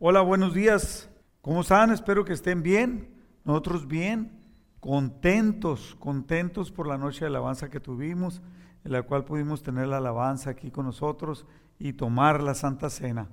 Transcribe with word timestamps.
Hola, 0.00 0.22
buenos 0.22 0.54
días. 0.54 1.08
¿Cómo 1.40 1.60
están? 1.60 1.92
Espero 1.92 2.24
que 2.24 2.32
estén 2.32 2.64
bien. 2.64 3.14
Nosotros 3.44 3.86
bien, 3.86 4.32
contentos, 4.80 5.96
contentos 6.00 6.72
por 6.72 6.88
la 6.88 6.98
noche 6.98 7.20
de 7.20 7.26
alabanza 7.26 7.70
que 7.70 7.78
tuvimos, 7.78 8.42
en 8.82 8.90
la 8.90 9.04
cual 9.04 9.24
pudimos 9.24 9.62
tener 9.62 9.86
la 9.86 9.98
alabanza 9.98 10.50
aquí 10.50 10.72
con 10.72 10.86
nosotros 10.86 11.46
y 11.78 11.92
tomar 11.92 12.42
la 12.42 12.54
Santa 12.54 12.90
Cena. 12.90 13.28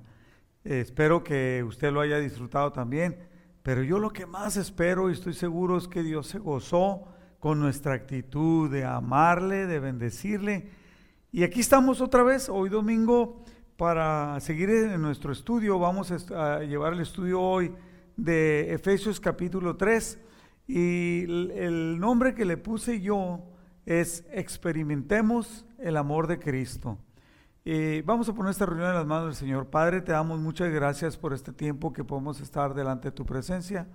Eh, 0.64 0.78
espero 0.80 1.24
que 1.24 1.64
usted 1.66 1.92
lo 1.92 2.00
haya 2.00 2.20
disfrutado 2.20 2.70
también, 2.70 3.18
pero 3.64 3.82
yo 3.82 3.98
lo 3.98 4.10
que 4.12 4.26
más 4.26 4.56
espero 4.56 5.10
y 5.10 5.14
estoy 5.14 5.34
seguro 5.34 5.76
es 5.76 5.88
que 5.88 6.04
Dios 6.04 6.28
se 6.28 6.38
gozó 6.38 7.08
con 7.40 7.58
nuestra 7.58 7.94
actitud 7.94 8.70
de 8.70 8.84
amarle, 8.84 9.66
de 9.66 9.80
bendecirle. 9.80 10.70
Y 11.32 11.42
aquí 11.42 11.58
estamos 11.58 12.00
otra 12.00 12.22
vez, 12.22 12.48
hoy 12.48 12.68
domingo, 12.68 13.42
para 13.82 14.38
seguir 14.38 14.70
en 14.70 15.02
nuestro 15.02 15.32
estudio. 15.32 15.76
Vamos 15.76 16.12
a 16.30 16.60
llevar 16.60 16.92
el 16.92 17.00
estudio 17.00 17.40
hoy 17.40 17.74
de 18.16 18.72
Efesios 18.72 19.18
capítulo 19.18 19.74
3 19.76 20.20
y 20.68 21.24
el 21.24 21.98
nombre 21.98 22.32
que 22.32 22.44
le 22.44 22.58
puse 22.58 23.00
yo 23.00 23.40
es 23.84 24.24
Experimentemos 24.30 25.66
el 25.80 25.96
amor 25.96 26.28
de 26.28 26.38
Cristo. 26.38 26.96
Vamos 28.04 28.28
a 28.28 28.34
poner 28.34 28.52
esta 28.52 28.66
reunión 28.66 28.90
en 28.90 28.94
las 28.94 29.04
manos 29.04 29.24
del 29.24 29.34
Señor. 29.34 29.66
Padre, 29.66 30.00
te 30.00 30.12
damos 30.12 30.38
muchas 30.38 30.72
gracias 30.72 31.16
por 31.16 31.32
este 31.32 31.52
tiempo 31.52 31.92
que 31.92 32.04
podemos 32.04 32.40
estar 32.40 32.74
delante 32.74 33.08
de 33.08 33.16
tu 33.16 33.26
presencia. 33.26 33.88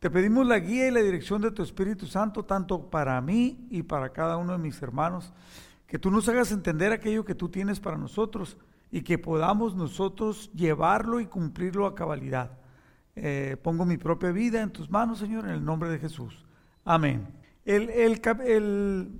Te 0.00 0.10
pedimos 0.10 0.48
la 0.48 0.58
guía 0.58 0.88
y 0.88 0.90
la 0.90 1.00
dirección 1.00 1.40
de 1.42 1.52
tu 1.52 1.62
Espíritu 1.62 2.06
Santo, 2.06 2.44
tanto 2.44 2.90
para 2.90 3.20
mí 3.20 3.68
y 3.70 3.84
para 3.84 4.08
cada 4.08 4.36
uno 4.36 4.50
de 4.50 4.58
mis 4.58 4.82
hermanos. 4.82 5.32
Que 5.86 6.00
tú 6.00 6.10
nos 6.10 6.28
hagas 6.28 6.50
entender 6.50 6.90
aquello 6.90 7.24
que 7.24 7.36
tú 7.36 7.48
tienes 7.48 7.78
para 7.78 7.96
nosotros 7.96 8.58
y 8.90 9.02
que 9.02 9.18
podamos 9.18 9.74
nosotros 9.74 10.50
llevarlo 10.54 11.20
y 11.20 11.26
cumplirlo 11.26 11.86
a 11.86 11.94
cabalidad. 11.94 12.58
Eh, 13.16 13.56
pongo 13.62 13.84
mi 13.84 13.96
propia 13.96 14.30
vida 14.30 14.62
en 14.62 14.70
tus 14.70 14.90
manos, 14.90 15.18
Señor, 15.18 15.44
en 15.44 15.50
el 15.50 15.64
nombre 15.64 15.90
de 15.90 15.98
Jesús. 15.98 16.46
Amén. 16.84 17.26
El, 17.64 17.90
el 17.90 19.10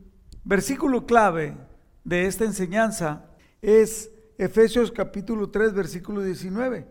versículo 0.45 1.05
clave 1.05 1.57
de 2.05 2.27
esta 2.27 2.45
enseñanza 2.45 3.27
es 3.61 4.11
Efesios 4.39 4.93
capítulo 4.93 5.51
3, 5.51 5.75
versículo 5.75 6.23
19, 6.23 6.87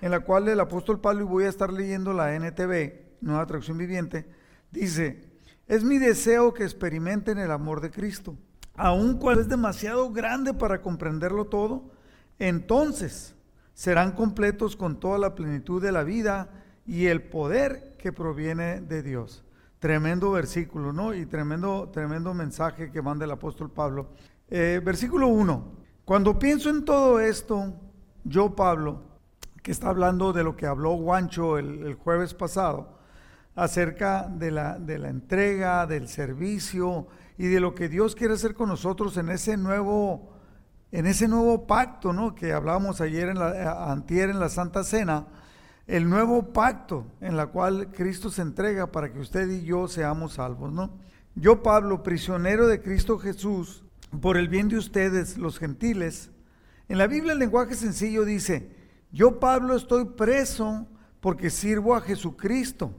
en 0.00 0.10
la 0.10 0.20
cual 0.20 0.48
el 0.48 0.60
apóstol 0.60 1.00
Pablo, 1.00 1.22
y 1.22 1.26
voy 1.26 1.44
a 1.44 1.48
estar 1.48 1.72
leyendo 1.72 2.12
la 2.12 2.34
NTV, 2.34 3.20
Nueva 3.20 3.42
Atracción 3.42 3.78
Viviente, 3.78 4.28
dice, 4.70 5.24
es 5.68 5.84
mi 5.84 5.98
deseo 5.98 6.52
que 6.52 6.64
experimenten 6.64 7.38
el 7.38 7.52
amor 7.52 7.80
de 7.80 7.90
Cristo, 7.90 8.36
aun 8.74 9.18
cuando 9.18 9.42
es 9.42 9.48
demasiado 9.48 10.10
grande 10.10 10.52
para 10.54 10.82
comprenderlo 10.82 11.46
todo, 11.46 11.92
entonces 12.38 13.34
serán 13.74 14.12
completos 14.12 14.76
con 14.76 15.00
toda 15.00 15.18
la 15.18 15.34
plenitud 15.34 15.82
de 15.82 15.92
la 15.92 16.02
vida 16.02 16.50
y 16.86 17.06
el 17.06 17.22
poder 17.22 17.96
que 17.98 18.12
proviene 18.12 18.80
de 18.80 19.02
Dios. 19.02 19.44
Tremendo 19.78 20.32
versículo, 20.32 20.92
¿no? 20.92 21.14
Y 21.14 21.26
tremendo, 21.26 21.88
tremendo 21.92 22.34
mensaje 22.34 22.90
que 22.90 23.02
manda 23.02 23.24
el 23.24 23.30
apóstol 23.30 23.70
Pablo. 23.70 24.10
Eh, 24.48 24.80
versículo 24.84 25.28
1. 25.28 25.72
Cuando 26.04 26.38
pienso 26.38 26.70
en 26.70 26.84
todo 26.84 27.20
esto, 27.20 27.74
yo, 28.24 28.56
Pablo, 28.56 29.02
que 29.62 29.70
está 29.70 29.90
hablando 29.90 30.32
de 30.32 30.42
lo 30.42 30.56
que 30.56 30.66
habló 30.66 30.92
Guancho 30.92 31.58
el 31.58 31.94
jueves 31.94 32.34
pasado, 32.34 32.98
acerca 33.58 34.28
de 34.28 34.52
la, 34.52 34.78
de 34.78 34.98
la 34.98 35.08
entrega, 35.08 35.84
del 35.84 36.06
servicio 36.06 37.08
y 37.36 37.48
de 37.48 37.58
lo 37.58 37.74
que 37.74 37.88
Dios 37.88 38.14
quiere 38.14 38.34
hacer 38.34 38.54
con 38.54 38.68
nosotros 38.68 39.16
en 39.16 39.30
ese 39.30 39.56
nuevo, 39.56 40.30
en 40.90 41.06
ese 41.06 41.28
nuevo 41.28 41.66
pacto, 41.66 42.12
¿no? 42.12 42.34
Que 42.34 42.52
hablábamos 42.52 43.00
ayer 43.00 43.28
en 43.28 43.38
la, 43.38 43.90
antier 43.90 44.30
en 44.30 44.40
la 44.40 44.48
Santa 44.48 44.84
Cena, 44.84 45.26
el 45.86 46.08
nuevo 46.08 46.52
pacto 46.52 47.06
en 47.20 47.36
la 47.36 47.46
cual 47.46 47.90
Cristo 47.92 48.30
se 48.30 48.42
entrega 48.42 48.90
para 48.90 49.12
que 49.12 49.20
usted 49.20 49.48
y 49.50 49.64
yo 49.64 49.88
seamos 49.88 50.34
salvos, 50.34 50.72
¿no? 50.72 50.90
Yo, 51.34 51.62
Pablo, 51.62 52.02
prisionero 52.02 52.66
de 52.66 52.82
Cristo 52.82 53.18
Jesús, 53.18 53.84
por 54.20 54.36
el 54.36 54.48
bien 54.48 54.68
de 54.68 54.76
ustedes, 54.76 55.38
los 55.38 55.58
gentiles, 55.58 56.30
en 56.88 56.98
la 56.98 57.06
Biblia 57.06 57.34
el 57.34 57.38
lenguaje 57.38 57.74
sencillo 57.74 58.24
dice, 58.24 58.74
yo, 59.12 59.38
Pablo, 59.38 59.76
estoy 59.76 60.06
preso 60.06 60.86
porque 61.20 61.50
sirvo 61.50 61.94
a 61.94 62.00
Jesucristo 62.00 62.92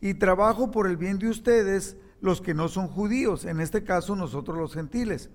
y 0.00 0.14
trabajo 0.14 0.70
por 0.70 0.88
el 0.88 0.96
bien 0.96 1.18
de 1.18 1.28
ustedes, 1.28 1.96
los 2.20 2.40
que 2.40 2.54
no 2.54 2.68
son 2.68 2.88
judíos, 2.88 3.44
en 3.44 3.60
este 3.60 3.84
caso 3.84 4.16
nosotros 4.16 4.58
los 4.58 4.74
gentiles. 4.74 5.30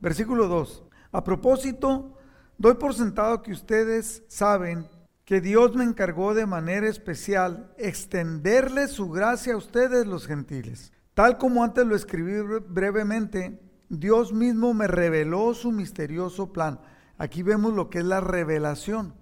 Versículo 0.00 0.48
2. 0.48 0.84
A 1.12 1.22
propósito, 1.24 2.16
doy 2.58 2.74
por 2.74 2.94
sentado 2.94 3.42
que 3.42 3.52
ustedes 3.52 4.22
saben 4.28 4.88
que 5.24 5.40
Dios 5.40 5.74
me 5.74 5.84
encargó 5.84 6.34
de 6.34 6.46
manera 6.46 6.88
especial 6.88 7.74
extenderles 7.78 8.92
su 8.92 9.10
gracia 9.10 9.54
a 9.54 9.56
ustedes 9.56 10.06
los 10.06 10.26
gentiles. 10.26 10.92
Tal 11.14 11.36
como 11.36 11.64
antes 11.64 11.84
lo 11.86 11.96
escribí 11.96 12.34
brevemente, 12.68 13.60
Dios 13.88 14.32
mismo 14.32 14.74
me 14.74 14.86
reveló 14.86 15.54
su 15.54 15.72
misterioso 15.72 16.52
plan. 16.52 16.80
Aquí 17.18 17.42
vemos 17.42 17.72
lo 17.72 17.90
que 17.90 17.98
es 17.98 18.04
la 18.04 18.20
revelación. 18.20 19.14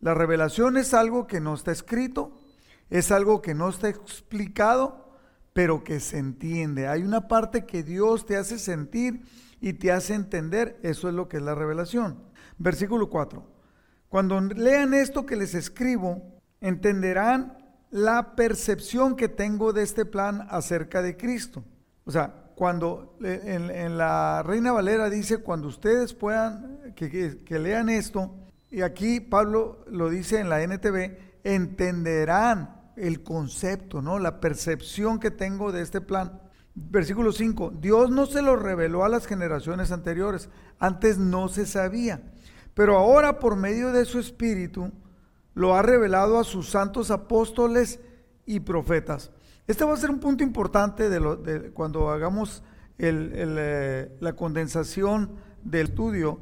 La 0.00 0.14
revelación 0.14 0.76
es 0.76 0.94
algo 0.94 1.26
que 1.26 1.40
no 1.40 1.54
está 1.54 1.72
escrito, 1.72 2.36
es 2.90 3.10
algo 3.10 3.42
que 3.42 3.54
no 3.54 3.68
está 3.68 3.88
explicado, 3.88 5.12
pero 5.52 5.82
que 5.82 6.00
se 6.00 6.18
entiende. 6.18 6.88
Hay 6.88 7.02
una 7.02 7.26
parte 7.26 7.66
que 7.66 7.82
Dios 7.82 8.26
te 8.26 8.36
hace 8.36 8.58
sentir 8.58 9.22
y 9.60 9.74
te 9.74 9.92
hace 9.92 10.14
entender. 10.14 10.78
Eso 10.82 11.08
es 11.08 11.14
lo 11.14 11.28
que 11.28 11.38
es 11.38 11.42
la 11.42 11.54
revelación. 11.54 12.22
Versículo 12.58 13.08
4. 13.10 13.44
Cuando 14.08 14.40
lean 14.40 14.94
esto 14.94 15.26
que 15.26 15.36
les 15.36 15.54
escribo, 15.54 16.40
entenderán 16.60 17.58
la 17.90 18.34
percepción 18.34 19.16
que 19.16 19.28
tengo 19.28 19.72
de 19.72 19.82
este 19.82 20.04
plan 20.04 20.46
acerca 20.50 21.02
de 21.02 21.16
Cristo. 21.16 21.64
O 22.04 22.10
sea, 22.10 22.34
cuando 22.54 23.16
en, 23.22 23.98
la 23.98 24.42
Reina 24.42 24.72
Valera 24.72 25.08
dice, 25.10 25.38
cuando 25.38 25.68
ustedes 25.68 26.14
puedan, 26.14 26.92
que, 26.96 27.44
que 27.44 27.58
lean 27.58 27.88
esto, 27.88 28.34
y 28.70 28.82
aquí 28.82 29.20
Pablo 29.20 29.84
lo 29.88 30.10
dice 30.10 30.40
en 30.40 30.48
la 30.48 30.62
NTV, 30.62 31.16
entenderán 31.44 32.92
el 32.96 33.22
concepto, 33.22 34.02
¿no? 34.02 34.18
La 34.18 34.40
percepción 34.40 35.20
que 35.20 35.30
tengo 35.30 35.72
de 35.72 35.82
este 35.82 36.00
plan. 36.00 36.40
Versículo 36.90 37.32
5, 37.32 37.72
Dios 37.80 38.10
no 38.10 38.26
se 38.26 38.42
lo 38.42 38.56
reveló 38.56 39.04
a 39.04 39.08
las 39.08 39.26
generaciones 39.26 39.90
anteriores, 39.90 40.48
antes 40.78 41.18
no 41.18 41.48
se 41.48 41.66
sabía, 41.66 42.22
pero 42.74 42.96
ahora 42.96 43.40
por 43.40 43.56
medio 43.56 43.92
de 43.92 44.04
su 44.04 44.18
Espíritu 44.18 44.92
lo 45.54 45.74
ha 45.74 45.82
revelado 45.82 46.38
a 46.38 46.44
sus 46.44 46.70
santos 46.70 47.10
apóstoles 47.10 48.00
y 48.46 48.60
profetas. 48.60 49.32
Este 49.66 49.84
va 49.84 49.94
a 49.94 49.96
ser 49.96 50.10
un 50.10 50.20
punto 50.20 50.44
importante 50.44 51.10
de, 51.10 51.20
lo, 51.20 51.42
cuando 51.74 52.10
hagamos 52.10 52.62
eh, 52.98 54.16
la 54.20 54.32
condensación 54.34 55.32
del 55.62 55.88
estudio. 55.88 56.40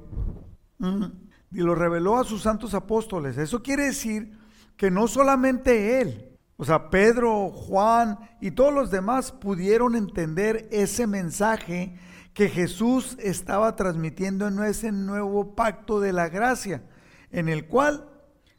Mm, 0.79 1.05
y 1.53 1.61
lo 1.61 1.75
reveló 1.75 2.19
a 2.19 2.25
sus 2.25 2.43
santos 2.43 2.75
apóstoles. 2.75 3.39
Eso 3.39 3.63
quiere 3.63 3.85
decir 3.85 4.33
que 4.77 4.91
no 4.91 5.09
solamente 5.09 6.01
él, 6.01 6.26
o 6.59 6.65
sea, 6.65 6.89
Pedro, 6.89 7.51
Juan 7.51 8.19
y 8.41 8.53
todos 8.53 8.73
los 8.73 8.91
demás 8.91 9.31
pudieron 9.31 9.95
entender 9.95 10.69
ese 10.71 11.07
mensaje 11.07 11.99
que 12.33 12.49
Jesús 12.49 13.17
estaba 13.21 13.77
transmitiendo 13.77 14.49
en 14.49 14.63
ese 14.63 14.91
nuevo 14.91 15.55
pacto 15.55 16.01
de 16.01 16.13
la 16.13 16.29
gracia, 16.29 16.83
en 17.31 17.49
el 17.49 17.67
cual 17.67 18.09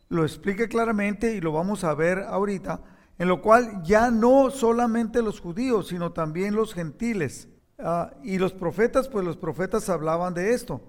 lo 0.09 0.23
explica 0.23 0.67
claramente 0.67 1.35
y 1.35 1.41
lo 1.41 1.51
vamos 1.51 1.83
a 1.83 1.95
ver 1.95 2.19
ahorita, 2.19 2.81
en 3.17 3.27
lo 3.27 3.41
cual 3.41 3.81
ya 3.83 4.11
no 4.11 4.51
solamente 4.51 5.23
los 5.23 5.39
judíos, 5.39 5.87
sino 5.87 6.11
también 6.11 6.55
los 6.55 6.73
gentiles. 6.75 7.49
Ah, 7.79 8.13
y 8.23 8.37
los 8.37 8.53
profetas, 8.53 9.07
pues 9.07 9.25
los 9.25 9.37
profetas 9.37 9.89
hablaban 9.89 10.33
de 10.33 10.53
esto. 10.53 10.81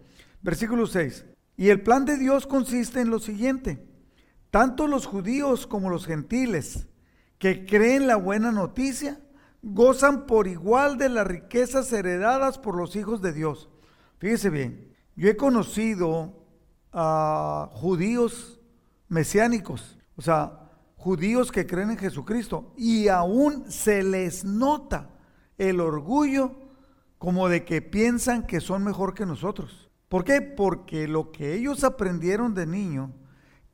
Versículo 0.43 0.87
6. 0.87 1.25
Y 1.57 1.71
el 1.71 1.83
plan 1.83 2.05
de 2.05 2.17
Dios 2.17 2.47
consiste 2.47 3.01
en 3.01 3.11
lo 3.11 3.19
siguiente. 3.19 3.87
Tanto 4.51 4.87
los 4.87 5.07
judíos 5.07 5.67
como 5.67 5.91
los 5.91 6.07
gentiles 6.07 6.87
que 7.39 7.67
creen 7.67 8.07
la 8.07 8.17
buena 8.17 8.53
noticia 8.53 9.21
gozan 9.63 10.27
por 10.27 10.47
igual 10.47 10.99
de 10.99 11.09
las 11.09 11.27
riquezas 11.27 11.93
heredadas 11.93 12.59
por 12.59 12.77
los 12.77 12.97
hijos 12.97 13.23
de 13.23 13.33
Dios. 13.33 13.69
Fíjese 14.19 14.51
bien, 14.51 14.95
yo 15.17 15.29
he 15.29 15.37
conocido 15.37 16.47
a 16.93 17.69
judíos 17.73 18.61
mesiánicos, 19.09 19.99
o 20.17 20.23
sea, 20.23 20.71
judíos 20.97 21.53
que 21.53 21.67
creen 21.67 21.91
en 21.91 21.99
Jesucristo, 21.99 22.73
y 22.77 23.09
aún 23.09 23.71
se 23.71 24.03
les 24.03 24.45
nota 24.45 25.11
el 25.57 25.81
orgullo 25.81 26.57
como 27.19 27.49
de 27.49 27.65
que 27.65 27.83
piensan 27.83 28.47
que 28.47 28.61
son 28.61 28.85
mejor 28.85 29.15
que 29.15 29.27
nosotros. 29.27 29.91
¿Por 30.09 30.25
qué? 30.25 30.41
Porque 30.41 31.07
lo 31.07 31.31
que 31.33 31.55
ellos 31.55 31.85
aprendieron 31.85 32.55
de 32.55 32.67
niño, 32.67 33.13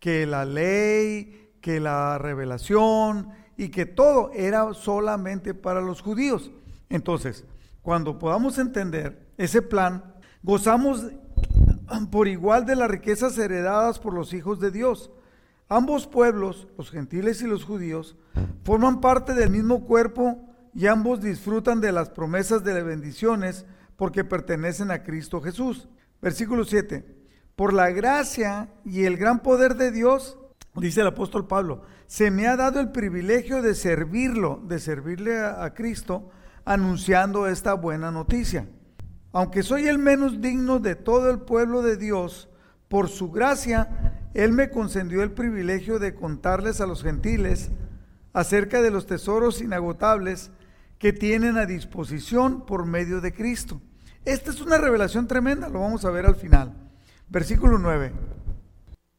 que 0.01 0.27
la 0.27 0.45
ley, 0.45 1.53
que 1.61 1.81
la 1.81 2.19
revelación, 2.19 3.31
y 3.57 3.69
que 3.69 3.87
todo 3.87 4.31
era 4.35 4.73
solamente 4.75 5.55
para 5.55 5.81
los 5.81 6.01
judíos. 6.01 6.51
Entonces, 6.89 7.45
cuando 7.83 8.19
podamos 8.19 8.59
entender 8.59 9.27
ese 9.37 9.63
plan, 9.63 10.15
gozamos 10.43 11.07
por 12.11 12.29
igual 12.29 12.67
de 12.67 12.77
las 12.77 12.91
riquezas 12.91 13.37
heredadas 13.39 13.99
por 13.99 14.15
los 14.15 14.33
hijos 14.33 14.61
de 14.61 14.71
Dios. 14.71 15.11
Ambos 15.69 16.07
pueblos, 16.07 16.69
los 16.77 16.91
gentiles 16.91 17.43
y 17.43 17.47
los 17.47 17.65
judíos, 17.65 18.17
forman 18.65 19.01
parte 19.01 19.35
del 19.35 19.51
mismo 19.51 19.85
cuerpo 19.85 20.55
y 20.75 20.87
ambos 20.87 21.23
disfrutan 21.23 21.81
de 21.81 21.93
las 21.93 22.11
promesas 22.11 22.65
de 22.65 22.75
las 22.75 22.85
bendiciones 22.85 23.65
porque 23.97 24.25
pertenecen 24.25 24.91
a 24.91 25.03
Cristo 25.03 25.41
Jesús. 25.41 25.89
Versículo 26.21 26.65
7. 26.65 27.05
Por 27.57 27.73
la 27.73 27.91
gracia 27.91 28.69
y 28.85 29.05
el 29.05 29.17
gran 29.17 29.41
poder 29.41 29.77
de 29.77 29.93
Dios, 29.93 30.39
dice 30.81 31.01
el 31.01 31.07
apóstol 31.07 31.47
Pablo, 31.47 31.83
se 32.07 32.31
me 32.31 32.47
ha 32.47 32.57
dado 32.57 32.81
el 32.81 32.91
privilegio 32.91 33.63
de 33.63 33.75
servirlo, 33.75 34.61
de 34.67 34.79
servirle 34.79 35.39
a, 35.39 35.73
Cristo, 35.75 36.31
anunciando 36.65 37.47
esta 37.47 37.75
buena 37.75 38.11
noticia. 38.11 38.69
Aunque 39.33 39.63
soy 39.63 39.89
el 39.89 39.99
menos 39.99 40.41
digno 40.41 40.79
de 40.79 40.95
todo 40.95 41.31
el 41.31 41.41
pueblo 41.41 41.83
de 41.83 41.97
Dios, 41.97 42.49
por 42.89 43.09
su 43.09 43.31
gracia, 43.31 44.29
Él 44.35 44.53
me 44.53 44.71
concedió 44.71 45.23
el 45.23 45.33
privilegio 45.33 45.99
de 45.99 46.15
contarles 46.15 46.81
a 46.81 46.87
los 46.87 47.03
gentiles 47.03 47.71
acerca 48.33 48.83
de 48.83 48.91
los 48.91 49.07
tesoros 49.07 49.61
inagotables 49.61 50.51
que 50.99 51.13
tienen 51.13 51.57
a 51.57 51.67
disposición 51.67 52.67
por 52.67 52.87
medio 52.87 53.21
de 53.21 53.33
Cristo. 53.33 53.81
Esta 54.25 54.51
es 54.51 54.61
una 54.61 54.79
revelación 54.79 55.27
tremenda, 55.27 55.69
lo 55.69 55.81
vamos 55.81 56.05
a 56.05 56.11
ver 56.11 56.27
al 56.27 56.37
final. 56.37 56.73
Versículo 57.29 57.79
9. 57.79 58.13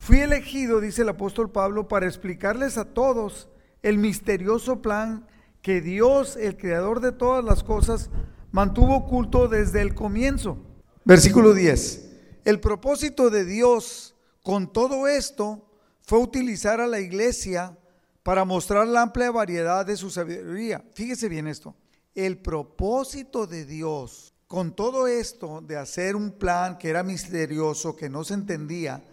Fui 0.05 0.19
elegido, 0.19 0.81
dice 0.81 1.01
el 1.01 1.09
apóstol 1.09 1.49
Pablo, 1.49 1.87
para 1.87 2.05
explicarles 2.05 2.77
a 2.77 2.85
todos 2.85 3.49
el 3.81 3.97
misterioso 3.97 4.79
plan 4.79 5.25
que 5.63 5.81
Dios, 5.81 6.35
el 6.35 6.57
creador 6.57 6.99
de 6.99 7.11
todas 7.11 7.43
las 7.43 7.63
cosas, 7.63 8.11
mantuvo 8.51 8.97
oculto 8.97 9.47
desde 9.47 9.81
el 9.81 9.95
comienzo. 9.95 10.59
Versículo 11.05 11.55
10. 11.55 12.11
El 12.43 12.59
propósito 12.59 13.31
de 13.31 13.45
Dios 13.45 14.13
con 14.43 14.71
todo 14.71 15.07
esto 15.07 15.67
fue 16.03 16.19
utilizar 16.19 16.79
a 16.79 16.85
la 16.85 16.99
iglesia 16.99 17.75
para 18.21 18.45
mostrar 18.45 18.85
la 18.85 19.01
amplia 19.01 19.31
variedad 19.31 19.87
de 19.87 19.97
su 19.97 20.11
sabiduría. 20.11 20.85
Fíjese 20.93 21.29
bien 21.29 21.47
esto. 21.47 21.73
El 22.13 22.37
propósito 22.37 23.47
de 23.47 23.65
Dios 23.65 24.35
con 24.45 24.75
todo 24.75 25.07
esto 25.07 25.61
de 25.61 25.77
hacer 25.77 26.15
un 26.15 26.29
plan 26.29 26.77
que 26.77 26.89
era 26.89 27.01
misterioso, 27.01 27.95
que 27.95 28.07
no 28.07 28.23
se 28.23 28.35
entendía, 28.35 29.03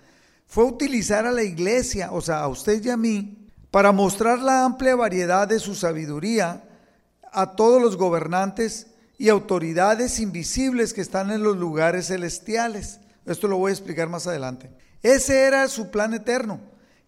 fue 0.53 0.65
utilizar 0.65 1.27
a 1.27 1.33
la 1.33 1.43
iglesia, 1.43 2.13
o 2.13 2.21
sea, 2.21 2.41
a 2.41 2.49
usted 2.49 2.85
y 2.85 2.91
a 2.91 2.97
mí, 2.99 3.49
para 3.71 3.91
mostrar 3.91 4.39
la 4.39 4.67
amplia 4.67 4.95
variedad 4.95 5.49
de 5.49 5.59
su 5.59 5.75
sabiduría 5.75 6.63
a 7.33 7.57
todos 7.57 7.81
los 7.81 7.97
gobernantes 7.97 8.89
y 9.17 9.31
autoridades 9.31 10.21
invisibles 10.21 10.93
que 10.93 11.01
están 11.01 11.31
en 11.31 11.43
los 11.43 11.57
lugares 11.57 12.09
celestiales. 12.09 13.01
Esto 13.25 13.49
lo 13.49 13.57
voy 13.57 13.71
a 13.71 13.73
explicar 13.73 14.11
más 14.11 14.27
adelante. 14.27 14.71
Ese 15.03 15.45
era 15.45 15.67
su 15.69 15.91
plan 15.91 16.13
eterno, 16.13 16.61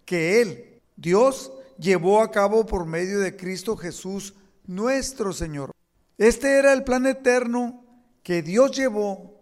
que 0.07 0.41
Él, 0.41 0.81
Dios, 0.97 1.53
llevó 1.79 2.23
a 2.23 2.31
cabo 2.31 2.65
por 2.65 2.87
medio 2.87 3.21
de 3.21 3.37
Cristo 3.37 3.77
Jesús, 3.77 4.33
nuestro 4.67 5.35
Señor. 5.35 5.71
Este 6.17 6.57
era 6.57 6.73
el 6.73 6.83
plan 6.83 7.05
eterno 7.05 7.85
que 8.23 8.41
Dios 8.41 8.75
llevó 8.75 9.34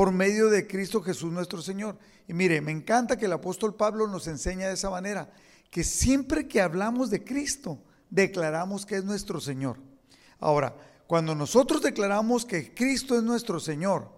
por 0.00 0.12
medio 0.12 0.48
de 0.48 0.66
Cristo 0.66 1.02
Jesús, 1.02 1.30
nuestro 1.30 1.60
Señor. 1.60 1.98
Y 2.26 2.32
mire, 2.32 2.62
me 2.62 2.72
encanta 2.72 3.18
que 3.18 3.26
el 3.26 3.34
apóstol 3.34 3.74
Pablo 3.74 4.06
nos 4.06 4.28
enseña 4.28 4.68
de 4.68 4.72
esa 4.72 4.88
manera, 4.88 5.30
que 5.70 5.84
siempre 5.84 6.48
que 6.48 6.62
hablamos 6.62 7.10
de 7.10 7.22
Cristo, 7.22 7.82
declaramos 8.08 8.86
que 8.86 8.96
es 8.96 9.04
nuestro 9.04 9.42
Señor. 9.42 9.76
Ahora, 10.38 10.74
cuando 11.06 11.34
nosotros 11.34 11.82
declaramos 11.82 12.46
que 12.46 12.72
Cristo 12.72 13.14
es 13.14 13.22
nuestro 13.22 13.60
Señor, 13.60 14.10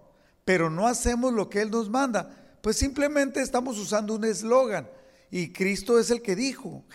pero 0.45 0.69
no 0.69 0.87
hacemos 0.87 1.33
lo 1.33 1.49
que 1.49 1.61
Él 1.61 1.69
nos 1.69 1.89
manda, 1.89 2.33
pues 2.61 2.77
simplemente 2.77 3.41
estamos 3.41 3.77
usando 3.77 4.15
un 4.15 4.23
eslogan. 4.23 4.89
Y 5.31 5.51
Cristo 5.51 5.99
es 5.99 6.09
el 6.11 6.21
que 6.21 6.37
dijo, 6.37 6.85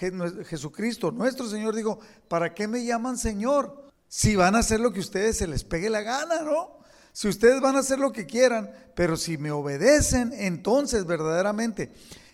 Jesucristo, 0.47 1.11
nuestro 1.11 1.47
Señor 1.47 1.77
dijo, 1.77 1.99
¿para 2.27 2.55
qué 2.55 2.67
me 2.67 2.83
llaman 2.87 3.19
Señor? 3.19 3.85
Si 4.09 4.35
van 4.35 4.57
a 4.57 4.61
hacer 4.61 4.81
lo 4.81 4.95
que 4.95 5.01
ustedes 5.01 5.37
se 5.37 5.47
les 5.47 5.63
pegue 5.63 5.91
la 5.91 6.01
gana, 6.01 6.41
¿no? 6.41 6.78
Si 7.19 7.27
ustedes 7.27 7.61
van 7.61 7.75
a 7.75 7.81
hacer 7.81 7.99
lo 7.99 8.13
que 8.13 8.27
quieran, 8.27 8.71
pero 8.95 9.17
si 9.17 9.39
me 9.39 9.51
obedecen, 9.51 10.33
entonces 10.33 11.05
verdaderamente. 11.05 11.91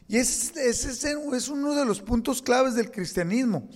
Y 0.08 0.18
ese, 0.18 0.68
es 0.68 1.48
uno 1.48 1.74
de 1.74 1.86
los 1.86 2.02
puntos 2.02 2.42
claves 2.42 2.74
del 2.74 2.90
cristianismo, 2.90 3.66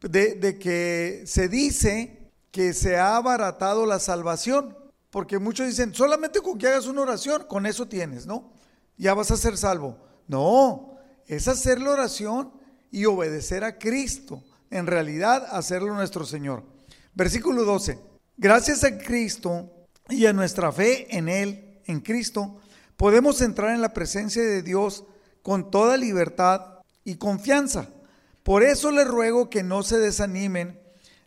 de, 0.00 0.36
de 0.36 0.60
que 0.60 1.24
se 1.26 1.48
dice 1.48 2.30
que 2.52 2.74
se 2.74 2.96
ha 2.96 3.16
abaratado 3.16 3.86
la 3.86 3.98
salvación. 3.98 4.78
Porque 5.10 5.40
muchos 5.40 5.66
dicen, 5.66 5.92
solamente 5.92 6.40
con 6.40 6.56
que 6.56 6.68
hagas 6.68 6.86
una 6.86 7.02
oración, 7.02 7.42
con 7.48 7.66
eso 7.66 7.88
tienes, 7.88 8.24
¿no? 8.26 8.52
Ya 8.96 9.14
vas 9.14 9.32
a 9.32 9.36
ser 9.36 9.56
salvo. 9.56 9.98
No, 10.28 10.96
es 11.26 11.48
hacer 11.48 11.80
la 11.80 11.90
oración 11.90 12.52
y 12.92 13.04
obedecer 13.06 13.64
a 13.64 13.80
Cristo. 13.80 14.44
En 14.70 14.86
realidad, 14.86 15.44
hacerlo 15.50 15.92
nuestro 15.92 16.24
Señor. 16.24 16.62
Versículo 17.14 17.64
12. 17.64 17.98
Gracias 18.36 18.84
a 18.84 18.96
Cristo 18.96 19.81
y 20.08 20.26
a 20.26 20.32
nuestra 20.32 20.72
fe 20.72 21.16
en 21.16 21.28
Él, 21.28 21.80
en 21.86 22.00
Cristo, 22.00 22.60
podemos 22.96 23.40
entrar 23.40 23.74
en 23.74 23.80
la 23.80 23.92
presencia 23.92 24.42
de 24.42 24.62
Dios 24.62 25.04
con 25.42 25.70
toda 25.70 25.96
libertad 25.96 26.80
y 27.04 27.16
confianza. 27.16 27.88
Por 28.42 28.62
eso 28.62 28.90
les 28.90 29.06
ruego 29.06 29.50
que 29.50 29.62
no 29.62 29.82
se 29.82 29.98
desanimen 29.98 30.78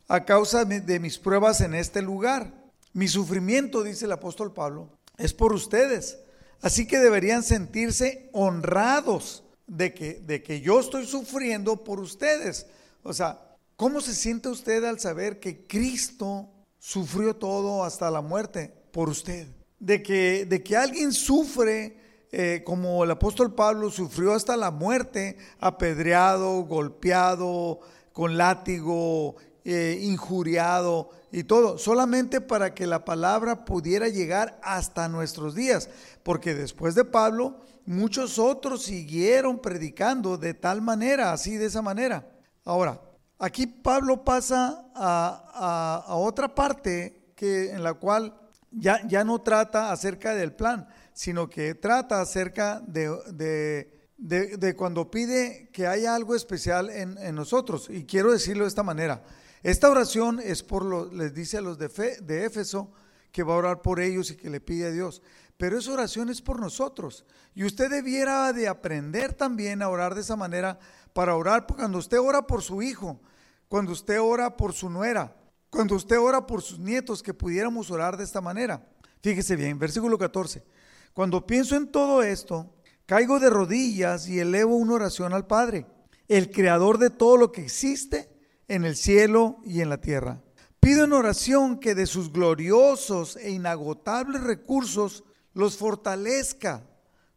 a 0.07 0.25
causa 0.25 0.65
de 0.65 0.99
mis 0.99 1.17
pruebas 1.17 1.61
en 1.61 1.73
este 1.73 2.01
lugar. 2.01 2.53
Mi 2.93 3.07
sufrimiento, 3.07 3.83
dice 3.83 4.05
el 4.05 4.11
apóstol 4.11 4.53
Pablo, 4.53 4.89
es 5.17 5.33
por 5.33 5.53
ustedes. 5.53 6.19
Así 6.61 6.87
que 6.87 6.99
deberían 6.99 7.43
sentirse 7.43 8.29
honrados 8.31 9.43
de 9.67 9.93
que, 9.93 10.21
de 10.25 10.43
que 10.43 10.61
yo 10.61 10.79
estoy 10.79 11.05
sufriendo 11.05 11.83
por 11.83 11.99
ustedes. 11.99 12.67
O 13.03 13.13
sea, 13.13 13.39
¿cómo 13.75 14.01
se 14.01 14.13
siente 14.13 14.49
usted 14.49 14.83
al 14.83 14.99
saber 14.99 15.39
que 15.39 15.65
Cristo 15.67 16.49
sufrió 16.85 17.35
todo 17.35 17.83
hasta 17.83 18.11
la 18.11 18.21
muerte 18.21 18.71
por 18.91 19.09
usted? 19.09 19.47
De 19.79 20.03
que, 20.03 20.45
de 20.45 20.61
que 20.61 20.77
alguien 20.77 21.11
sufre 21.13 21.97
eh, 22.31 22.61
como 22.63 23.03
el 23.03 23.09
apóstol 23.09 23.55
Pablo 23.55 23.89
sufrió 23.89 24.33
hasta 24.33 24.55
la 24.55 24.69
muerte, 24.69 25.35
apedreado, 25.59 26.61
golpeado, 26.61 27.79
con 28.13 28.37
látigo, 28.37 29.35
eh, 29.63 29.97
injuriado 29.99 31.09
y 31.31 31.43
todo, 31.45 31.79
solamente 31.79 32.39
para 32.39 32.75
que 32.75 32.85
la 32.85 33.03
palabra 33.03 33.65
pudiera 33.65 34.07
llegar 34.07 34.59
hasta 34.61 35.09
nuestros 35.09 35.55
días, 35.55 35.89
porque 36.21 36.53
después 36.53 36.93
de 36.93 37.03
Pablo, 37.03 37.61
muchos 37.87 38.37
otros 38.37 38.83
siguieron 38.83 39.57
predicando 39.57 40.37
de 40.37 40.53
tal 40.53 40.83
manera, 40.83 41.33
así 41.33 41.57
de 41.57 41.65
esa 41.65 41.81
manera. 41.81 42.29
Ahora, 42.63 43.01
aquí 43.39 43.67
Pablo 43.67 44.23
pasa 44.23 44.85
a, 44.95 46.05
otra 46.09 46.53
parte 46.53 47.31
que, 47.35 47.71
en 47.71 47.83
la 47.83 47.93
cual 47.95 48.35
ya, 48.71 49.05
ya, 49.07 49.23
no 49.23 49.41
trata 49.41 49.91
acerca 49.91 50.33
del 50.35 50.53
plan, 50.53 50.87
sino 51.13 51.49
que 51.49 51.75
trata 51.75 52.21
acerca 52.21 52.81
de, 52.81 53.89
de, 54.17 54.75
cuando 54.75 55.09
pide 55.09 55.69
que 55.71 55.87
haya 55.87 56.15
algo 56.15 56.35
especial 56.35 56.89
en, 56.89 57.17
en 57.17 57.35
nosotros. 57.35 57.89
Y 57.89 58.05
quiero 58.05 58.31
decirlo 58.31 58.63
de 58.63 58.69
esta 58.69 58.83
manera. 58.83 59.23
Esta 59.63 59.89
oración 59.89 60.39
es 60.43 60.61
por 60.61 60.85
lo, 60.85 61.11
les 61.11 61.33
dice 61.33 61.57
a 61.57 61.61
los 61.61 61.77
de, 61.79 61.87
de 62.21 62.45
Éfeso 62.45 62.91
que 63.31 63.43
va 63.43 63.55
a 63.55 63.57
orar 63.57 63.81
por 63.81 63.99
ellos 63.99 64.29
y 64.31 64.37
que 64.37 64.49
le 64.49 64.61
pide 64.61 64.85
a 64.85 64.91
Dios. 64.91 65.21
Pero 65.57 65.79
esa 65.79 65.93
oración 65.93 66.29
es 66.29 66.41
por 66.41 66.59
nosotros. 66.59 67.25
Y 67.53 67.63
usted 67.63 67.89
debiera 67.89 68.51
de 68.53 68.67
aprender 68.67 69.33
también 69.33 69.81
a 69.81 69.89
orar 69.89 70.13
de 70.13 70.21
esa 70.21 70.35
manera 70.35 70.77
para 71.15 71.37
orar 71.37 71.65
cuando 71.65 71.97
usted 71.97 72.19
ora 72.19 72.45
por 72.45 72.61
su 72.61 72.81
hijo, 72.81 73.21
cuando 73.69 73.93
usted 73.93 74.19
ora 74.19 74.57
por 74.57 74.73
su 74.73 74.89
nuera, 74.89 75.33
cuando 75.69 75.95
usted 75.95 76.19
ora 76.19 76.45
por 76.45 76.61
sus 76.61 76.77
nietos, 76.77 77.23
que 77.23 77.33
pudiéramos 77.33 77.89
orar 77.89 78.17
de 78.17 78.25
esta 78.25 78.41
manera. 78.41 78.85
Fíjese 79.21 79.55
bien, 79.55 79.79
versículo 79.79 80.17
14. 80.17 80.65
Cuando 81.13 81.47
pienso 81.47 81.77
en 81.77 81.87
todo 81.89 82.21
esto, 82.21 82.75
caigo 83.05 83.39
de 83.39 83.49
rodillas 83.49 84.27
y 84.27 84.39
elevo 84.39 84.75
una 84.75 84.95
oración 84.95 85.31
al 85.31 85.47
Padre, 85.47 85.85
el 86.27 86.51
creador 86.51 86.97
de 86.97 87.11
todo 87.11 87.37
lo 87.37 87.53
que 87.53 87.61
existe 87.61 88.29
en 88.67 88.83
el 88.83 88.97
cielo 88.97 89.59
y 89.63 89.79
en 89.79 89.87
la 89.87 90.01
tierra. 90.01 90.41
Pido 90.81 91.05
en 91.05 91.13
oración 91.13 91.79
que 91.79 91.95
de 91.95 92.07
sus 92.07 92.33
gloriosos 92.33 93.37
e 93.37 93.51
inagotables 93.51 94.43
recursos 94.43 95.23
los 95.53 95.77
fortalezca 95.77 96.85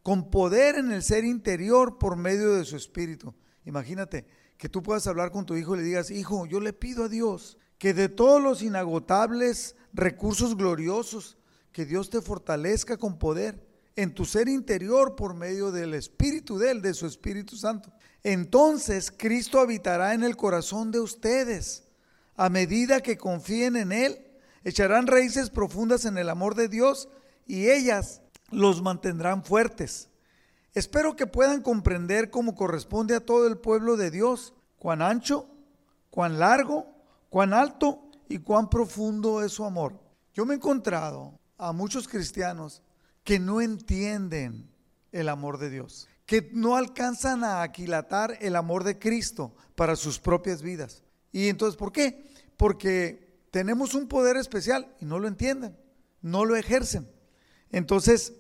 con 0.02 0.30
poder 0.30 0.74
en 0.74 0.90
el 0.90 1.04
ser 1.04 1.24
interior 1.24 1.96
por 1.96 2.16
medio 2.16 2.54
de 2.54 2.64
su 2.64 2.74
espíritu. 2.74 3.36
Imagínate 3.68 4.24
que 4.56 4.70
tú 4.70 4.82
puedas 4.82 5.06
hablar 5.06 5.30
con 5.30 5.44
tu 5.44 5.54
hijo 5.54 5.74
y 5.74 5.80
le 5.80 5.84
digas, 5.84 6.10
hijo, 6.10 6.46
yo 6.46 6.58
le 6.58 6.72
pido 6.72 7.04
a 7.04 7.08
Dios 7.10 7.58
que 7.76 7.92
de 7.92 8.08
todos 8.08 8.42
los 8.42 8.62
inagotables 8.62 9.76
recursos 9.92 10.56
gloriosos, 10.56 11.36
que 11.70 11.84
Dios 11.84 12.08
te 12.08 12.22
fortalezca 12.22 12.96
con 12.96 13.18
poder 13.18 13.68
en 13.94 14.14
tu 14.14 14.24
ser 14.24 14.48
interior 14.48 15.16
por 15.16 15.34
medio 15.34 15.70
del 15.70 15.92
Espíritu 15.92 16.58
de 16.58 16.70
Él, 16.70 16.80
de 16.80 16.94
su 16.94 17.06
Espíritu 17.06 17.56
Santo. 17.56 17.92
Entonces 18.22 19.12
Cristo 19.14 19.60
habitará 19.60 20.14
en 20.14 20.24
el 20.24 20.34
corazón 20.34 20.90
de 20.90 21.00
ustedes. 21.00 21.84
A 22.36 22.48
medida 22.48 23.02
que 23.02 23.18
confíen 23.18 23.76
en 23.76 23.92
Él, 23.92 24.18
echarán 24.64 25.06
raíces 25.06 25.50
profundas 25.50 26.06
en 26.06 26.16
el 26.16 26.30
amor 26.30 26.54
de 26.54 26.68
Dios 26.68 27.10
y 27.46 27.68
ellas 27.68 28.22
los 28.50 28.80
mantendrán 28.80 29.44
fuertes. 29.44 30.08
Espero 30.74 31.16
que 31.16 31.26
puedan 31.26 31.62
comprender 31.62 32.30
cómo 32.30 32.54
corresponde 32.54 33.14
a 33.14 33.24
todo 33.24 33.46
el 33.46 33.58
pueblo 33.58 33.96
de 33.96 34.10
Dios, 34.10 34.54
cuán 34.78 35.02
ancho, 35.02 35.48
cuán 36.10 36.38
largo, 36.38 36.86
cuán 37.30 37.52
alto 37.52 38.10
y 38.28 38.38
cuán 38.38 38.68
profundo 38.68 39.42
es 39.42 39.52
su 39.52 39.64
amor. 39.64 39.98
Yo 40.34 40.44
me 40.44 40.54
he 40.54 40.56
encontrado 40.56 41.38
a 41.56 41.72
muchos 41.72 42.06
cristianos 42.06 42.82
que 43.24 43.38
no 43.38 43.60
entienden 43.60 44.70
el 45.12 45.28
amor 45.28 45.58
de 45.58 45.70
Dios, 45.70 46.08
que 46.26 46.50
no 46.52 46.76
alcanzan 46.76 47.42
a 47.44 47.62
aquilatar 47.62 48.36
el 48.40 48.56
amor 48.56 48.84
de 48.84 48.98
Cristo 48.98 49.54
para 49.74 49.96
sus 49.96 50.20
propias 50.20 50.62
vidas. 50.62 51.02
Y 51.32 51.48
entonces, 51.48 51.76
¿por 51.76 51.92
qué? 51.92 52.26
Porque 52.56 53.46
tenemos 53.50 53.94
un 53.94 54.08
poder 54.08 54.36
especial 54.36 54.94
y 55.00 55.04
no 55.04 55.18
lo 55.18 55.28
entienden, 55.28 55.76
no 56.20 56.44
lo 56.44 56.56
ejercen. 56.56 57.10
Entonces, 57.70 58.32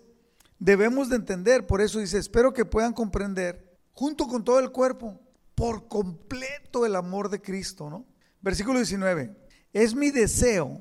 debemos 0.58 1.08
de 1.08 1.16
entender, 1.16 1.66
por 1.66 1.80
eso 1.80 1.98
dice, 1.98 2.18
espero 2.18 2.52
que 2.52 2.64
puedan 2.64 2.92
comprender, 2.92 3.78
junto 3.92 4.26
con 4.26 4.44
todo 4.44 4.58
el 4.58 4.70
cuerpo, 4.70 5.20
por 5.54 5.88
completo 5.88 6.86
el 6.86 6.96
amor 6.96 7.30
de 7.30 7.40
Cristo, 7.40 7.90
¿no? 7.90 8.06
Versículo 8.40 8.78
19, 8.78 9.36
es 9.72 9.94
mi 9.94 10.10
deseo 10.10 10.80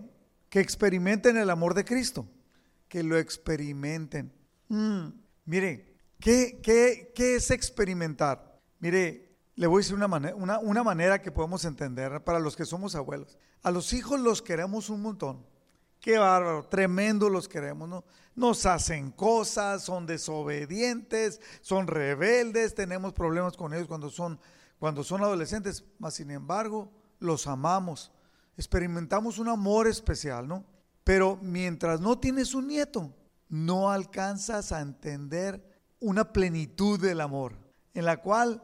que 0.50 0.60
experimenten 0.60 1.38
el 1.38 1.50
amor 1.50 1.74
de 1.74 1.84
Cristo, 1.84 2.28
que 2.88 3.04
lo 3.04 3.18
experimenten. 3.18 4.32
Mm, 4.68 5.08
mire, 5.46 5.96
¿qué, 6.20 6.60
qué, 6.62 7.12
qué 7.16 7.36
es 7.36 7.52
experimentar? 7.52 8.60
Mire, 8.80 9.28
le 9.56 9.66
voy 9.66 9.80
a 9.80 9.82
decir 9.82 9.96
una 9.96 10.06
una, 10.36 10.60
una 10.60 10.84
manera 10.84 11.22
que 11.22 11.32
podemos 11.32 11.66
entender 11.66 12.24
para 12.24 12.40
los 12.40 12.56
que 12.56 12.66
somos 12.66 12.96
abuelos. 12.96 13.38
A 13.64 13.72
los 13.72 13.92
hijos 13.94 14.20
los 14.20 14.42
queremos 14.42 14.90
un 14.90 15.02
montón. 15.02 15.44
Qué 16.00 16.20
bárbaro, 16.20 16.68
tremendo 16.68 17.28
los 17.28 17.48
queremos, 17.48 17.90
¿no? 17.90 18.06
Nos 18.38 18.68
hacen 18.68 19.10
cosas, 19.10 19.82
son 19.82 20.06
desobedientes, 20.06 21.42
son 21.62 21.88
rebeldes, 21.88 22.76
tenemos 22.76 23.14
problemas 23.14 23.58
con 23.58 23.74
ellos 23.74 23.88
cuando 23.88 24.12
son, 24.12 24.40
cuando 24.78 25.04
son 25.04 25.24
adolescentes, 25.24 25.84
mas 25.98 26.14
sin 26.14 26.30
embargo, 26.30 26.92
los 27.20 27.48
amamos. 27.48 28.12
Experimentamos 28.56 29.40
un 29.40 29.48
amor 29.48 29.88
especial, 29.88 30.48
¿no? 30.48 30.64
Pero 31.04 31.40
mientras 31.42 32.00
no 32.00 32.20
tienes 32.20 32.54
un 32.54 32.68
nieto, 32.68 33.12
no 33.50 33.90
alcanzas 33.90 34.72
a 34.72 34.82
entender 34.82 35.68
una 36.00 36.32
plenitud 36.32 37.02
del 37.02 37.22
amor, 37.22 37.58
en 37.96 38.06
la 38.06 38.18
cual, 38.18 38.62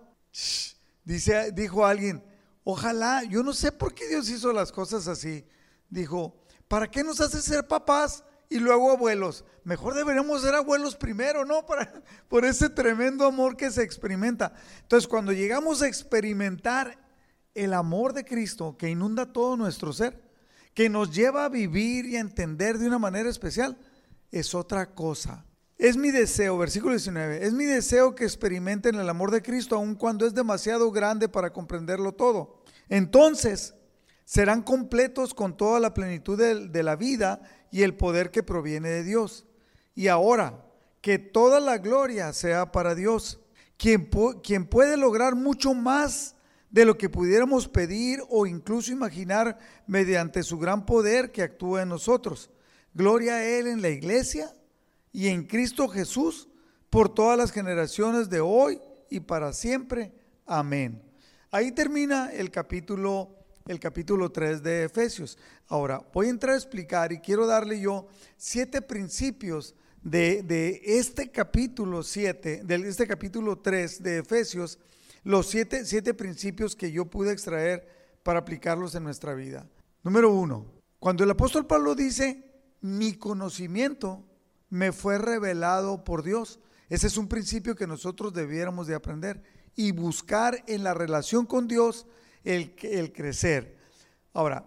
dice, 1.03 1.51
dijo 1.51 1.83
alguien, 1.83 2.23
ojalá, 2.63 3.23
yo 3.23 3.41
no 3.41 3.53
sé 3.53 3.71
por 3.71 3.95
qué 3.95 4.07
Dios 4.07 4.29
hizo 4.29 4.53
las 4.53 4.71
cosas 4.71 5.07
así. 5.07 5.43
Dijo, 5.89 6.43
¿para 6.67 6.91
qué 6.91 7.03
nos 7.03 7.19
hace 7.21 7.41
ser 7.41 7.67
papás 7.67 8.23
y 8.53 8.59
luego 8.59 8.91
abuelos? 8.91 9.43
Mejor 9.63 9.95
deberíamos 9.95 10.41
ser 10.41 10.53
abuelos 10.53 10.95
primero, 10.95 11.43
¿no? 11.43 11.65
Para, 11.67 11.91
por 12.29 12.45
ese 12.45 12.69
tremendo 12.69 13.25
amor 13.25 13.57
que 13.57 13.71
se 13.71 13.83
experimenta. 13.83 14.53
Entonces, 14.81 15.07
cuando 15.07 15.31
llegamos 15.31 15.81
a 15.81 15.87
experimentar 15.87 16.97
el 17.55 17.73
amor 17.73 18.13
de 18.13 18.25
Cristo 18.25 18.77
que 18.77 18.89
inunda 18.89 19.33
todo 19.33 19.57
nuestro 19.57 19.91
ser, 19.91 20.21
que 20.73 20.89
nos 20.89 21.13
lleva 21.13 21.45
a 21.45 21.49
vivir 21.49 22.05
y 22.05 22.17
a 22.17 22.19
entender 22.19 22.77
de 22.77 22.87
una 22.87 22.99
manera 22.99 23.29
especial, 23.29 23.77
es 24.31 24.53
otra 24.53 24.93
cosa. 24.93 25.45
Es 25.77 25.97
mi 25.97 26.11
deseo, 26.11 26.57
versículo 26.57 26.93
19, 26.93 27.45
es 27.45 27.53
mi 27.53 27.65
deseo 27.65 28.15
que 28.15 28.23
experimenten 28.23 28.95
el 28.95 29.09
amor 29.09 29.31
de 29.31 29.41
Cristo 29.41 29.75
aun 29.75 29.95
cuando 29.95 30.25
es 30.25 30.33
demasiado 30.33 30.91
grande 30.91 31.27
para 31.27 31.51
comprenderlo 31.51 32.13
todo. 32.13 32.63
Entonces 32.89 33.73
serán 34.25 34.61
completos 34.61 35.33
con 35.33 35.57
toda 35.57 35.79
la 35.79 35.93
plenitud 35.93 36.37
de, 36.37 36.83
la 36.83 36.95
vida 36.95 37.41
y 37.71 37.83
el 37.83 37.95
poder 37.95 38.31
que 38.31 38.43
proviene 38.43 38.89
de 38.89 39.03
Dios. 39.03 39.45
Y 39.95 40.07
ahora, 40.07 40.65
que 41.01 41.19
toda 41.19 41.59
la 41.59 41.77
gloria 41.77 42.31
sea 42.33 42.71
para 42.71 42.95
Dios, 42.95 43.39
quien, 43.77 44.09
quien 44.43 44.65
puede 44.65 44.97
lograr 44.97 45.35
mucho 45.35 45.73
más 45.73 46.35
de 46.69 46.85
lo 46.85 46.97
que 46.97 47.09
pudiéramos 47.09 47.67
pedir 47.67 48.23
o 48.29 48.47
incluso 48.47 48.91
imaginar 48.91 49.59
mediante 49.85 50.41
su 50.41 50.57
gran 50.57 50.85
poder 50.85 51.31
que 51.31 51.43
actúa 51.43 51.83
en 51.83 51.89
nosotros. 51.89 52.49
Gloria 52.93 53.35
a 53.35 53.45
Él 53.45 53.67
en 53.67 53.81
la 53.81 53.89
iglesia 53.89 54.51
y 55.11 55.27
en 55.27 55.45
Cristo 55.45 55.87
Jesús 55.87 56.47
por 56.89 57.13
todas 57.13 57.37
las 57.37 57.51
generaciones 57.51 58.29
de 58.29 58.39
hoy 58.39 58.79
y 59.09 59.19
para 59.19 59.53
siempre. 59.53 60.11
Amén. 60.45 61.01
Ahí 61.51 61.71
termina 61.71 62.31
el 62.31 62.49
capítulo 62.49 63.42
el 63.65 63.79
capítulo 63.79 64.31
3 64.31 64.61
de 64.61 64.85
Efesios. 64.85 65.37
Ahora, 65.67 66.05
voy 66.13 66.27
a 66.27 66.31
entrar 66.31 66.53
a 66.53 66.57
explicar 66.57 67.11
y 67.11 67.19
quiero 67.19 67.47
darle 67.47 67.79
yo 67.79 68.07
siete 68.37 68.81
principios 68.81 69.75
de, 70.01 70.43
de 70.43 70.81
este 70.83 71.31
capítulo 71.31 72.03
7, 72.03 72.61
de 72.63 72.75
este 72.87 73.07
capítulo 73.07 73.59
3 73.59 74.03
de 74.03 74.17
Efesios, 74.19 74.79
los 75.23 75.47
siete, 75.47 75.85
siete 75.85 76.13
principios 76.13 76.75
que 76.75 76.91
yo 76.91 77.05
pude 77.05 77.31
extraer 77.31 77.87
para 78.23 78.39
aplicarlos 78.39 78.95
en 78.95 79.03
nuestra 79.03 79.33
vida. 79.33 79.67
Número 80.03 80.31
uno, 80.33 80.65
cuando 80.99 81.23
el 81.23 81.31
apóstol 81.31 81.65
Pablo 81.65 81.95
dice, 81.95 82.43
mi 82.81 83.13
conocimiento 83.13 84.25
me 84.69 84.91
fue 84.91 85.17
revelado 85.17 86.03
por 86.03 86.23
Dios, 86.23 86.59
ese 86.89 87.07
es 87.07 87.17
un 87.17 87.29
principio 87.29 87.75
que 87.75 87.87
nosotros 87.87 88.33
debiéramos 88.33 88.87
de 88.87 88.95
aprender 88.95 89.41
y 89.75 89.91
buscar 89.91 90.63
en 90.67 90.83
la 90.83 90.93
relación 90.93 91.45
con 91.45 91.67
Dios 91.67 92.05
el, 92.43 93.13
crecer. 93.13 93.77
Ahora, 94.33 94.65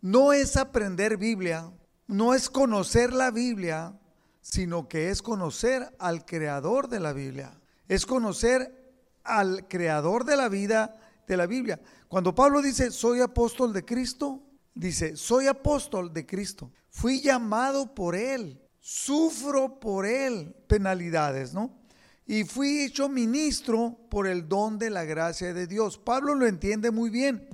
no 0.00 0.32
es 0.32 0.56
aprender 0.56 1.16
Biblia, 1.16 1.70
no 2.06 2.34
es 2.34 2.50
conocer 2.50 3.12
la 3.12 3.30
Biblia, 3.30 3.98
sino 4.40 4.88
que 4.88 5.10
es 5.10 5.22
conocer 5.22 5.94
al 5.98 6.24
creador 6.24 6.88
de 6.88 7.00
la 7.00 7.12
Biblia. 7.12 7.60
Es 7.88 8.06
conocer 8.06 8.94
al 9.24 9.68
creador 9.68 10.24
de 10.24 10.36
la 10.36 10.48
vida 10.48 10.98
de 11.26 11.36
la 11.36 11.46
Biblia. 11.46 11.80
Cuando 12.08 12.34
Pablo 12.34 12.60
dice, 12.60 12.90
soy 12.90 13.20
apóstol 13.20 13.72
de 13.72 13.84
Cristo, 13.84 14.42
dice, 14.74 15.16
soy 15.16 15.46
apóstol 15.46 16.12
de 16.12 16.26
Cristo. 16.26 16.72
Fui 16.88 17.20
llamado 17.20 17.94
por 17.94 18.14
Él, 18.14 18.60
sufro 18.80 19.78
por 19.78 20.04
Él 20.04 20.54
penalidades, 20.66 21.54
¿no? 21.54 21.81
Y 22.26 22.44
fui 22.44 22.80
hecho 22.82 23.08
ministro 23.08 23.98
por 24.08 24.26
el 24.26 24.48
don 24.48 24.78
de 24.78 24.90
la 24.90 25.04
gracia 25.04 25.52
de 25.52 25.66
Dios. 25.66 25.98
Pablo 25.98 26.34
lo 26.34 26.46
entiende 26.46 26.90
muy 26.90 27.10
bien. 27.10 27.48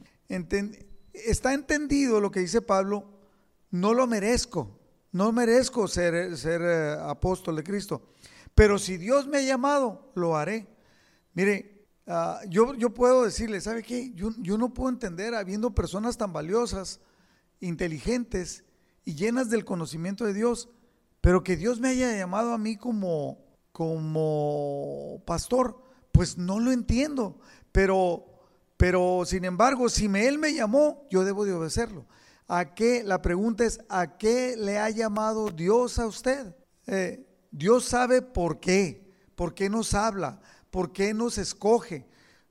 está 1.13 1.55
entendido 1.55 2.21
lo 2.21 2.31
que 2.31 2.41
dice 2.41 2.61
Pablo, 2.61 3.19
no 3.71 3.95
lo 3.95 4.07
merezco, 4.07 4.79
no 5.13 5.33
merezco 5.33 5.89
ser, 5.89 6.15
eh, 6.15 6.97
apóstol 7.01 7.57
de 7.57 7.65
Cristo. 7.65 8.03
Pero 8.55 8.79
si 8.79 8.97
Dios 8.97 9.27
me 9.27 9.39
ha 9.39 9.43
llamado, 9.43 10.13
lo 10.15 10.37
haré. 10.37 10.67
Mire, 11.35 11.87
ah, 12.07 12.41
yo, 12.49 12.75
puedo 12.95 13.25
decirle, 13.25 13.61
¿sabe 13.61 13.83
qué? 13.83 14.13
Yo 14.15 14.59
no 14.59 14.75
puedo 14.75 14.91
entender, 14.91 15.35
habiendo 15.35 15.75
personas 15.75 16.17
tan 16.17 16.33
valiosas, 16.33 17.01
inteligentes 17.61 18.65
y 19.05 19.15
llenas 19.15 19.49
del 19.51 19.65
conocimiento 19.65 20.25
de 20.25 20.35
Dios, 20.35 20.69
pero 21.21 21.43
que 21.43 21.57
Dios 21.57 21.81
me 21.81 21.89
haya 21.89 22.17
llamado 22.17 22.53
a 22.53 22.59
mí 22.59 22.77
como, 22.77 23.48
como 23.79 25.23
pastor, 25.25 25.81
pues 26.11 26.37
no 26.37 26.59
lo 26.59 26.73
entiendo. 26.73 27.39
Pero, 27.71 28.27
pero 28.77 29.23
sin 29.25 29.45
embargo, 29.45 29.89
si 29.89 30.09
me, 30.09 30.27
Él 30.27 30.37
me 30.37 30.53
llamó, 30.53 31.07
yo 31.11 31.25
debo 31.25 31.45
de 31.45 31.53
obedecerlo. 31.53 32.05
¿A 32.49 32.75
qué? 32.75 33.05
La 33.05 33.23
pregunta 33.23 33.65
es, 33.65 33.79
¿a 33.89 34.19
qué 34.19 34.57
le 34.57 34.81
ha 34.81 34.91
llamado 34.91 35.51
Dios 35.51 36.01
a 36.01 36.09
usted? 36.09 36.57
Eh, 36.89 37.25
Dios 37.53 37.85
sabe 37.85 38.21
por 38.21 38.59
qué, 38.59 39.15
por 39.37 39.55
qué 39.55 39.71
nos 39.71 39.95
habla, 39.95 40.41
¿Por 40.73 40.93
qué 40.93 41.15
nos 41.15 41.39
escoge? 41.39 42.05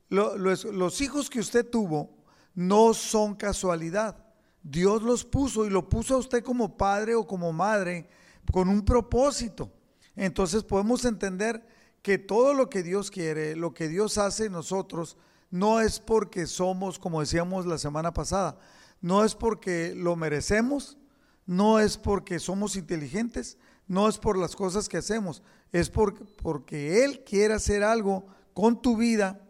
los, 0.08 1.00
hijos 1.02 1.28
que 1.28 1.40
usted 1.40 1.68
tuvo 1.68 2.24
no 2.54 2.94
son 2.94 3.34
casualidad. 3.34 4.16
Dios 4.62 5.02
los 5.02 5.26
puso 5.26 5.66
y 5.66 5.70
lo 5.70 5.90
puso 5.90 6.14
a 6.14 6.18
usted 6.18 6.42
como 6.42 6.74
padre 6.74 7.14
o 7.14 7.26
como 7.26 7.52
madre 7.52 8.08
con 8.50 8.70
un 8.70 8.82
propósito. 8.82 9.70
Entonces 10.18 10.64
podemos 10.64 11.04
entender 11.04 11.64
que 12.02 12.18
todo 12.18 12.52
lo 12.52 12.68
que 12.68 12.82
Dios 12.82 13.08
quiere, 13.08 13.54
lo 13.54 13.72
que 13.72 13.88
Dios 13.88 14.18
hace 14.18 14.46
en 14.46 14.52
nosotros, 14.52 15.16
no 15.48 15.80
es 15.80 16.00
porque 16.00 16.48
somos, 16.48 16.98
como 16.98 17.20
decíamos 17.20 17.66
la 17.66 17.78
semana 17.78 18.12
pasada, 18.12 18.58
no 19.00 19.24
es 19.24 19.36
porque 19.36 19.94
lo 19.94 20.16
merecemos, 20.16 20.98
no 21.46 21.78
es 21.78 21.96
porque 21.96 22.40
somos 22.40 22.74
inteligentes, 22.74 23.58
no 23.86 24.08
es 24.08 24.18
por 24.18 24.36
las 24.36 24.56
cosas 24.56 24.88
que 24.88 24.96
hacemos, 24.96 25.40
es 25.70 25.88
porque, 25.88 27.04
Él 27.04 27.22
quiere 27.24 27.54
hacer 27.54 27.84
algo 27.84 28.26
con 28.54 28.82
tu 28.82 28.96
vida 28.96 29.40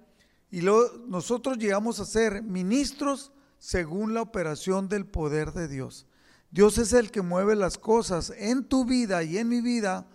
y 0.50 0.60
nosotros 0.60 1.56
llegamos 1.56 1.98
a 1.98 2.04
ser 2.04 2.42
ministros 2.42 3.32
según 3.56 4.12
la 4.12 4.20
operación 4.20 4.90
del 4.90 5.06
poder 5.06 5.52
de 5.52 5.66
Dios. 5.66 6.06
Dios 6.50 6.76
es 6.76 6.92
el 6.92 7.10
que 7.10 7.22
mueve 7.22 7.56
las 7.56 7.78
cosas 7.78 8.34
en 8.36 8.64
tu 8.64 8.84
vida 8.84 9.22
y 9.22 9.38
en 9.38 9.48
mi 9.48 9.62
vida 9.62 10.06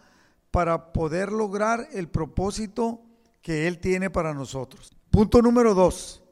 para 0.54 0.94
poder 0.94 1.32
lograr 1.32 1.88
el 1.94 2.10
propósito 2.10 3.02
que 3.42 3.68
Él 3.68 3.80
tiene 3.80 4.12
para 4.12 4.36
nosotros. 4.36 4.96
Punto 5.10 5.42
número 5.42 5.74
dos, 5.74 6.24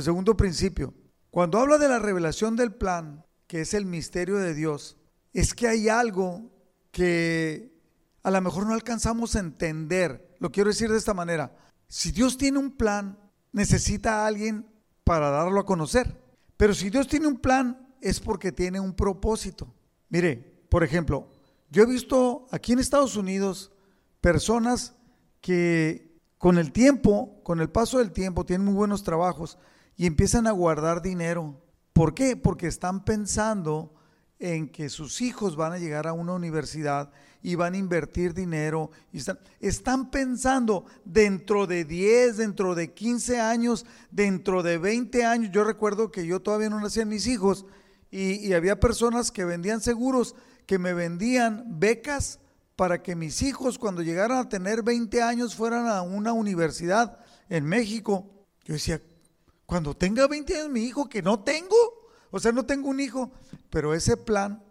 segundo 0.00 0.36
principio. 0.36 0.94
Cuando 1.32 1.58
habla 1.58 1.76
de 1.76 1.88
la 1.88 1.98
revelación 1.98 2.54
del 2.54 2.72
plan, 2.72 3.26
que 3.48 3.62
es 3.62 3.74
el 3.74 3.84
misterio 3.84 4.36
de 4.36 4.54
Dios, 4.54 4.96
es 5.32 5.54
que 5.54 5.66
hay 5.66 5.88
algo 5.88 6.52
que 6.92 7.76
a 8.22 8.30
lo 8.30 8.40
mejor 8.40 8.64
no 8.64 8.74
alcanzamos 8.74 9.34
a 9.34 9.40
entender. 9.40 10.36
Lo 10.38 10.52
quiero 10.52 10.70
decir 10.70 10.88
de 10.88 10.98
esta 10.98 11.12
manera. 11.12 11.56
Si 11.88 12.12
Dios 12.12 12.38
tiene 12.38 12.60
un 12.60 12.76
plan, 12.76 13.18
necesita 13.50 14.22
a 14.22 14.26
alguien 14.28 14.68
para 15.02 15.30
darlo 15.30 15.58
a 15.58 15.66
conocer. 15.66 16.16
Pero 16.56 16.74
si 16.74 16.90
Dios 16.90 17.08
tiene 17.08 17.26
un 17.26 17.40
plan, 17.40 17.92
es 18.00 18.20
porque 18.20 18.52
tiene 18.52 18.78
un 18.78 18.94
propósito. 18.94 19.74
Mire, 20.10 20.36
por 20.68 20.84
ejemplo, 20.84 21.26
yo 21.74 21.82
he 21.82 21.86
visto 21.86 22.46
aquí 22.52 22.72
en 22.72 22.78
Estados 22.78 23.16
Unidos 23.16 23.72
personas 24.20 24.94
que 25.40 26.20
con 26.38 26.56
el 26.56 26.70
tiempo, 26.70 27.40
con 27.42 27.60
el 27.60 27.68
paso 27.68 27.98
del 27.98 28.12
tiempo, 28.12 28.46
tienen 28.46 28.64
muy 28.64 28.74
buenos 28.74 29.02
trabajos 29.02 29.58
y 29.96 30.06
empiezan 30.06 30.46
a 30.46 30.52
guardar 30.52 31.02
dinero. 31.02 31.60
¿Por 31.92 32.14
qué? 32.14 32.36
Porque 32.36 32.68
están 32.68 33.04
pensando 33.04 33.92
en 34.38 34.68
que 34.68 34.88
sus 34.88 35.20
hijos 35.20 35.56
van 35.56 35.72
a 35.72 35.78
llegar 35.78 36.06
a 36.06 36.12
una 36.12 36.34
universidad 36.34 37.10
y 37.42 37.56
van 37.56 37.74
a 37.74 37.78
invertir 37.78 38.34
dinero. 38.34 38.92
Y 39.10 39.18
están, 39.58 40.12
pensando 40.12 40.84
dentro 41.04 41.66
de 41.66 41.84
10, 41.84 42.36
dentro 42.36 42.76
de 42.76 42.94
15 42.94 43.40
años, 43.40 43.84
dentro 44.12 44.62
de 44.62 44.78
20 44.78 45.24
años. 45.24 45.50
Yo 45.50 45.64
recuerdo 45.64 46.12
que 46.12 46.24
yo 46.24 46.40
todavía 46.40 46.70
no 46.70 46.80
nacían 46.80 47.08
mis 47.08 47.26
hijos 47.26 47.66
y, 48.16 48.52
había 48.52 48.78
personas 48.78 49.32
que 49.32 49.44
vendían 49.44 49.80
seguros, 49.80 50.36
que 50.66 50.78
me 50.78 50.94
vendían 50.94 51.78
becas 51.78 52.40
para 52.76 53.02
que 53.02 53.14
mis 53.14 53.42
hijos 53.42 53.78
cuando 53.78 54.02
llegaran 54.02 54.38
a 54.38 54.48
tener 54.48 54.82
20 54.82 55.22
años 55.22 55.54
fueran 55.54 55.86
a 55.86 56.02
una 56.02 56.32
universidad 56.32 57.18
en 57.48 57.64
México. 57.64 58.30
Yo 58.64 58.74
decía, 58.74 59.00
cuando 59.66 59.94
tenga 59.96 60.26
20 60.26 60.56
años 60.56 60.70
mi 60.70 60.84
hijo, 60.84 61.08
que 61.08 61.22
no 61.22 61.40
tengo, 61.40 61.76
o 62.30 62.40
sea, 62.40 62.52
no 62.52 62.66
tengo 62.66 62.88
un 62.88 63.00
hijo, 63.00 63.30
pero 63.70 63.94
ese 63.94 64.16
plan 64.16 64.62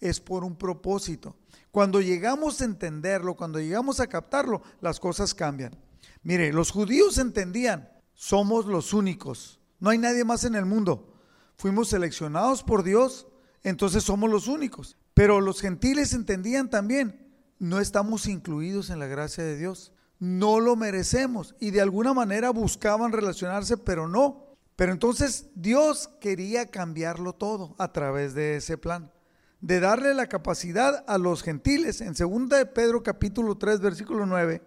es 0.00 0.20
por 0.20 0.44
un 0.44 0.56
propósito. 0.56 1.36
Cuando 1.70 2.00
llegamos 2.00 2.60
a 2.60 2.64
entenderlo, 2.64 3.36
cuando 3.36 3.60
llegamos 3.60 4.00
a 4.00 4.06
captarlo, 4.06 4.62
las 4.80 4.98
cosas 4.98 5.34
cambian. 5.34 5.76
Mire, 6.22 6.52
los 6.52 6.70
judíos 6.70 7.18
entendían, 7.18 7.88
somos 8.14 8.66
los 8.66 8.92
únicos, 8.92 9.60
no 9.78 9.90
hay 9.90 9.98
nadie 9.98 10.24
más 10.24 10.44
en 10.44 10.54
el 10.54 10.66
mundo. 10.66 11.14
Fuimos 11.56 11.88
seleccionados 11.88 12.62
por 12.62 12.82
Dios, 12.82 13.26
entonces 13.62 14.02
somos 14.02 14.30
los 14.30 14.48
únicos. 14.48 14.96
Pero 15.20 15.42
los 15.42 15.60
gentiles 15.60 16.14
entendían 16.14 16.70
también, 16.70 17.30
no 17.58 17.78
estamos 17.78 18.26
incluidos 18.26 18.88
en 18.88 18.98
la 18.98 19.06
gracia 19.06 19.44
de 19.44 19.58
Dios, 19.58 19.92
no 20.18 20.60
lo 20.60 20.76
merecemos 20.76 21.54
y 21.60 21.72
de 21.72 21.82
alguna 21.82 22.14
manera 22.14 22.48
buscaban 22.48 23.12
relacionarse, 23.12 23.76
pero 23.76 24.08
no. 24.08 24.56
Pero 24.76 24.92
entonces 24.92 25.50
Dios 25.54 26.08
quería 26.22 26.70
cambiarlo 26.70 27.34
todo 27.34 27.74
a 27.76 27.92
través 27.92 28.32
de 28.32 28.56
ese 28.56 28.78
plan, 28.78 29.12
de 29.60 29.78
darle 29.78 30.14
la 30.14 30.26
capacidad 30.26 31.04
a 31.06 31.18
los 31.18 31.42
gentiles. 31.42 32.00
En 32.00 32.14
2 32.14 32.48
de 32.48 32.64
Pedro 32.64 33.02
capítulo 33.02 33.58
3 33.58 33.80
versículo 33.80 34.24
9 34.24 34.62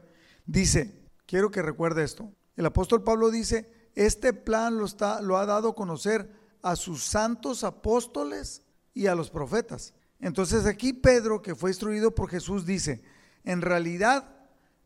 dice, 0.46 1.10
quiero 1.26 1.50
que 1.50 1.64
recuerde 1.64 2.04
esto. 2.04 2.32
El 2.56 2.68
apóstol 2.68 3.02
Pablo 3.02 3.32
dice, 3.32 3.90
este 3.96 4.34
plan 4.34 4.78
lo, 4.78 4.86
está, 4.86 5.20
lo 5.20 5.40
ha 5.40 5.48
dado 5.48 5.70
a 5.70 5.76
conocer 5.76 6.30
a 6.62 6.76
sus 6.76 7.04
santos 7.04 7.64
apóstoles 7.64 8.62
y 8.94 9.08
a 9.08 9.16
los 9.16 9.32
profetas. 9.32 9.96
Entonces 10.24 10.66
aquí 10.66 10.94
Pedro, 10.94 11.42
que 11.42 11.54
fue 11.54 11.70
instruido 11.70 12.16
por 12.16 12.30
Jesús, 12.30 12.66
dice, 12.66 13.04
en 13.44 13.62
realidad 13.62 14.36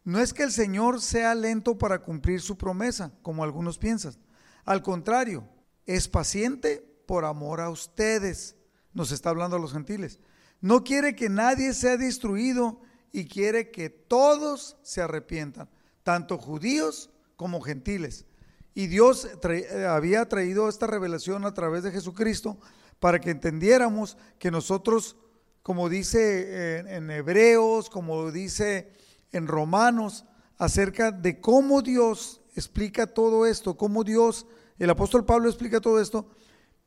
no 0.04 0.19
es 0.19 0.34
que 0.34 0.43
el 0.43 0.52
Señor 0.52 1.02
sea 1.02 1.36
lento 1.36 1.78
para 1.78 2.00
cumplir 2.00 2.41
su 2.41 2.58
promesa, 2.58 3.13
como 3.21 3.43
algunos 3.43 3.78
piensan 3.78 4.15
al 4.67 4.84
contrario, 4.84 5.47
es 5.86 6.10
paciente 6.10 6.86
por 7.08 7.23
amor 7.23 7.62
a 7.62 7.69
ustedes. 7.69 8.58
Nos 8.91 9.13
está 9.13 9.30
hablando 9.30 9.56
a 9.56 9.60
los 9.60 9.71
gentiles. 9.71 10.19
No 10.60 10.84
quiere 10.84 11.15
que 11.15 11.30
nadie 11.30 11.73
sea 11.73 11.95
destruido 11.95 12.82
y 13.13 13.30
quiere 13.30 13.71
que 13.71 13.89
todos 13.89 14.76
se 14.84 15.02
arrepientan, 15.02 15.69
tanto 16.04 16.38
judíos 16.38 17.10
como 17.38 17.62
gentiles. 17.62 18.26
Y 18.73 18.88
Dios 18.88 19.30
había 19.88 20.28
traído 20.28 20.67
esta 20.67 20.86
revelación 20.86 21.45
a 21.45 21.54
través 21.54 21.84
de 21.84 21.91
Jesucristo 21.91 22.60
para 23.00 23.21
que 23.21 23.32
entendiéramos 23.32 24.17
que 24.38 24.52
nosotros, 24.52 25.15
como 25.67 25.89
dice 25.89 26.80
en, 26.80 26.88
en 26.88 27.12
Hebreos, 27.12 27.89
como 27.89 28.32
dice 28.32 28.89
en 29.34 29.47
Romanos, 29.47 30.23
acerca 30.58 31.12
de 31.12 31.41
cómo 31.41 31.82
Dios 31.82 32.39
explica 32.56 33.06
todo 33.06 33.45
esto, 33.45 33.75
cómo 33.75 34.06
Dios 34.06 34.45
el 34.80 34.89
apóstol 34.89 35.25
Pablo 35.25 35.49
explica 35.49 35.82
todo 35.82 35.99
esto, 35.99 36.30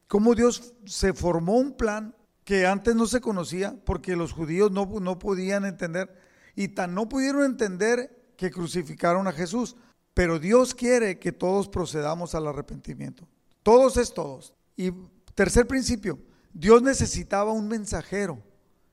cómo 0.07 0.35
Dios 0.35 0.73
se 0.87 1.13
formó 1.13 1.59
un 1.59 1.77
plan 1.77 2.17
que 2.43 2.67
antes 2.67 2.95
no 2.95 3.05
se 3.05 3.21
conocía 3.21 3.77
porque 3.85 4.17
los 4.17 4.33
judíos 4.33 4.73
no, 4.73 4.87
no 4.87 5.19
podían 5.19 5.67
entender 5.67 6.17
y 6.57 6.69
tan 6.69 6.95
no 6.95 7.07
pudieron 7.07 7.45
entender 7.45 8.33
que 8.39 8.51
crucificaron 8.51 9.29
a 9.29 9.33
Jesús. 9.33 9.77
Pero 10.15 10.39
Dios 10.39 10.75
quiere 10.75 11.19
que 11.19 11.33
todos 11.33 11.69
procedamos 11.69 12.35
al 12.35 12.47
arrepentimiento. 12.47 13.29
Todos 13.63 13.99
es 13.99 14.15
todos. 14.15 14.55
Y 14.75 14.91
tercer 15.35 15.67
principio, 15.67 16.19
Dios 16.55 16.81
necesitaba 16.81 17.53
un 17.53 17.69
mensajero. 17.69 18.43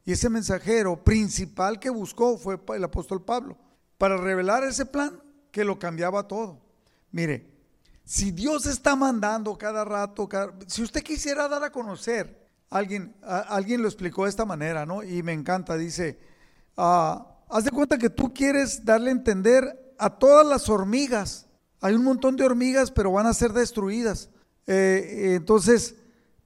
Y 0.08 0.14
ese 0.14 0.30
mensajero 0.30 1.04
principal 1.04 1.82
que 1.82 1.90
buscó 1.90 2.38
fue 2.38 2.58
el 2.78 2.84
apóstol 2.86 3.26
Pablo, 3.26 3.58
para 3.98 4.16
revelar 4.16 4.64
ese 4.64 4.86
plan 4.86 5.22
que 5.52 5.66
lo 5.66 5.78
cambiaba 5.78 6.30
todo. 6.30 6.62
Mire, 7.12 7.52
si 8.06 8.32
Dios 8.32 8.66
está 8.68 8.96
mandando 8.96 9.58
cada 9.58 9.84
rato, 9.84 10.30
si 10.66 10.82
usted 10.82 11.04
quisiera 11.04 11.50
dar 11.50 11.62
a 11.66 11.74
conocer, 11.74 12.48
alguien, 12.70 13.18
alguien 13.22 13.82
lo 13.82 13.90
explicó 13.90 14.24
de 14.24 14.30
esta 14.30 14.46
manera, 14.46 14.86
¿no? 14.86 15.04
Y 15.04 15.24
me 15.24 15.34
encanta, 15.34 15.76
dice, 15.76 16.18
ah, 16.78 17.28
haz 17.50 17.66
de 17.66 17.72
cuenta 17.72 17.98
que 17.98 18.10
tú 18.10 18.34
quieres 18.34 18.86
darle 18.86 19.10
a 19.10 19.12
entender 19.12 19.94
a 20.00 20.10
todas 20.10 20.48
las 20.48 20.70
hormigas. 20.70 21.48
Hay 21.82 21.96
un 21.96 22.06
montón 22.06 22.38
de 22.38 22.46
hormigas, 22.46 22.92
pero 22.92 23.12
van 23.12 23.28
a 23.28 23.34
ser 23.34 23.52
destruidas. 23.52 24.30
Eh, 24.68 25.34
entonces, 25.36 25.96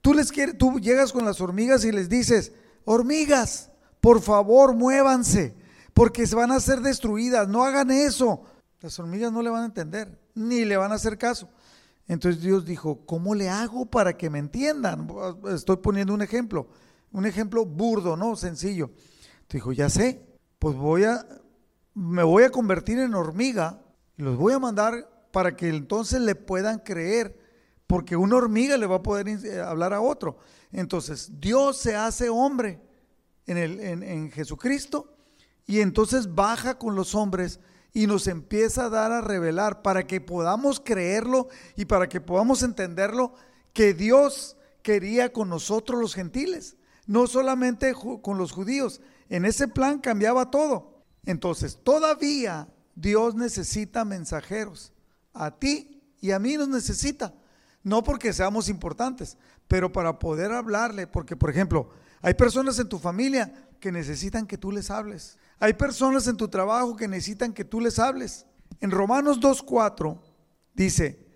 tú 0.00 0.14
les 0.14 0.32
quieres, 0.32 0.58
tú 0.58 0.80
llegas 0.80 1.12
con 1.12 1.24
las 1.24 1.40
hormigas 1.40 1.84
y 1.84 1.92
les 1.92 2.08
dices, 2.08 2.50
hormigas, 2.84 3.70
por 4.00 4.20
favor, 4.20 4.74
muévanse, 4.74 5.54
porque 5.94 6.26
se 6.26 6.36
van 6.36 6.50
a 6.50 6.60
ser 6.60 6.80
destruidas, 6.80 7.48
no 7.48 7.64
hagan 7.64 7.90
eso. 7.90 8.42
Las 8.80 8.98
hormigas 8.98 9.32
no 9.32 9.42
le 9.42 9.50
van 9.50 9.62
a 9.62 9.66
entender 9.66 10.22
ni 10.34 10.64
le 10.64 10.76
van 10.76 10.92
a 10.92 10.96
hacer 10.96 11.18
caso. 11.18 11.48
Entonces 12.06 12.42
Dios 12.42 12.64
dijo, 12.64 13.04
¿cómo 13.06 13.34
le 13.34 13.48
hago 13.48 13.86
para 13.86 14.16
que 14.16 14.30
me 14.30 14.38
entiendan? 14.38 15.08
Estoy 15.48 15.76
poniendo 15.76 16.14
un 16.14 16.22
ejemplo, 16.22 16.68
un 17.12 17.26
ejemplo 17.26 17.64
burdo, 17.64 18.16
¿no? 18.16 18.36
Sencillo. 18.36 18.90
Dijo, 19.48 19.72
ya 19.72 19.88
sé, 19.88 20.26
pues 20.58 20.76
voy 20.76 21.04
a, 21.04 21.26
me 21.94 22.22
voy 22.22 22.44
a 22.44 22.50
convertir 22.50 22.98
en 22.98 23.14
hormiga 23.14 23.82
y 24.16 24.22
los 24.22 24.36
voy 24.36 24.52
a 24.52 24.58
mandar 24.58 25.08
para 25.30 25.56
que 25.56 25.68
entonces 25.68 26.20
le 26.20 26.34
puedan 26.34 26.80
creer, 26.80 27.38
porque 27.86 28.16
una 28.16 28.36
hormiga 28.36 28.76
le 28.76 28.86
va 28.86 28.96
a 28.96 29.02
poder 29.02 29.28
eh, 29.28 29.60
hablar 29.60 29.92
a 29.92 30.00
otro. 30.00 30.38
Entonces 30.72 31.30
Dios 31.38 31.76
se 31.76 31.94
hace 31.94 32.28
hombre 32.28 32.80
en, 33.46 33.58
el, 33.58 33.80
en, 33.80 34.30
Jesucristo 34.30 35.14
y 35.66 35.80
entonces 35.80 36.34
baja 36.34 36.78
con 36.78 36.94
los 36.94 37.14
hombres 37.14 37.60
y 37.92 38.06
nos 38.06 38.26
empieza 38.26 38.86
a 38.86 38.88
dar 38.88 39.12
a 39.12 39.20
revelar 39.20 39.82
para 39.82 40.06
que 40.06 40.20
podamos 40.20 40.80
creerlo 40.80 41.48
y 41.76 41.84
para 41.84 42.08
que 42.08 42.20
podamos 42.20 42.62
entenderlo 42.62 43.34
que 43.72 43.92
Dios 43.92 44.56
quería 44.82 45.32
con 45.32 45.48
nosotros 45.48 46.00
los 46.00 46.14
gentiles, 46.14 46.76
no 47.06 47.26
solamente 47.26 47.94
con 47.94 48.38
los 48.38 48.52
judíos. 48.52 49.00
En 49.28 49.44
ese 49.44 49.68
plan 49.68 49.98
cambiaba 49.98 50.50
todo. 50.50 51.02
Entonces, 51.24 51.78
todavía 51.82 52.68
Dios 52.94 53.34
necesita 53.34 54.04
mensajeros. 54.04 54.92
A 55.32 55.50
ti 55.50 56.02
y 56.20 56.32
a 56.32 56.38
mí 56.38 56.56
nos 56.56 56.68
necesita. 56.68 57.34
No 57.82 58.02
porque 58.04 58.32
seamos 58.32 58.68
importantes, 58.68 59.36
pero 59.68 59.92
para 59.92 60.18
poder 60.18 60.52
hablarle. 60.52 61.06
Porque, 61.06 61.36
por 61.36 61.50
ejemplo, 61.50 61.90
hay 62.20 62.34
personas 62.34 62.78
en 62.78 62.88
tu 62.88 62.98
familia 62.98 63.52
que 63.80 63.92
necesitan 63.92 64.46
que 64.46 64.58
tú 64.58 64.70
les 64.70 64.90
hables. 64.90 65.38
Hay 65.58 65.74
personas 65.74 66.26
en 66.28 66.36
tu 66.36 66.48
trabajo 66.48 66.96
que 66.96 67.08
necesitan 67.08 67.52
que 67.52 67.64
tú 67.64 67.80
les 67.80 67.98
hables. 67.98 68.46
En 68.80 68.90
Romanos 68.90 69.40
2.4 69.40 70.20
dice, 70.74 71.26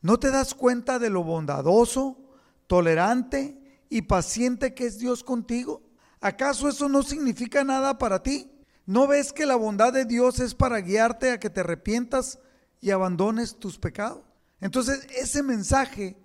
¿no 0.00 0.18
te 0.18 0.30
das 0.30 0.54
cuenta 0.54 0.98
de 0.98 1.10
lo 1.10 1.24
bondadoso, 1.24 2.18
tolerante 2.66 3.84
y 3.88 4.02
paciente 4.02 4.74
que 4.74 4.86
es 4.86 4.98
Dios 4.98 5.24
contigo? 5.24 5.82
¿Acaso 6.20 6.68
eso 6.68 6.88
no 6.88 7.02
significa 7.02 7.64
nada 7.64 7.98
para 7.98 8.22
ti? 8.22 8.50
¿No 8.86 9.06
ves 9.06 9.32
que 9.32 9.46
la 9.46 9.56
bondad 9.56 9.92
de 9.92 10.04
Dios 10.04 10.40
es 10.40 10.54
para 10.54 10.80
guiarte 10.80 11.30
a 11.30 11.40
que 11.40 11.50
te 11.50 11.60
arrepientas 11.60 12.38
y 12.80 12.90
abandones 12.90 13.56
tus 13.56 13.78
pecados? 13.78 14.22
Entonces 14.60 15.06
ese 15.16 15.42
mensaje 15.42 16.16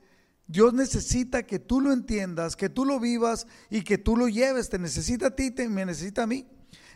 Dios 0.47 0.73
necesita 0.73 1.43
que 1.43 1.59
tú 1.59 1.81
lo 1.81 1.91
entiendas, 1.91 2.55
que 2.55 2.69
tú 2.69 2.85
lo 2.85 2.99
vivas 2.99 3.47
y 3.69 3.83
que 3.83 3.97
tú 3.97 4.15
lo 4.15 4.29
lleves. 4.29 4.69
Te 4.69 4.79
necesita 4.79 5.27
a 5.27 5.35
ti, 5.35 5.51
te, 5.51 5.67
me 5.67 5.85
necesita 5.85 6.23
a 6.23 6.27
mí. 6.27 6.47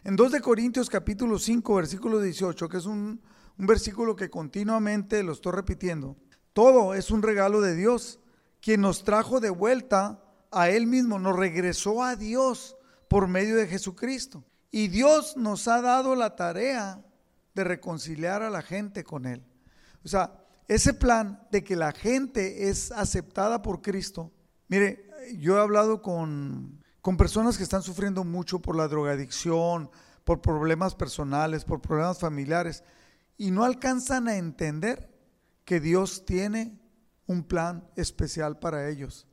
En 0.04 0.16
2 0.16 0.32
de 0.32 0.42
Corintios 0.42 0.90
capítulo 0.90 1.38
5, 1.38 1.76
versículo 1.76 2.22
18, 2.22 2.70
que 2.70 2.78
es 2.78 2.86
un, 2.86 3.22
un 3.58 3.68
versículo 3.68 4.16
que 4.16 4.30
continuamente 4.30 5.22
lo 5.22 5.34
estoy 5.34 5.52
repitiendo, 5.52 6.18
todo 6.54 6.96
es 6.96 7.12
un 7.12 7.22
regalo 7.22 7.62
de 7.62 7.76
Dios, 7.76 8.20
quien 8.62 8.82
nos 8.82 9.04
trajo 9.04 9.40
de 9.40 9.50
vuelta 9.50 10.24
a 10.52 10.70
Él 10.70 10.88
mismo, 10.88 11.20
nos 11.20 11.36
regresó 11.36 12.04
a 12.04 12.16
Dios 12.16 12.78
por 13.08 13.28
medio 13.28 13.58
de 13.58 13.68
Jesucristo. 13.68 14.44
Y 14.72 14.88
Dios 14.88 15.36
nos 15.36 15.68
ha 15.68 15.82
dado 15.82 16.16
la 16.16 16.36
tarea 16.36 17.04
de 17.54 17.64
reconciliar 17.64 18.42
a 18.42 18.50
la 18.50 18.62
gente 18.62 19.04
con 19.04 19.26
Él. 19.26 19.46
O 20.04 20.08
sea, 20.08 20.41
ese 20.68 20.94
plan 20.94 21.48
de 21.52 21.64
que 21.64 21.76
la 21.76 21.92
gente 21.92 22.70
es 22.70 22.92
aceptada 22.92 23.62
por 23.62 23.82
Cristo. 23.82 24.32
Mire, 24.68 25.10
yo 25.38 25.58
he 25.58 25.62
hablado 25.62 26.02
con, 26.02 26.84
con 27.02 27.18
personas 27.18 27.58
que 27.58 27.64
están 27.64 27.84
sufriendo 27.84 28.24
mucho 28.24 28.60
por 28.60 28.76
la 28.76 28.88
drogadicción, 28.88 29.90
por 30.24 30.42
problemas 30.42 30.96
personales, 30.96 31.66
por 31.66 31.82
problemas 31.82 32.20
familiares, 32.20 32.84
y 33.38 33.52
no 33.52 33.64
alcanzan 33.64 34.28
a 34.28 34.38
entender 34.38 35.10
que 35.66 35.80
Dios 35.80 36.26
tiene 36.26 36.80
un 37.26 37.44
plan 37.44 37.88
especial 37.96 38.60
para 38.60 38.90
ellos. 38.90 39.28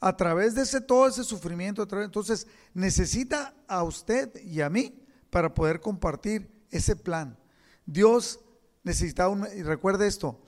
A 0.00 0.16
través 0.16 0.54
de 0.54 0.62
ese, 0.62 0.80
todo 0.80 1.08
ese 1.08 1.24
sufrimiento, 1.24 1.86
entonces 2.02 2.46
necesita 2.74 3.54
a 3.66 3.82
usted 3.82 4.34
y 4.42 4.60
a 4.60 4.68
mí 4.68 5.02
para 5.30 5.54
poder 5.54 5.80
compartir 5.80 6.66
ese 6.70 6.94
plan. 6.94 7.38
Dios 7.86 8.40
necesitaba 8.82 9.30
un, 9.30 9.46
y 9.56 9.62
recuerde 9.62 10.06
esto, 10.06 10.43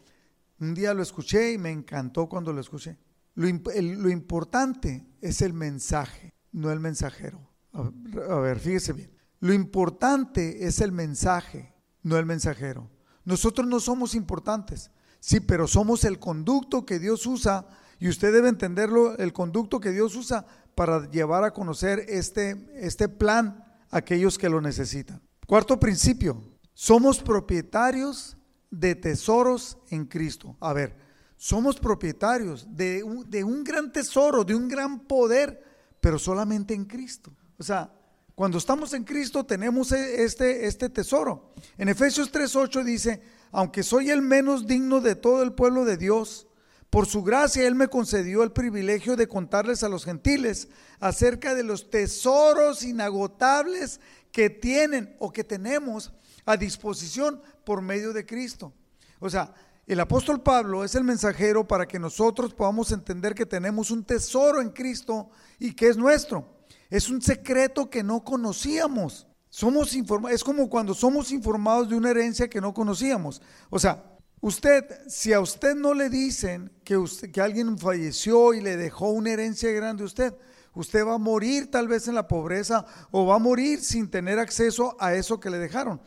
un 0.61 0.75
día 0.75 0.95
lo 0.95 1.03
escuché 1.03 1.53
y 1.53 1.59
me 1.59 1.71
encantó 1.71 2.29
cuando 2.29 2.53
lo 2.53 2.61
escuché. 2.61 2.99
Lo, 3.35 4.09
importante 4.09 5.07
es 5.21 5.43
el 5.43 5.53
mensaje, 5.53 6.33
no 6.53 6.73
el 6.73 6.81
mensajero. 6.81 7.51
A 7.73 8.37
ver, 8.37 8.59
fíjese 8.59 8.95
bien. 8.95 9.11
Lo 9.41 9.53
importante 9.53 10.67
es 10.67 10.81
el 10.81 10.93
mensaje, 10.93 11.75
no 12.03 12.17
el 12.17 12.25
mensajero. 12.25 12.91
Nosotros 13.25 13.67
no 13.67 13.81
somos 13.81 14.15
importantes, 14.15 14.91
sí, 15.21 15.41
pero 15.41 15.67
somos 15.67 16.05
el 16.05 16.19
conducto 16.19 16.87
que 16.87 16.99
Dios 16.99 17.27
usa 17.27 17.67
y 17.99 18.09
usted 18.09 18.33
debe 18.33 18.49
entenderlo, 18.49 19.19
el 19.19 19.35
conducto 19.35 19.81
que 19.81 19.91
Dios 19.91 20.17
usa 20.17 20.47
para 20.75 21.11
llevar 21.11 21.45
a 21.45 21.53
conocer 21.53 22.05
este, 22.09 22.71
este 22.75 23.09
plan 23.09 23.65
a 23.91 23.99
aquellos 23.99 24.39
que 24.39 24.49
lo 24.49 24.63
necesitan. 24.63 25.21
Cuarto 25.47 25.79
principio, 25.79 26.43
somos 26.73 27.23
propietarios 27.23 28.37
de 28.71 28.95
tesoros 28.95 29.79
en 29.91 30.07
Cristo. 30.07 30.57
A 30.61 30.73
ver, 30.73 30.97
somos 31.37 31.79
propietarios 31.79 32.67
de 32.71 33.03
un, 33.05 33.65
gran 33.65 33.93
tesoro, 33.93 34.45
de 34.45 34.55
un 34.55 34.69
gran 34.69 35.01
poder, 35.01 35.63
pero 36.01 36.19
solamente 36.19 36.75
en 36.75 36.85
Cristo. 36.85 37.33
O 37.59 37.63
sea, 37.63 37.93
cuando 38.35 38.59
estamos 38.59 38.93
en 38.95 39.05
Cristo 39.05 39.45
tenemos 39.45 39.93
e, 39.93 40.25
este, 40.25 40.67
este 40.67 40.89
tesoro. 40.89 41.53
En 41.79 41.89
Efesios 41.89 42.33
3:8 42.33 42.85
dice, 42.85 43.23
aunque 43.53 43.83
soy 43.83 44.11
el 44.11 44.23
menos 44.23 44.67
digno 44.67 45.01
de 45.01 45.15
todo 45.15 45.43
el 45.43 45.53
pueblo 45.53 45.85
de 45.85 45.97
Dios, 45.97 46.47
por 46.91 47.07
su 47.07 47.23
gracia 47.23 47.67
Él 47.67 47.75
me 47.75 47.89
concedió 47.89 48.43
el 48.43 48.53
privilegio 48.53 49.17
de 49.17 49.29
contarles 49.29 49.83
a 49.83 49.89
los 49.89 50.05
gentiles 50.05 50.69
acerca 51.01 51.55
de 51.55 51.65
los 51.65 51.91
tesoros 51.91 52.83
inagotables 52.83 54.01
que 54.33 54.51
tienen 54.51 55.15
o 55.19 55.33
que 55.33 55.45
tenemos 55.45 56.13
a 56.47 56.57
disposición 56.57 57.41
por 57.65 57.83
medio 57.83 58.13
de 58.13 58.25
Cristo. 58.25 58.73
O 59.19 59.29
sea, 59.29 59.53
el 59.87 60.01
apóstol 60.01 60.43
Pablo 60.43 60.85
es 60.85 60.95
el 60.95 61.05
mensajero 61.05 61.67
para 61.67 61.87
que 61.87 61.99
nosotros 61.99 62.55
podamos 62.55 62.91
entender 62.91 63.35
que 63.35 63.47
tenemos 63.47 63.91
un 63.91 64.05
tesoro 64.05 64.61
en 64.61 64.71
Cristo 64.71 65.31
y 65.59 65.75
que 65.75 65.89
es 65.89 65.97
nuestro. 65.97 66.57
Es 66.91 67.09
un 67.09 67.23
secreto 67.23 67.89
que 67.91 68.03
no 68.03 68.25
conocíamos. 68.25 69.27
Somos 69.49 69.95
es 70.31 70.45
como 70.45 70.69
cuando 70.69 70.93
somos 70.93 71.31
informados 71.33 71.89
de 71.89 71.97
una 71.97 72.11
herencia 72.11 72.49
que 72.49 72.61
no 72.61 72.75
conocíamos. 72.75 73.41
O 73.71 73.79
sea, 73.79 74.05
usted, 74.41 74.85
si 75.09 75.33
a 75.33 75.41
usted 75.41 75.75
no 75.75 75.95
le 75.95 76.11
dicen 76.11 76.73
que, 76.85 76.97
usted, 76.97 77.31
que 77.31 77.41
alguien 77.41 77.79
falleció 77.79 78.55
y 78.55 78.61
le 78.61 78.77
dejó 78.77 79.11
una 79.11 79.31
herencia 79.31 79.71
grande 79.71 80.03
a 80.03 80.07
usted, 80.07 80.35
usted 80.75 81.07
va 81.07 81.15
a 81.15 81.19
morir 81.19 81.71
tal 81.71 81.89
vez 81.89 82.07
en 82.09 82.17
la 82.17 82.29
pobreza 82.29 82.85
o 83.13 83.25
va 83.25 83.37
a 83.37 83.39
morir 83.39 83.81
sin 83.81 84.11
tener 84.11 84.39
acceso 84.39 84.97
a 84.99 85.15
eso 85.15 85.41
que 85.41 85.51
le 85.51 85.59
dejaron. 85.59 86.01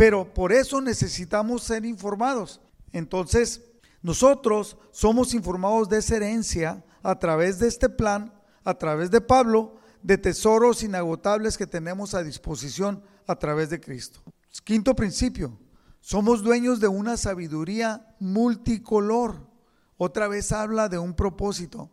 Pero 0.00 0.32
por 0.32 0.50
eso 0.50 0.80
necesitamos 0.80 1.62
ser 1.62 1.84
informados. 1.84 2.58
Entonces, 2.90 3.60
nosotros 4.00 4.78
somos 4.92 5.34
informados 5.34 5.90
de 5.90 5.98
esa 5.98 6.16
herencia 6.16 6.82
a 7.02 7.18
través 7.18 7.58
de 7.58 7.68
este 7.68 7.90
plan, 7.90 8.32
a 8.64 8.72
través 8.72 9.10
de 9.10 9.20
Pablo, 9.20 9.74
de 10.02 10.16
tesoros 10.16 10.82
inagotables 10.82 11.58
que 11.58 11.66
tenemos 11.66 12.14
a 12.14 12.22
disposición 12.22 13.02
a 13.26 13.36
través 13.36 13.68
de 13.68 13.78
Cristo. 13.78 14.22
Quinto 14.64 14.96
principio, 14.96 15.58
somos 16.00 16.42
dueños 16.42 16.80
de 16.80 16.88
una 16.88 17.18
sabiduría 17.18 18.16
multicolor. 18.20 19.46
Otra 19.98 20.28
vez 20.28 20.50
habla 20.50 20.88
de 20.88 20.96
un 20.96 21.12
propósito. 21.12 21.90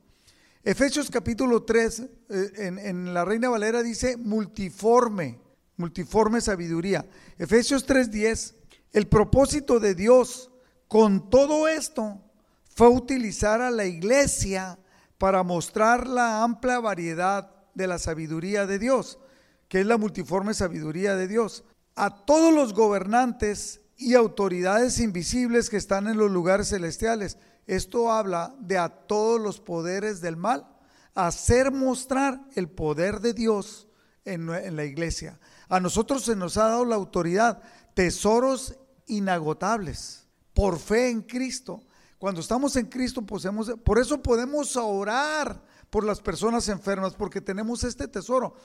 Efesios 0.64 1.12
capítulo 1.12 1.64
3, 1.64 2.00
eh, 2.00 2.52
en, 2.56 2.80
en, 2.80 3.14
la 3.14 3.26
Reina 3.26 3.50
Valera 3.50 3.84
dice 3.84 4.16
multiforme, 4.16 5.42
multiforme 5.78 6.42
sabiduría. 6.42 7.06
Efesios 7.38 7.86
3:10, 7.86 8.56
el 8.92 9.08
propósito 9.08 9.80
de 9.80 9.96
Dios 9.96 10.52
con 10.88 11.30
todo 11.30 11.68
esto 11.68 12.22
fue 12.76 12.90
utilizar 12.90 13.62
a 13.62 13.72
la 13.72 13.86
iglesia 13.86 14.78
para 15.18 15.44
mostrar 15.44 16.08
la 16.08 16.44
amplia 16.44 16.80
variedad 16.80 17.52
de 17.74 17.88
la 17.88 18.00
sabiduría 18.00 18.66
de 18.66 18.80
Dios, 18.80 19.20
que 19.68 19.82
es 19.82 19.86
la 19.86 19.98
multiforme 19.98 20.54
sabiduría 20.54 21.16
de 21.16 21.28
Dios. 21.28 21.64
A 21.96 22.26
todos 22.26 22.54
los 22.54 22.74
gobernantes 22.74 23.82
y 23.98 24.14
autoridades 24.14 25.00
invisibles 25.00 25.70
que 25.70 25.78
están 25.78 26.08
en 26.08 26.18
los 26.18 26.32
lugares 26.32 26.70
celestiales. 26.70 27.38
Esto 27.66 28.12
habla 28.12 28.56
de 28.60 28.78
a 28.78 28.90
todos 28.90 29.42
los 29.42 29.60
poderes 29.60 30.22
del 30.22 30.38
mal, 30.38 30.68
hacer 31.16 31.72
mostrar 31.72 32.40
el 32.56 32.70
poder 32.70 33.20
de 33.20 33.34
Dios 33.34 33.88
en, 34.24 34.50
en, 34.50 34.76
la 34.76 34.86
iglesia. 34.86 35.40
A 35.70 35.80
nosotros 35.80 36.24
se 36.24 36.36
nos 36.36 36.58
ha 36.58 36.70
dado 36.70 36.86
la 36.86 36.96
autoridad, 36.96 37.62
tesoros 37.94 38.76
inagotables, 39.06 40.28
por 40.54 40.80
fe 40.80 41.10
en 41.10 41.22
Cristo. 41.22 41.82
Cuando 42.18 42.42
estamos 42.42 42.76
en 42.76 42.88
Cristo, 42.88 43.22
podemos, 43.26 43.72
por 43.84 44.00
eso 44.00 44.22
podemos 44.22 44.76
orar 44.76 45.62
por 45.90 46.04
las 46.04 46.22
personas 46.22 46.68
enfermas, 46.70 47.14
porque 47.14 47.42
tenemos 47.42 47.84
este 47.84 48.08
tesoro. 48.08 48.56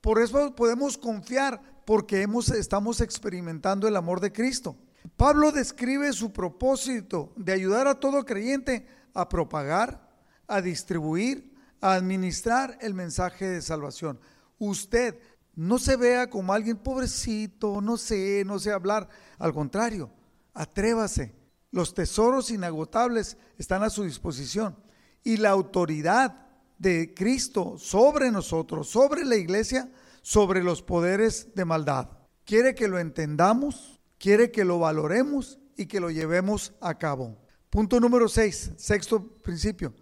Por 0.00 0.20
eso 0.20 0.54
podemos 0.54 0.96
confiar, 0.96 1.60
porque 1.84 2.26
estamos 2.56 3.00
experimentando 3.00 3.88
el 3.88 3.96
amor 3.96 4.20
de 4.20 4.32
Cristo. 4.32 4.76
Pablo 5.16 5.52
describe 5.52 6.12
su 6.12 6.32
propósito 6.32 7.32
de 7.36 7.52
ayudar 7.52 7.86
a 7.86 8.00
todo 8.00 8.24
creyente 8.24 8.86
a 9.14 9.28
propagar, 9.28 10.08
a 10.46 10.60
distribuir, 10.60 11.54
a 11.80 11.94
administrar 11.94 12.78
el 12.80 12.94
mensaje 12.94 13.48
de 13.48 13.62
salvación. 13.62 14.20
Usted 14.58 15.18
no 15.60 15.78
se 15.78 15.96
vea 15.96 16.30
como 16.30 16.54
alguien 16.54 16.78
pobrecito, 16.78 17.82
no 17.82 17.98
sé, 17.98 18.44
no 18.46 18.58
sé 18.58 18.72
hablar. 18.72 19.10
Al 19.38 19.52
contrario, 19.52 20.10
atrévase. 20.54 21.34
Los 21.70 21.92
tesoros 21.92 22.50
inagotables 22.50 23.36
están 23.58 23.82
a 23.82 23.90
su 23.90 24.04
disposición 24.04 24.74
y 25.22 25.36
la 25.36 25.50
autoridad 25.50 26.46
de 26.78 27.12
Cristo 27.12 27.76
sobre 27.76 28.30
nosotros, 28.30 28.88
sobre 28.88 29.22
la 29.26 29.36
iglesia, 29.36 29.92
sobre 30.22 30.64
los 30.64 30.80
poderes 30.80 31.54
de 31.54 31.66
maldad. 31.66 32.08
Quiere 32.46 32.74
que 32.74 32.88
lo 32.88 32.98
entendamos, 32.98 34.00
quiere 34.18 34.50
que 34.50 34.64
lo 34.64 34.78
valoremos 34.78 35.58
y 35.76 35.86
que 35.86 36.00
lo 36.00 36.10
llevemos 36.10 36.72
a 36.80 36.96
cabo. 36.96 37.36
Punto 37.68 38.00
número 38.00 38.28
6, 38.28 38.72
sexto 38.78 39.22
principio. 39.42 39.94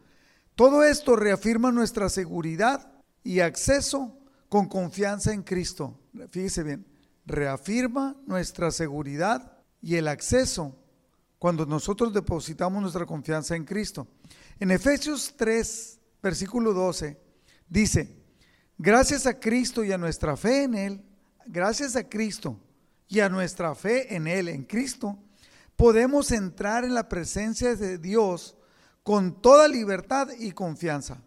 Todo 0.55 0.85
esto 0.85 1.16
reafirma 1.16 1.73
nuestra 1.73 2.09
seguridad 2.09 2.92
y 3.25 3.40
acceso 3.40 4.18
con 4.49 4.69
confianza 4.69 5.33
en 5.33 5.43
Cristo. 5.43 5.99
Fíjese 6.31 6.63
bien, 6.63 6.87
reafirma 7.27 8.17
nuestra 8.27 8.71
seguridad 8.71 9.59
y 9.81 9.97
el 9.97 10.09
acceso 10.09 10.75
cuando 11.39 11.67
nosotros 11.67 12.13
depositamos 12.13 12.83
nuestra 12.83 13.07
confianza 13.07 13.55
en 13.55 13.65
Cristo. 13.65 14.09
En 14.59 14.71
Efesios 14.71 15.35
3, 15.37 16.01
versículo 16.23 16.73
12, 16.73 17.21
dice, 17.69 18.17
gracias 18.77 19.27
a 19.27 19.39
Cristo 19.39 19.85
y 19.85 19.93
a 19.93 19.99
nuestra 19.99 20.37
fe 20.37 20.65
en 20.65 20.75
Él, 20.75 21.05
gracias 21.47 21.95
a 21.95 22.09
Cristo 22.09 22.59
y 23.07 23.21
a 23.21 23.29
nuestra 23.29 23.75
fe 23.75 24.15
en 24.15 24.27
Él, 24.27 24.49
en 24.49 24.65
Cristo, 24.65 25.19
podemos 25.77 26.33
entrar 26.33 26.85
en 26.85 26.95
la 26.95 27.09
presencia 27.09 27.77
de 27.77 27.99
Dios 27.99 28.57
con 29.05 29.41
toda 29.41 29.69
libertad 29.69 30.29
y 30.37 30.53
confianza. 30.53 31.23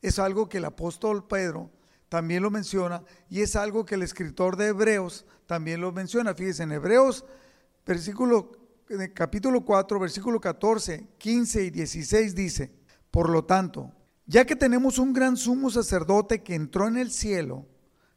Es 0.00 0.18
algo 0.18 0.48
que 0.48 0.58
el 0.58 0.64
apóstol 0.64 1.26
Pedro 1.28 1.70
también 2.12 2.42
lo 2.42 2.50
menciona 2.50 3.02
y 3.30 3.40
es 3.40 3.56
algo 3.56 3.86
que 3.86 3.94
el 3.94 4.02
escritor 4.02 4.58
de 4.58 4.66
Hebreos 4.66 5.24
también 5.46 5.80
lo 5.80 5.92
menciona. 5.92 6.34
Fíjense, 6.34 6.62
en 6.62 6.72
Hebreos, 6.72 7.24
versículo, 7.86 8.52
capítulo 9.14 9.64
4, 9.64 9.98
versículo 9.98 10.38
14, 10.38 11.08
15 11.16 11.64
y 11.64 11.70
16 11.70 12.34
dice, 12.34 12.70
por 13.10 13.30
lo 13.30 13.46
tanto, 13.46 13.94
ya 14.26 14.44
que 14.44 14.56
tenemos 14.56 14.98
un 14.98 15.14
gran 15.14 15.38
sumo 15.38 15.70
sacerdote 15.70 16.42
que 16.42 16.54
entró 16.54 16.86
en 16.86 16.98
el 16.98 17.10
cielo, 17.10 17.66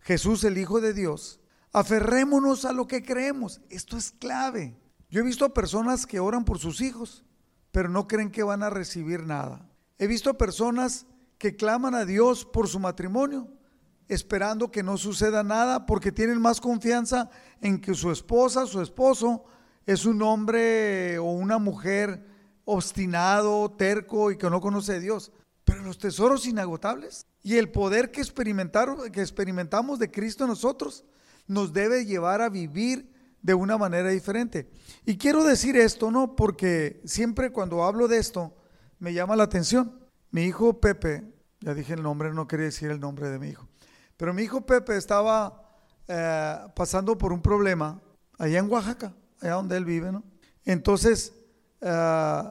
Jesús 0.01 0.43
el 0.43 0.57
Hijo 0.57 0.81
de 0.81 0.93
Dios, 0.93 1.39
aferrémonos 1.71 2.65
a 2.65 2.73
lo 2.73 2.87
que 2.87 3.01
creemos. 3.01 3.61
Esto 3.69 3.95
es 3.95 4.11
clave. 4.11 4.75
Yo 5.09 5.21
he 5.21 5.23
visto 5.23 5.45
a 5.45 5.53
personas 5.53 6.05
que 6.05 6.19
oran 6.19 6.43
por 6.43 6.59
sus 6.59 6.81
hijos, 6.81 7.23
pero 7.71 7.87
no 7.87 8.09
creen 8.09 8.29
que 8.29 8.43
van 8.43 8.61
a 8.61 8.69
recibir 8.69 9.25
nada. 9.25 9.69
He 9.97 10.07
visto 10.07 10.29
a 10.29 10.37
personas 10.37 11.05
que 11.37 11.55
claman 11.55 11.95
a 11.95 12.03
Dios 12.03 12.43
por 12.43 12.67
su 12.67 12.81
matrimonio, 12.81 13.54
esperando 14.07 14.71
que 14.71 14.83
no 14.83 14.97
suceda 14.97 15.43
nada 15.43 15.85
porque 15.85 16.11
tienen 16.11 16.41
más 16.41 16.61
confianza 16.61 17.29
en 17.61 17.79
que 17.79 17.93
su 17.93 18.11
esposa, 18.11 18.65
su 18.65 18.81
esposo, 18.81 19.45
es 19.85 20.05
un 20.05 20.21
hombre 20.21 21.17
o 21.19 21.25
una 21.25 21.57
mujer 21.57 22.25
obstinado, 22.65 23.71
terco 23.71 24.31
y 24.31 24.37
que 24.37 24.49
no 24.49 24.61
conoce 24.61 24.95
a 24.95 24.99
Dios. 24.99 25.31
Pero 25.63 25.81
los 25.81 25.97
tesoros 25.97 26.45
inagotables 26.45 27.25
y 27.41 27.57
el 27.57 27.71
poder 27.71 28.11
que, 28.11 28.21
que 29.11 29.21
experimentamos 29.21 29.99
de 29.99 30.11
Cristo 30.11 30.43
en 30.43 30.51
nosotros 30.51 31.05
nos 31.47 31.73
debe 31.73 32.05
llevar 32.05 32.41
a 32.41 32.49
vivir 32.49 33.11
de 33.41 33.53
una 33.53 33.77
manera 33.77 34.09
diferente. 34.09 34.67
Y 35.05 35.17
quiero 35.17 35.43
decir 35.43 35.77
esto, 35.77 36.09
¿no? 36.09 36.35
Porque 36.35 37.01
siempre 37.05 37.51
cuando 37.51 37.83
hablo 37.83 38.07
de 38.07 38.17
esto 38.17 38.55
me 38.97 39.13
llama 39.13 39.35
la 39.35 39.43
atención. 39.43 39.99
Mi 40.31 40.45
hijo 40.45 40.79
Pepe, 40.79 41.23
ya 41.59 41.75
dije 41.75 41.93
el 41.93 42.01
nombre, 42.01 42.33
no 42.33 42.47
quería 42.47 42.65
decir 42.65 42.89
el 42.89 42.99
nombre 42.99 43.29
de 43.29 43.37
mi 43.37 43.49
hijo, 43.49 43.67
pero 44.17 44.33
mi 44.33 44.43
hijo 44.43 44.61
Pepe 44.61 44.97
estaba 44.97 45.61
eh, 46.07 46.57
pasando 46.75 47.17
por 47.17 47.33
un 47.33 47.41
problema 47.41 47.99
allá 48.37 48.59
en 48.59 48.71
Oaxaca, 48.71 49.13
allá 49.41 49.53
donde 49.53 49.77
él 49.77 49.85
vive, 49.85 50.11
¿no? 50.11 50.23
Entonces, 50.63 51.33
eh, 51.81 52.43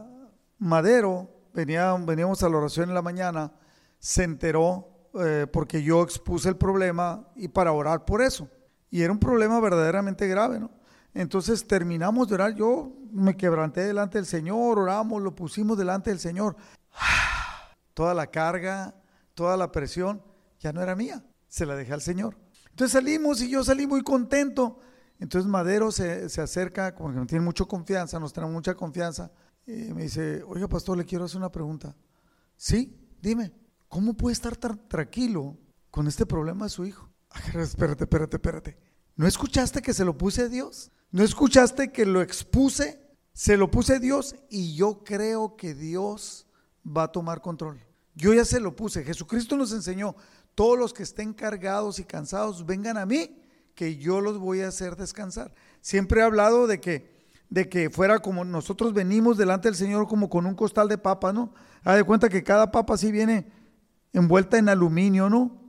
Madero, 0.58 1.28
venía, 1.52 1.94
veníamos 1.94 2.42
a 2.42 2.48
la 2.48 2.58
oración 2.58 2.88
en 2.88 2.94
la 2.94 3.02
mañana, 3.02 3.52
se 3.98 4.24
enteró 4.24 5.10
eh, 5.14 5.46
porque 5.52 5.82
yo 5.82 6.02
expuse 6.02 6.48
el 6.48 6.56
problema 6.56 7.28
y 7.36 7.48
para 7.48 7.72
orar 7.72 8.04
por 8.04 8.20
eso. 8.20 8.48
Y 8.90 9.02
era 9.02 9.12
un 9.12 9.18
problema 9.18 9.60
verdaderamente 9.60 10.26
grave, 10.26 10.60
¿no? 10.60 10.70
Entonces 11.14 11.66
terminamos 11.66 12.28
de 12.28 12.34
orar, 12.34 12.54
yo 12.54 12.92
me 13.12 13.36
quebranté 13.36 13.82
delante 13.82 14.18
del 14.18 14.26
Señor, 14.26 14.78
oramos, 14.78 15.22
lo 15.22 15.34
pusimos 15.34 15.78
delante 15.78 16.10
del 16.10 16.18
Señor. 16.18 16.56
Toda 17.94 18.12
la 18.12 18.26
carga, 18.26 18.92
toda 19.34 19.56
la 19.56 19.70
presión 19.70 20.20
ya 20.58 20.72
no 20.72 20.82
era 20.82 20.96
mía, 20.96 21.22
se 21.54 21.66
la 21.66 21.76
dejé 21.76 21.92
al 21.92 22.02
Señor. 22.02 22.36
Entonces 22.70 22.90
salimos 22.90 23.40
y 23.40 23.48
yo 23.48 23.62
salí 23.62 23.86
muy 23.86 24.02
contento. 24.02 24.80
Entonces 25.20 25.48
Madero 25.48 25.92
se, 25.92 26.28
se 26.28 26.40
acerca, 26.40 26.96
como 26.96 27.12
que 27.12 27.20
me 27.20 27.26
tiene 27.26 27.44
mucha 27.44 27.64
confianza, 27.64 28.18
nos 28.18 28.32
tenemos 28.32 28.52
mucha 28.52 28.74
confianza. 28.74 29.30
Y 29.64 29.94
me 29.94 30.02
dice, 30.02 30.42
oiga 30.42 30.66
pastor, 30.66 30.98
le 30.98 31.04
quiero 31.04 31.26
hacer 31.26 31.36
una 31.36 31.52
pregunta. 31.52 31.94
Sí, 32.56 32.98
dime, 33.22 33.52
¿cómo 33.86 34.14
puede 34.14 34.32
estar 34.32 34.56
tan 34.56 34.88
tranquilo 34.88 35.56
con 35.92 36.08
este 36.08 36.26
problema 36.26 36.64
de 36.64 36.70
su 36.70 36.86
hijo? 36.86 37.08
espérate, 37.54 38.02
espérate, 38.02 38.36
espérate. 38.36 38.78
¿No 39.14 39.28
escuchaste 39.28 39.80
que 39.80 39.94
se 39.94 40.04
lo 40.04 40.18
puse 40.18 40.42
a 40.42 40.48
Dios? 40.48 40.90
¿No 41.12 41.22
escuchaste 41.22 41.92
que 41.92 42.04
lo 42.04 42.20
expuse? 42.20 43.00
Se 43.32 43.56
lo 43.56 43.70
puse 43.70 43.94
a 43.94 43.98
Dios 44.00 44.34
y 44.50 44.74
yo 44.74 45.04
creo 45.04 45.54
que 45.54 45.72
Dios 45.72 46.48
va 46.84 47.04
a 47.04 47.12
tomar 47.12 47.40
control. 47.40 47.80
Yo 48.16 48.32
ya 48.32 48.44
se 48.44 48.60
lo 48.60 48.74
puse. 48.74 49.04
Jesucristo 49.04 49.56
nos 49.56 49.72
enseñó, 49.72 50.16
todos 50.54 50.78
los 50.78 50.92
que 50.92 51.02
estén 51.02 51.32
cargados 51.32 51.98
y 51.98 52.04
cansados, 52.04 52.66
vengan 52.66 52.96
a 52.96 53.06
mí, 53.06 53.42
que 53.74 53.96
yo 53.96 54.20
los 54.20 54.38
voy 54.38 54.60
a 54.60 54.68
hacer 54.68 54.96
descansar. 54.96 55.52
Siempre 55.80 56.20
he 56.20 56.24
hablado 56.24 56.66
de 56.66 56.80
que 56.80 57.14
de 57.54 57.68
que 57.68 57.88
fuera 57.88 58.18
como 58.18 58.44
nosotros 58.44 58.92
venimos 58.92 59.36
delante 59.36 59.68
del 59.68 59.76
Señor 59.76 60.08
como 60.08 60.28
con 60.28 60.44
un 60.44 60.56
costal 60.56 60.88
de 60.88 60.98
papa, 60.98 61.32
¿no? 61.32 61.54
Haz 61.84 61.96
de 61.96 62.02
cuenta 62.04 62.28
que 62.28 62.42
cada 62.42 62.72
papa 62.72 62.94
así 62.94 63.12
viene 63.12 63.46
envuelta 64.12 64.58
en 64.58 64.68
aluminio, 64.68 65.30
¿no? 65.30 65.60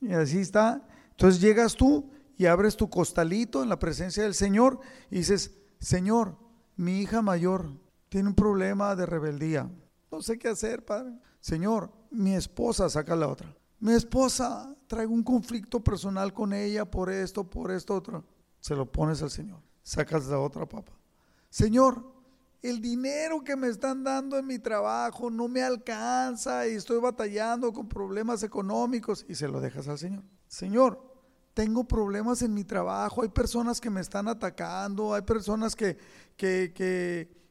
Y 0.00 0.12
así 0.12 0.38
está. 0.38 0.86
Entonces 1.10 1.40
llegas 1.40 1.74
tú 1.74 2.08
y 2.36 2.46
abres 2.46 2.76
tu 2.76 2.88
costalito 2.88 3.64
en 3.64 3.68
la 3.68 3.78
presencia 3.80 4.22
del 4.22 4.34
Señor 4.34 4.78
y 5.10 5.16
dices, 5.16 5.52
Señor, 5.80 6.36
mi 6.76 7.00
hija 7.00 7.22
mayor 7.22 7.68
tiene 8.08 8.28
un 8.28 8.34
problema 8.34 8.94
de 8.94 9.06
rebeldía. 9.06 9.68
No 10.12 10.22
sé 10.22 10.38
qué 10.38 10.48
hacer, 10.48 10.84
Padre. 10.84 11.14
Señor, 11.40 11.90
mi 12.10 12.34
esposa 12.34 12.88
saca 12.88 13.16
la 13.16 13.28
otra. 13.28 13.52
Mi 13.80 13.92
esposa 13.92 14.74
trae 14.86 15.06
un 15.06 15.22
conflicto 15.22 15.82
personal 15.82 16.32
con 16.32 16.52
ella 16.52 16.84
por 16.84 17.10
esto, 17.10 17.48
por 17.48 17.70
esto, 17.70 17.94
otro. 17.94 18.24
Se 18.60 18.74
lo 18.74 18.90
pones 18.90 19.22
al 19.22 19.30
Señor. 19.30 19.60
Sacas 19.82 20.26
la 20.26 20.38
otra 20.38 20.66
papa. 20.66 20.92
Señor, 21.50 22.02
el 22.62 22.80
dinero 22.80 23.44
que 23.44 23.56
me 23.56 23.68
están 23.68 24.02
dando 24.02 24.38
en 24.38 24.46
mi 24.46 24.58
trabajo 24.58 25.30
no 25.30 25.48
me 25.48 25.62
alcanza 25.62 26.66
y 26.66 26.72
estoy 26.72 26.98
batallando 26.98 27.72
con 27.72 27.88
problemas 27.88 28.42
económicos 28.42 29.26
y 29.28 29.34
se 29.34 29.48
lo 29.48 29.60
dejas 29.60 29.86
al 29.86 29.98
Señor. 29.98 30.24
Señor, 30.48 30.98
tengo 31.52 31.84
problemas 31.84 32.40
en 32.40 32.54
mi 32.54 32.64
trabajo, 32.64 33.22
hay 33.22 33.28
personas 33.28 33.80
que 33.80 33.90
me 33.90 34.00
están 34.00 34.28
atacando, 34.28 35.12
hay 35.12 35.22
personas 35.22 35.76
que, 35.76 35.98
que, 36.36 36.72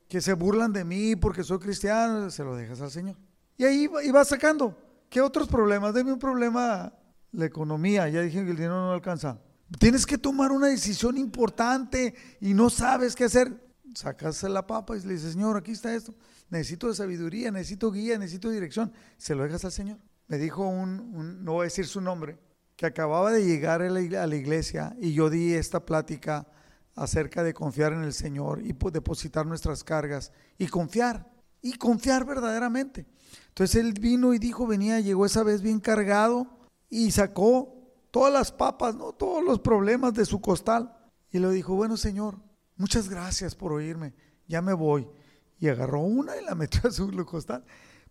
que, 0.10 0.22
se 0.22 0.34
burlan 0.34 0.74
de 0.74 0.84
mí 0.84 1.16
porque 1.16 1.44
soy 1.44 1.60
cristiano, 1.60 2.30
se 2.32 2.44
lo 2.44 2.56
dejas 2.56 2.82
al 2.82 2.90
Señor. 2.90 3.16
Y 3.56 3.66
ahí 3.66 3.88
va 3.88 4.26
sacando. 4.26 4.76
¿Qué 5.14 5.22
otros 5.22 5.48
problemas? 5.48 5.94
Deme 5.94 6.12
un 6.12 6.18
problema, 6.18 6.92
la 7.34 7.46
economía, 7.46 8.10
ya 8.10 8.22
dije 8.22 8.44
que 8.44 8.50
el 8.50 8.56
dinero 8.56 8.74
no 8.74 8.94
alcanza. 8.94 9.40
Tienes 9.78 10.08
que 10.08 10.18
tomar 10.18 10.52
una 10.52 10.70
decisión 10.70 11.20
importante 11.20 12.16
y 12.42 12.56
no 12.56 12.68
sabes 12.72 13.14
qué 13.14 13.26
hacer 13.26 13.64
sacas 13.94 14.42
la 14.42 14.66
papa 14.66 14.98
y 14.98 15.02
le 15.02 15.14
dices, 15.14 15.34
Señor, 15.34 15.56
aquí 15.56 15.70
está 15.70 15.94
esto. 15.94 16.16
Necesito 16.50 16.92
sabiduría, 16.96 17.52
necesito 17.52 17.92
guía, 17.92 18.18
necesito 18.18 18.50
dirección. 18.50 18.92
Se 19.18 19.36
lo 19.36 19.44
dejas 19.44 19.64
al 19.66 19.72
Señor. 19.72 20.00
Me 20.26 20.40
dijo 20.40 20.66
un, 20.68 21.46
no 21.46 21.52
voy 21.52 21.62
a 21.62 21.64
decir 21.66 21.86
su 21.86 22.02
nombre, 22.02 22.40
que 22.76 22.88
acababa 22.88 23.32
de 23.32 23.46
llegar 23.46 23.84
a 23.84 23.92
la 23.92 24.36
iglesia 24.36 24.96
y 25.00 25.14
yo 25.14 25.30
di 25.30 25.54
esta 25.54 25.86
plática 25.86 26.48
acerca 26.96 27.44
de 27.44 27.54
confiar 27.54 27.94
en 27.94 28.02
el 28.04 28.14
Señor 28.14 28.64
y 28.64 28.74
depositar 28.92 29.46
nuestras 29.46 29.84
cargas 29.84 30.32
y 30.58 30.66
confiar, 30.66 31.32
y 31.62 31.78
confiar 31.78 32.26
verdaderamente. 32.26 33.06
Entonces 33.50 33.76
él 33.76 33.94
vino 33.94 34.34
y 34.34 34.40
dijo, 34.40 34.66
venía, 34.68 35.00
llegó 35.00 35.26
esa 35.26 35.44
vez 35.44 35.62
bien 35.62 35.80
cargado 35.80 36.48
y 36.90 37.12
sacó 37.12 37.76
todas 38.12 38.32
las 38.32 38.52
papas, 38.52 38.96
¿no? 38.96 39.14
todos 39.14 39.44
los 39.44 39.60
problemas 39.60 40.14
de 40.14 40.26
su 40.26 40.42
costal. 40.42 40.96
Y 41.32 41.40
le 41.40 41.50
dijo, 41.52 41.76
bueno 41.76 41.98
Señor, 41.98 42.38
muchas 42.78 43.10
gracias 43.10 43.56
por 43.56 43.74
oírme, 43.74 44.14
ya 44.48 44.62
me 44.62 44.74
voy. 44.74 45.08
Y 45.60 45.68
agarró 45.68 46.02
una 46.02 46.38
y 46.38 46.44
la 46.44 46.56
metió 46.56 46.82
a 46.88 46.92
su 46.92 47.10
costal. 47.26 47.64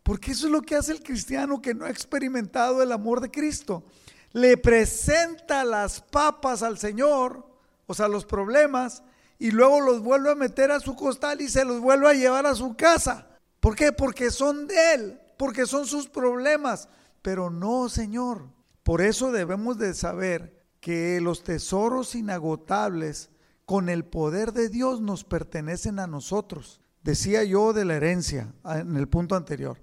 Porque 0.02 0.32
eso 0.32 0.46
es 0.46 0.52
lo 0.52 0.62
que 0.62 0.74
hace 0.74 0.92
el 0.92 1.02
cristiano 1.02 1.62
que 1.62 1.74
no 1.74 1.84
ha 1.84 1.90
experimentado 1.90 2.82
el 2.82 2.90
amor 2.92 3.20
de 3.20 3.30
Cristo. 3.30 3.84
Le 4.32 4.56
presenta 4.56 5.64
las 5.64 6.00
papas 6.00 6.62
al 6.62 6.78
Señor, 6.78 7.46
o 7.86 7.94
sea, 7.94 8.08
los 8.08 8.24
problemas, 8.24 9.02
y 9.38 9.50
luego 9.50 9.80
los 9.80 10.02
vuelve 10.02 10.30
a 10.30 10.34
meter 10.34 10.70
a 10.70 10.80
su 10.80 10.96
costal 10.96 11.40
y 11.40 11.48
se 11.48 11.64
los 11.64 11.80
vuelve 11.80 12.08
a 12.08 12.14
llevar 12.14 12.46
a 12.46 12.54
su 12.54 12.76
casa. 12.76 13.28
¿Por 13.62 13.76
qué? 13.76 13.92
Porque 13.92 14.32
son 14.32 14.66
de 14.66 14.94
Él, 14.94 15.20
porque 15.36 15.66
son 15.66 15.86
sus 15.86 16.08
problemas. 16.08 16.88
Pero 17.22 17.48
no, 17.48 17.88
Señor. 17.88 18.48
Por 18.82 19.00
eso 19.00 19.30
debemos 19.30 19.78
de 19.78 19.94
saber 19.94 20.66
que 20.80 21.20
los 21.20 21.44
tesoros 21.44 22.16
inagotables 22.16 23.30
con 23.64 23.88
el 23.88 24.04
poder 24.04 24.52
de 24.52 24.68
Dios 24.68 25.00
nos 25.00 25.22
pertenecen 25.22 26.00
a 26.00 26.08
nosotros. 26.08 26.80
Decía 27.04 27.44
yo 27.44 27.72
de 27.72 27.84
la 27.84 27.94
herencia 27.94 28.52
ah, 28.64 28.80
en 28.80 28.96
el 28.96 29.06
punto 29.06 29.36
anterior, 29.36 29.80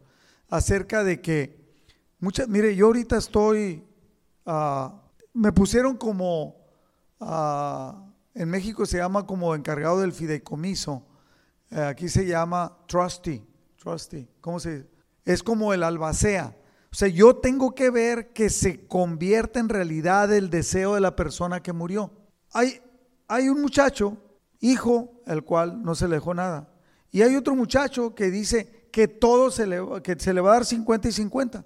acerca 0.50 1.06
de 1.06 1.22
que, 1.22 1.74
muchas, 2.20 2.50
mire, 2.50 2.76
yo 2.76 2.88
ahorita 2.88 3.16
estoy, 3.16 3.88
ah, 4.46 5.04
me 5.32 5.54
pusieron 5.54 5.96
como, 5.96 6.58
ah, 7.22 8.06
en 8.34 8.50
México 8.50 8.86
se 8.86 8.98
llama 8.98 9.26
como 9.26 9.56
encargado 9.56 10.02
del 10.02 10.12
fideicomiso, 10.12 11.06
eh, 11.72 11.80
aquí 11.80 12.10
se 12.10 12.26
llama 12.26 12.78
trustee, 12.88 13.42
trustee, 13.80 14.30
¿cómo 14.42 14.60
se 14.60 14.78
dice? 14.78 14.90
Es 15.26 15.44
como 15.44 15.74
el 15.74 15.84
albacea. 15.84 16.56
O 16.92 16.96
sea, 16.96 17.08
yo 17.08 17.36
tengo 17.36 17.76
que 17.76 17.90
ver 17.90 18.34
que 18.34 18.50
se 18.50 18.88
convierta 18.88 19.60
en 19.60 19.70
realidad 19.70 20.34
el 20.34 20.50
deseo 20.50 20.96
de 20.96 21.02
la 21.02 21.16
persona 21.16 21.62
que 21.62 21.72
murió. 21.72 22.12
Hay, 22.52 22.82
hay 23.28 23.48
un 23.50 23.62
muchacho, 23.62 24.18
hijo, 24.60 25.22
el 25.28 25.44
cual 25.44 25.84
no 25.84 25.94
se 25.94 26.08
le 26.08 26.16
dejó 26.16 26.34
nada. 26.34 26.74
Y 27.12 27.22
hay 27.22 27.36
otro 27.36 27.56
muchacho 27.56 28.16
que 28.16 28.32
dice 28.32 28.90
que 28.92 29.08
todo 29.08 29.52
se 29.52 29.68
le, 29.68 29.82
que 30.04 30.20
se 30.20 30.34
le 30.34 30.42
va 30.42 30.52
a 30.52 30.54
dar 30.56 30.66
50 30.66 31.10
y 31.10 31.12
50. 31.12 31.66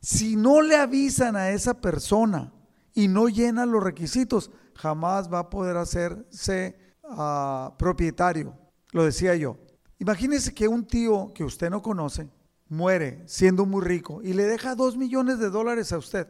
Si 0.00 0.36
no 0.36 0.62
le 0.62 0.76
avisan 0.76 1.36
a 1.36 1.50
esa 1.50 1.80
persona 1.80 2.52
y 2.94 3.08
no 3.08 3.28
llena 3.28 3.66
los 3.66 3.82
requisitos, 3.82 4.50
jamás 4.74 5.32
va 5.32 5.40
a 5.40 5.50
poder 5.50 5.76
hacerse 5.76 6.78
ah, 7.04 7.74
propietario. 7.78 8.56
Lo 8.92 9.04
decía 9.04 9.34
yo. 9.34 9.58
Imagínese 9.98 10.54
que 10.54 10.68
un 10.68 10.86
tío 10.86 11.32
que 11.34 11.44
usted 11.44 11.70
no 11.70 11.82
conoce 11.82 12.28
muere 12.68 13.22
siendo 13.26 13.66
muy 13.66 13.82
rico 13.82 14.20
y 14.22 14.32
le 14.32 14.44
deja 14.44 14.74
dos 14.74 14.96
millones 14.96 15.38
de 15.38 15.50
dólares 15.50 15.92
a 15.92 15.98
usted. 15.98 16.28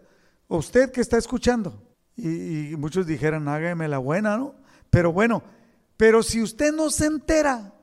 Usted 0.48 0.90
que 0.92 1.00
está 1.00 1.16
escuchando. 1.16 1.82
Y, 2.16 2.72
y 2.72 2.76
muchos 2.76 3.06
dijeran, 3.06 3.48
hágame 3.48 3.88
la 3.88 3.98
buena, 3.98 4.36
¿no? 4.36 4.54
Pero 4.90 5.12
bueno, 5.12 5.42
pero 5.96 6.22
si 6.22 6.42
usted 6.42 6.72
no 6.72 6.90
se 6.90 7.06
entera, 7.06 7.74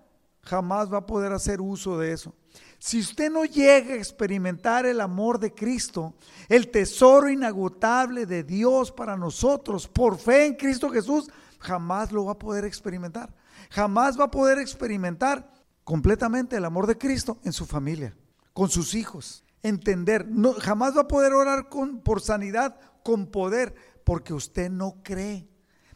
jamás 0.44 0.92
va 0.92 1.00
a 1.00 1.06
poder 1.06 1.34
hacer 1.34 1.60
uso 1.62 1.98
de 1.98 2.14
eso. 2.14 2.34
Si 2.80 3.00
usted 3.00 3.30
no 3.30 3.46
llega 3.46 3.94
a 3.94 3.98
experimentar 3.98 4.86
el 4.86 5.02
amor 5.02 5.40
de 5.40 5.54
Cristo, 5.54 6.16
el 6.50 6.72
tesoro 6.72 7.30
inagotable 7.30 8.26
de 8.26 8.44
Dios 8.44 8.92
para 8.92 9.16
nosotros, 9.16 9.88
por 9.88 10.18
fe 10.18 10.48
en 10.48 10.56
Cristo 10.56 10.90
Jesús, 10.90 11.30
jamás 11.60 12.12
lo 12.12 12.26
va 12.26 12.32
a 12.32 12.40
poder 12.40 12.66
experimentar. 12.66 13.32
Jamás 13.70 14.20
va 14.20 14.26
a 14.26 14.32
poder 14.32 14.58
experimentar 14.58 15.48
completamente 15.84 16.56
el 16.56 16.66
amor 16.66 16.88
de 16.88 16.98
Cristo 16.98 17.40
en 17.44 17.54
su 17.54 17.66
familia, 17.66 18.16
con 18.54 18.70
sus 18.70 18.94
hijos. 18.96 19.44
entender. 19.64 20.28
No, 20.28 20.54
jamás 20.54 20.98
va 20.98 21.02
a 21.02 21.08
poder 21.08 21.34
orar 21.34 21.70
con, 21.70 22.00
por 22.00 22.22
sanidad 22.22 22.80
con 23.04 23.28
poder, 23.28 23.76
porque 24.04 24.34
usted 24.34 24.70
no 24.70 24.98
cree. 25.04 25.48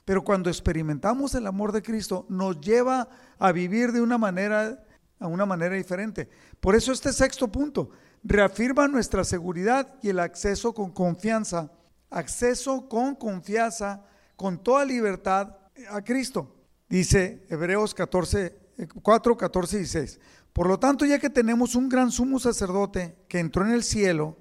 Pero 0.06 0.24
cuando 0.24 0.50
experimentamos 0.50 1.34
el 1.34 1.48
amor 1.48 1.72
de 1.72 1.82
Cristo, 1.82 2.26
nos 2.30 2.62
lleva 2.62 3.10
a 3.40 3.52
vivir 3.52 3.92
de 3.92 4.02
una 4.02 4.20
manera, 4.20 4.84
a 5.20 5.28
una 5.28 5.46
manera 5.46 5.76
diferente. 5.76 6.30
Por 6.60 6.76
eso 6.76 6.92
este 6.92 7.12
sexto 7.12 7.52
punto 7.52 7.90
reafirma 8.24 8.88
nuestra 8.88 9.24
seguridad 9.24 9.96
y 10.02 10.10
el 10.10 10.20
acceso 10.20 10.74
con 10.74 10.92
confianza, 10.92 11.72
acceso 12.10 12.88
con 12.88 13.16
confianza, 13.16 14.04
con 14.36 14.62
toda 14.62 14.86
libertad 14.86 15.58
a 15.90 16.04
Cristo. 16.04 16.56
Dice 16.88 17.46
Hebreos 17.50 17.96
14, 17.96 18.65
4, 19.02 19.38
14 19.38 19.76
y 19.76 19.80
16. 19.80 20.20
Por 20.54 20.68
lo 20.68 20.80
tanto, 20.80 21.06
ya 21.06 21.20
que 21.20 21.30
tenemos 21.30 21.76
un 21.76 21.90
gran 21.90 22.12
sumo 22.12 22.40
sacerdote 22.40 23.18
que 23.28 23.40
entró 23.40 23.66
en 23.66 23.72
el 23.72 23.84
cielo, 23.84 24.38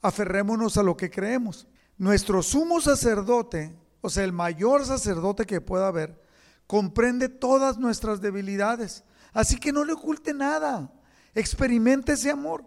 aferrémonos 0.00 0.76
a 0.76 0.82
lo 0.82 0.96
que 0.96 1.10
creemos. 1.10 1.66
Nuestro 1.96 2.42
sumo 2.42 2.80
sacerdote, 2.80 3.76
o 4.00 4.10
sea, 4.10 4.24
el 4.24 4.32
mayor 4.32 4.84
sacerdote 4.84 5.46
que 5.46 5.60
pueda 5.60 5.88
haber, 5.88 6.22
comprende 6.66 7.28
todas 7.28 7.78
nuestras 7.78 8.20
debilidades. 8.20 9.04
Así 9.32 9.58
que 9.58 9.72
no 9.72 9.84
le 9.84 9.92
oculte 9.92 10.32
nada. 10.32 10.92
Experimente 11.34 12.12
ese 12.12 12.30
amor. 12.30 12.64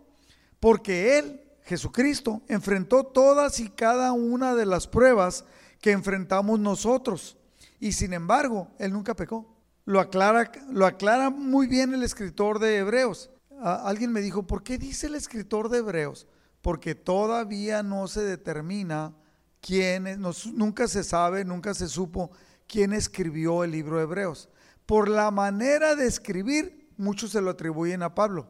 Porque 0.59 1.17
Él, 1.17 1.41
Jesucristo, 1.63 2.41
enfrentó 2.47 3.03
todas 3.03 3.59
y 3.59 3.69
cada 3.69 4.11
una 4.11 4.55
de 4.55 4.65
las 4.65 4.87
pruebas 4.87 5.45
que 5.79 5.91
enfrentamos 5.91 6.59
nosotros. 6.59 7.37
Y 7.79 7.93
sin 7.93 8.13
embargo, 8.13 8.69
Él 8.77 8.93
nunca 8.93 9.15
pecó. 9.15 9.50
Lo 9.85 9.99
aclara, 9.99 10.51
lo 10.69 10.85
aclara 10.85 11.29
muy 11.29 11.67
bien 11.67 11.93
el 11.93 12.03
escritor 12.03 12.59
de 12.59 12.77
Hebreos. 12.77 13.29
alguien 13.59 14.11
me 14.11 14.21
dijo, 14.21 14.45
¿por 14.45 14.63
qué 14.63 14.77
dice 14.77 15.07
el 15.07 15.15
escritor 15.15 15.69
de 15.69 15.79
Hebreos? 15.79 16.27
Porque 16.61 16.95
todavía 16.95 17.81
no 17.81 18.07
se 18.07 18.21
determina 18.21 19.13
quién, 19.59 20.21
nunca 20.53 20.87
se 20.87 21.03
sabe, 21.03 21.45
nunca 21.45 21.73
se 21.73 21.87
supo 21.87 22.31
quién 22.67 22.93
escribió 22.93 23.63
el 23.63 23.71
libro 23.71 23.97
de 23.97 24.03
Hebreos. 24.03 24.49
Por 24.85 25.09
la 25.09 25.31
manera 25.31 25.95
de 25.95 26.05
escribir, 26.05 26.89
muchos 26.97 27.31
se 27.31 27.41
lo 27.41 27.51
atribuyen 27.51 28.03
a 28.03 28.13
Pablo. 28.13 28.49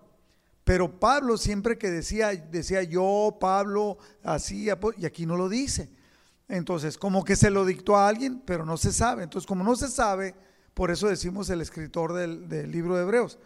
Pero 0.63 0.99
Pablo 0.99 1.37
siempre 1.37 1.77
que 1.77 1.89
decía, 1.89 2.29
decía 2.29 2.83
yo, 2.83 3.37
Pablo, 3.39 3.97
así, 4.23 4.67
y 4.97 5.05
aquí 5.05 5.25
no 5.25 5.35
lo 5.35 5.49
dice. 5.49 5.89
Entonces, 6.47 6.97
como 6.97 7.23
que 7.23 7.35
se 7.35 7.49
lo 7.49 7.65
dictó 7.65 7.95
a 7.95 8.07
alguien, 8.07 8.41
pero 8.45 8.65
no 8.65 8.77
se 8.77 8.91
sabe. 8.91 9.23
Entonces, 9.23 9.47
como 9.47 9.63
no 9.63 9.75
se 9.75 9.87
sabe, 9.87 10.35
por 10.73 10.91
eso 10.91 11.07
decimos 11.07 11.49
el 11.49 11.61
escritor 11.61 12.13
del, 12.13 12.71
libro 12.71 12.95
de 12.95 13.03
Hebreos. 13.03 13.37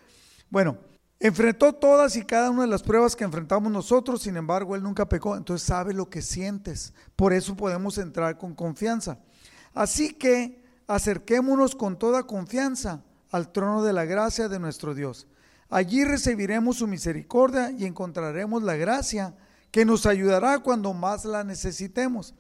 Bueno, 0.50 0.78
enfrentó 1.20 1.74
todas 1.74 2.16
y 2.16 2.24
cada 2.24 2.50
una 2.50 2.62
de 2.62 2.68
las 2.68 2.84
pruebas 2.84 3.16
que 3.16 3.24
enfrentamos 3.24 3.72
nosotros, 3.72 4.22
sin 4.22 4.38
embargo, 4.38 4.76
él 4.76 4.84
nunca 4.84 5.10
pecó, 5.10 5.36
entonces 5.36 5.66
sabe 5.68 5.94
lo 5.94 6.10
que 6.10 6.22
sientes. 6.22 6.94
Por 7.16 7.34
eso 7.34 7.56
podemos 7.56 7.98
entrar 7.98 8.38
con 8.38 8.54
confianza. 8.54 9.20
Así 9.74 10.14
que 10.14 10.64
acerquémonos 10.88 11.76
con 11.76 11.98
toda 11.98 12.24
confianza 12.24 13.04
al 13.32 13.52
trono 13.52 13.84
de 13.84 13.94
la 13.94 14.06
gracia 14.06 14.48
de 14.48 14.60
nuestro 14.60 14.94
Dios. 14.94 15.28
Allí 15.70 16.06
recibiremos 16.06 16.78
su 16.78 16.88
misericordia 16.88 17.72
y 17.72 17.86
encontraremos 17.86 18.62
la 18.62 18.76
gracia 18.76 19.36
que 19.72 19.84
nos 19.84 20.06
ayudará 20.06 20.60
cuando 20.60 20.94
más 20.94 21.26
la 21.26 21.44
necesitemos. 21.44 22.36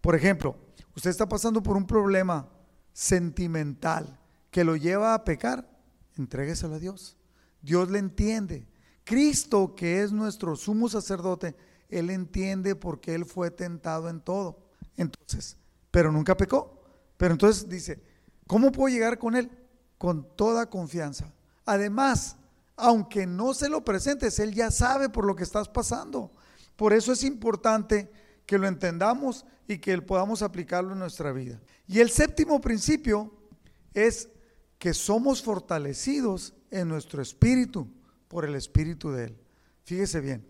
Por 0.00 0.14
ejemplo, 0.14 0.56
usted 0.94 1.10
está 1.10 1.26
pasando 1.28 1.62
por 1.62 1.76
un 1.76 1.86
problema 1.86 2.48
sentimental 2.92 4.20
que 4.56 4.64
lo 4.64 4.74
lleva 4.74 5.12
a 5.12 5.22
pecar, 5.22 5.68
entrégueselo 6.16 6.76
a 6.76 6.78
Dios. 6.78 7.18
Dios 7.60 7.90
le 7.90 7.98
entiende. 7.98 8.66
Cristo, 9.04 9.74
que 9.74 10.02
es 10.02 10.12
nuestro 10.12 10.56
sumo 10.56 10.88
sacerdote, 10.88 11.54
Él 11.90 12.08
entiende 12.08 12.74
porque 12.74 13.14
Él 13.14 13.26
fue 13.26 13.50
tentado 13.50 14.08
en 14.08 14.22
todo. 14.22 14.58
Entonces, 14.96 15.58
pero 15.90 16.10
nunca 16.10 16.38
pecó. 16.38 16.82
Pero 17.18 17.32
entonces 17.32 17.68
dice, 17.68 18.02
¿cómo 18.46 18.72
puedo 18.72 18.88
llegar 18.88 19.18
con 19.18 19.36
Él? 19.36 19.50
Con 19.98 20.26
toda 20.36 20.70
confianza. 20.70 21.34
Además, 21.66 22.38
aunque 22.76 23.26
no 23.26 23.52
se 23.52 23.68
lo 23.68 23.84
presentes, 23.84 24.38
Él 24.38 24.54
ya 24.54 24.70
sabe 24.70 25.10
por 25.10 25.26
lo 25.26 25.36
que 25.36 25.44
estás 25.44 25.68
pasando. 25.68 26.32
Por 26.76 26.94
eso 26.94 27.12
es 27.12 27.24
importante 27.24 28.10
que 28.46 28.56
lo 28.56 28.66
entendamos 28.66 29.44
y 29.68 29.76
que 29.76 30.00
podamos 30.00 30.40
aplicarlo 30.40 30.94
en 30.94 31.00
nuestra 31.00 31.30
vida. 31.30 31.60
Y 31.86 32.00
el 32.00 32.08
séptimo 32.08 32.58
principio 32.62 33.34
es 33.92 34.30
que 34.78 34.94
somos 34.94 35.42
fortalecidos 35.42 36.54
en 36.70 36.88
nuestro 36.88 37.22
espíritu 37.22 37.88
por 38.28 38.44
el 38.44 38.54
espíritu 38.54 39.10
de 39.10 39.24
Él. 39.24 39.38
Fíjese 39.84 40.20
bien, 40.20 40.46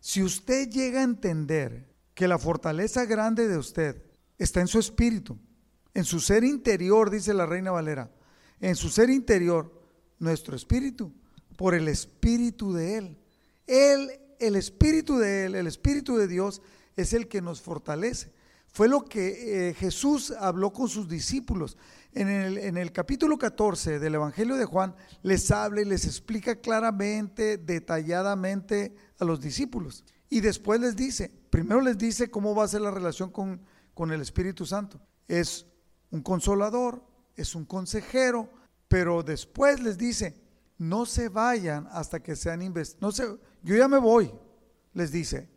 si 0.00 0.22
usted 0.22 0.68
llega 0.68 1.00
a 1.00 1.04
entender 1.04 1.88
que 2.14 2.28
la 2.28 2.38
fortaleza 2.38 3.04
grande 3.04 3.48
de 3.48 3.56
usted 3.56 4.02
está 4.38 4.60
en 4.60 4.66
su 4.66 4.78
espíritu, 4.78 5.38
en 5.94 6.04
su 6.04 6.20
ser 6.20 6.44
interior, 6.44 7.10
dice 7.10 7.32
la 7.32 7.46
reina 7.46 7.70
Valera, 7.70 8.10
en 8.60 8.76
su 8.76 8.88
ser 8.88 9.10
interior, 9.10 9.80
nuestro 10.18 10.56
espíritu, 10.56 11.12
por 11.56 11.74
el 11.74 11.88
espíritu 11.88 12.72
de 12.72 12.96
Él. 12.98 13.18
Él, 13.66 14.10
el 14.38 14.56
espíritu 14.56 15.18
de 15.18 15.46
Él, 15.46 15.54
el 15.54 15.66
espíritu 15.66 16.16
de 16.16 16.28
Dios, 16.28 16.62
es 16.96 17.12
el 17.12 17.28
que 17.28 17.40
nos 17.40 17.60
fortalece. 17.60 18.32
Fue 18.72 18.88
lo 18.88 19.04
que 19.04 19.68
eh, 19.68 19.74
Jesús 19.74 20.30
habló 20.30 20.72
con 20.72 20.88
sus 20.88 21.06
discípulos. 21.06 21.76
En 22.14 22.76
el, 22.76 22.92
capítulo 22.92 23.38
14 23.38 23.98
del 23.98 24.14
Evangelio 24.14 24.56
de 24.56 24.64
Juan 24.64 24.94
les 25.22 25.50
habla 25.50 25.82
y 25.82 25.84
les 25.84 26.06
explica 26.06 26.56
claramente, 26.56 27.58
detalladamente 27.58 28.94
a 29.18 29.24
los 29.26 29.40
discípulos. 29.40 30.04
Y 30.30 30.40
después 30.40 30.80
les 30.80 30.96
dice, 30.96 31.30
primero 31.50 31.82
les 31.82 31.98
dice 31.98 32.30
cómo 32.30 32.54
va 32.54 32.64
a 32.64 32.68
ser 32.68 32.80
la 32.80 32.90
relación 32.90 33.30
con, 33.30 33.60
con 33.92 34.10
el 34.10 34.22
Espíritu 34.22 34.64
Santo. 34.64 35.00
Es 35.28 35.66
un 36.10 36.22
consolador, 36.22 37.04
es 37.36 37.54
un 37.54 37.66
consejero, 37.66 38.50
pero 38.88 39.22
después 39.22 39.80
les 39.80 39.98
dice, 39.98 40.34
no 40.78 41.04
se 41.04 41.28
vayan 41.28 41.88
hasta 41.92 42.22
que 42.22 42.36
sean 42.36 42.62
investidos. 42.62 43.20
No 43.20 43.38
yo 43.62 43.76
ya 43.76 43.88
me 43.88 43.98
voy, 43.98 44.32
les 44.94 45.12
dice, 45.12 45.51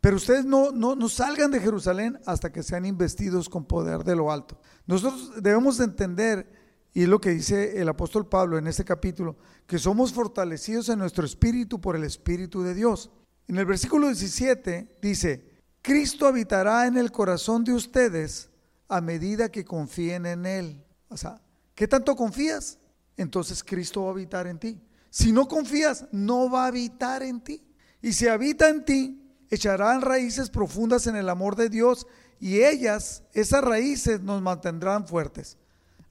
pero 0.00 0.16
ustedes 0.16 0.44
no, 0.44 0.72
no, 0.72 1.08
salgan 1.08 1.50
de 1.50 1.60
Jerusalén 1.60 2.18
hasta 2.26 2.52
que 2.52 2.62
sean 2.62 2.84
investidos 2.84 3.48
con 3.48 3.64
poder 3.64 4.04
de 4.04 4.16
lo 4.16 4.30
alto. 4.30 4.60
Nosotros 4.86 5.42
debemos 5.42 5.80
entender, 5.80 6.50
y 6.92 7.02
es 7.02 7.08
lo 7.08 7.20
que 7.20 7.30
dice 7.30 7.80
el 7.80 7.88
apóstol 7.88 8.28
Pablo 8.28 8.58
en 8.58 8.66
este 8.66 8.84
capítulo, 8.84 9.36
que 9.66 9.78
somos 9.78 10.12
fortalecidos 10.12 10.88
en 10.88 10.98
nuestro 10.98 11.24
espíritu 11.24 11.80
por 11.80 11.96
el 11.96 12.04
Espíritu 12.04 12.62
de 12.62 12.74
Dios. 12.74 13.10
En 13.48 13.58
el 13.58 13.66
versículo 13.66 14.06
17 14.06 14.98
dice, 15.00 15.56
Cristo 15.82 16.26
habitará 16.26 16.86
en 16.86 16.96
el 16.96 17.12
corazón 17.12 17.64
de 17.64 17.72
ustedes 17.72 18.50
a 18.88 19.00
medida 19.00 19.50
que 19.50 19.64
confíen 19.64 20.26
en 20.26 20.46
Él. 20.46 20.84
O 21.08 21.16
sea, 21.16 21.40
¿qué 21.74 21.88
tanto 21.88 22.14
confías? 22.16 22.78
Entonces 23.16 23.64
Cristo 23.64 24.02
va 24.02 24.08
a 24.08 24.12
habitar 24.12 24.46
en 24.46 24.58
ti. 24.58 24.80
Si 25.10 25.32
no 25.32 25.48
confías, 25.48 26.06
no 26.12 26.50
va 26.50 26.64
a 26.64 26.68
habitar 26.68 27.22
en 27.22 27.40
ti. 27.40 27.62
Y 28.02 28.12
si 28.12 28.28
habita 28.28 28.68
en 28.68 28.84
ti, 28.84 29.25
echarán 29.50 30.00
raíces 30.02 30.50
profundas 30.50 31.06
en 31.06 31.16
el 31.16 31.28
amor 31.28 31.56
de 31.56 31.68
Dios 31.68 32.06
y 32.40 32.62
ellas, 32.62 33.22
esas 33.32 33.62
raíces, 33.62 34.20
nos 34.20 34.42
mantendrán 34.42 35.06
fuertes. 35.06 35.56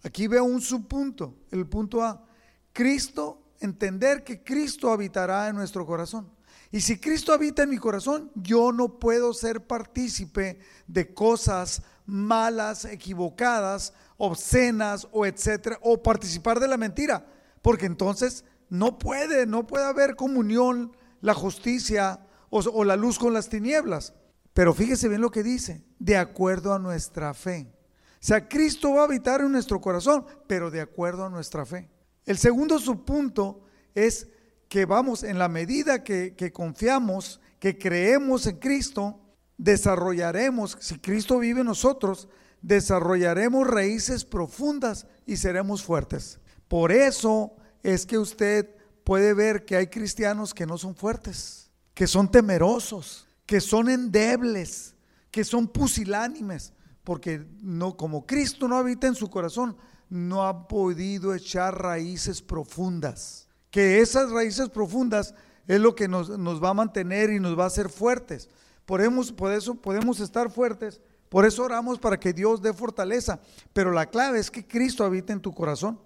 Aquí 0.03 0.27
veo 0.27 0.43
un 0.43 0.61
subpunto, 0.61 1.35
el 1.51 1.67
punto 1.67 2.03
A. 2.03 2.25
Cristo, 2.73 3.41
entender 3.59 4.23
que 4.23 4.43
Cristo 4.43 4.91
habitará 4.91 5.49
en 5.49 5.55
nuestro 5.55 5.85
corazón. 5.85 6.29
Y 6.71 6.81
si 6.81 6.99
Cristo 6.99 7.33
habita 7.33 7.63
en 7.63 7.69
mi 7.69 7.77
corazón, 7.77 8.31
yo 8.35 8.71
no 8.71 8.99
puedo 8.99 9.33
ser 9.33 9.65
partícipe 9.65 10.59
de 10.87 11.13
cosas 11.13 11.83
malas, 12.05 12.85
equivocadas, 12.85 13.93
obscenas 14.17 15.07
o 15.11 15.25
etcétera, 15.25 15.79
o 15.81 16.01
participar 16.01 16.59
de 16.59 16.67
la 16.67 16.77
mentira, 16.77 17.25
porque 17.61 17.85
entonces 17.85 18.43
no 18.69 18.99
puede, 18.99 19.45
no 19.45 19.67
puede 19.67 19.85
haber 19.85 20.15
comunión, 20.15 20.95
la 21.21 21.33
justicia, 21.33 22.24
o, 22.55 22.83
la 22.83 22.95
luz 22.95 23.19
con 23.19 23.33
las 23.33 23.49
tinieblas. 23.49 24.13
Pero 24.53 24.73
fíjese 24.73 25.09
bien 25.09 25.21
lo 25.21 25.31
que 25.31 25.43
dice, 25.43 25.83
de 25.99 26.17
acuerdo 26.17 26.73
a 26.73 26.79
nuestra 26.79 27.33
fe. 27.33 27.67
O 28.13 28.27
sea, 28.27 28.47
Cristo 28.47 28.93
va 28.93 29.01
a 29.01 29.05
habitar 29.05 29.41
en 29.41 29.51
nuestro 29.51 29.81
corazón, 29.81 30.25
pero 30.47 30.71
de 30.71 30.81
acuerdo 30.81 31.25
a 31.25 31.29
nuestra 31.29 31.65
fe. 31.65 31.89
El 32.25 32.37
segundo 32.37 32.79
subpunto 32.79 33.65
es 33.93 34.29
que 34.69 34.85
vamos, 34.85 35.23
en 35.23 35.37
la 35.37 35.49
medida 35.49 36.03
que, 36.03 36.33
que 36.35 36.51
confiamos, 36.51 37.41
que 37.59 37.77
creemos 37.77 38.47
en 38.47 38.57
Cristo, 38.57 39.19
desarrollaremos, 39.57 40.77
si 40.79 40.97
Cristo 40.99 41.39
vive 41.39 41.59
en 41.59 41.67
nosotros, 41.67 42.29
desarrollaremos 42.61 43.67
raíces 43.67 44.25
profundas 44.25 45.05
y 45.25 45.37
seremos 45.37 45.83
fuertes. 45.83 46.39
Por 46.67 46.91
eso 46.91 47.55
es 47.83 48.05
que 48.05 48.17
usted 48.17 48.73
puede 49.03 49.33
ver 49.33 49.65
que 49.65 49.75
hay 49.75 49.87
cristianos 49.87 50.53
que 50.53 50.65
no 50.65 50.77
son 50.77 50.95
fuertes 50.95 51.64
que 51.95 52.05
son 52.05 52.29
temerosos, 52.29 53.25
que 53.45 53.61
son 53.61 53.89
endebles, 53.89 54.93
que 55.31 55.43
son 55.43 55.67
pusilánimes, 55.67 56.73
porque 57.03 57.47
no, 57.61 57.95
como 57.95 58.25
Cristo 58.25 58.67
no 58.67 58.77
habita 58.77 59.07
en 59.07 59.15
su 59.15 59.29
corazón, 59.29 59.77
no 60.09 60.43
ha 60.45 60.67
podido 60.67 61.33
echar 61.33 61.81
raíces 61.81 62.41
profundas. 62.41 63.47
Que 63.71 64.01
esas 64.01 64.29
raíces 64.29 64.69
profundas 64.69 65.33
es 65.67 65.79
lo 65.79 65.95
que 65.95 66.07
nos, 66.07 66.29
va 66.29 66.69
a 66.69 66.73
mantener 66.73 67.31
y 67.31 67.39
nos 67.39 67.57
va 67.57 67.63
a 67.63 67.67
hacer 67.67 67.89
fuertes. 67.89 68.49
Por 68.85 69.01
eso 69.01 69.75
podemos 69.75 70.19
estar 70.19 70.51
fuertes, 70.51 71.01
por 71.29 71.45
eso 71.45 71.63
oramos 71.63 71.97
para 71.97 72.19
que 72.19 72.33
Dios 72.33 72.61
dé 72.61 72.73
fortaleza, 72.73 73.39
pero 73.73 73.91
la 73.91 74.05
clave 74.05 74.39
es 74.39 74.51
que 74.51 74.67
Cristo 74.67 75.03
habite 75.03 75.33
en 75.33 75.41
tu 75.41 75.53
corazón. 75.53 75.99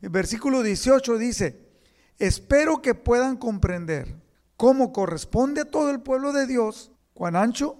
El 0.00 0.10
versículo 0.10 0.62
18 0.62 1.18
dice, 1.18 1.60
espero 2.18 2.82
que 2.82 2.94
puedan 2.94 3.36
comprender 3.36 4.25
cómo 4.56 4.92
corresponde 4.92 5.62
a 5.62 5.70
todo 5.70 5.90
el 5.90 6.00
pueblo 6.00 6.32
de 6.32 6.46
Dios, 6.46 6.92
cuán 7.14 7.36
ancho, 7.36 7.76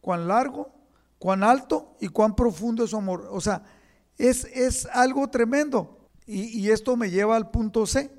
cuán 0.00 0.28
largo, 0.28 0.72
cuán 1.18 1.42
alto 1.42 1.96
y 2.00 2.08
cuán 2.08 2.34
profundo 2.34 2.84
es 2.84 2.90
su 2.90 2.96
amor. 2.96 3.28
O 3.30 3.40
sea, 3.40 3.62
es, 4.18 4.44
es 4.52 4.86
algo 4.86 5.28
tremendo. 5.28 6.08
Y, 6.26 6.58
y 6.58 6.70
esto 6.70 6.96
me 6.96 7.10
lleva 7.10 7.36
al 7.36 7.50
punto 7.50 7.86
C, 7.86 8.10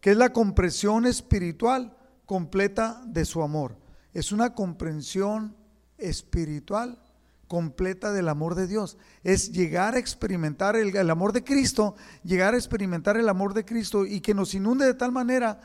que 0.00 0.10
es 0.10 0.16
la 0.16 0.32
comprensión 0.32 1.06
espiritual 1.06 1.96
completa 2.26 3.02
de 3.06 3.24
su 3.24 3.42
amor. 3.42 3.76
Es 4.12 4.32
una 4.32 4.54
comprensión 4.54 5.56
espiritual 5.98 6.98
completa 7.52 8.12
del 8.12 8.28
amor 8.28 8.54
de 8.54 8.66
Dios. 8.66 8.96
Es 9.22 9.52
llegar 9.52 9.94
a 9.94 9.98
experimentar 9.98 10.74
el, 10.74 10.96
el, 10.96 11.10
amor 11.10 11.32
de 11.32 11.44
Cristo, 11.44 11.96
llegar 12.24 12.54
a 12.54 12.56
experimentar 12.56 13.16
el 13.18 13.28
amor 13.28 13.52
de 13.52 13.64
Cristo 13.64 14.06
y 14.06 14.20
que 14.20 14.32
nos 14.32 14.54
inunde 14.54 14.86
de 14.86 14.94
tal 14.94 15.12
manera 15.12 15.60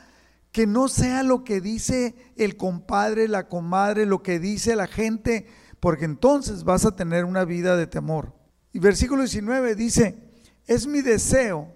que 0.52 0.68
no 0.68 0.88
sea 0.88 1.24
lo 1.24 1.44
que 1.44 1.62
dice 1.62 2.16
el 2.36 2.58
compadre, 2.58 3.28
la 3.28 3.48
comadre, 3.48 4.06
lo 4.06 4.24
que 4.24 4.40
dice 4.40 4.76
la 4.76 4.88
gente, 4.88 5.48
porque 5.80 6.06
entonces 6.06 6.64
vas 6.64 6.86
a 6.86 6.96
tener 6.96 7.26
una 7.26 7.46
vida 7.46 7.76
de 7.76 7.88
temor. 7.88 8.34
Y 8.74 8.80
versículo 8.80 9.22
19 9.22 9.76
dice, 9.76 10.32
es 10.66 10.88
mi 10.88 11.02
deseo 11.02 11.74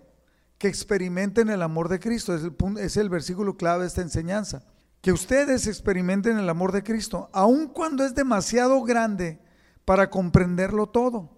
que 0.58 0.68
experimenten 0.68 1.50
el 1.50 1.62
amor 1.62 1.90
de 1.90 2.00
Cristo. 2.00 2.36
Es 2.36 2.44
el, 2.44 2.56
es 2.78 2.98
el 2.98 3.10
versículo 3.10 3.58
clave 3.58 3.82
de 3.82 3.88
esta 3.88 4.02
enseñanza. 4.02 4.64
Que 5.02 5.12
ustedes 5.12 5.66
experimenten 5.66 6.38
el 6.38 6.48
amor 6.48 6.72
de 6.72 6.84
Cristo, 6.84 7.30
aun 7.34 7.68
cuando 7.68 8.06
es 8.06 8.14
demasiado 8.14 8.84
grande 8.84 9.40
para 9.86 10.10
comprenderlo 10.10 10.88
todo. 10.88 11.32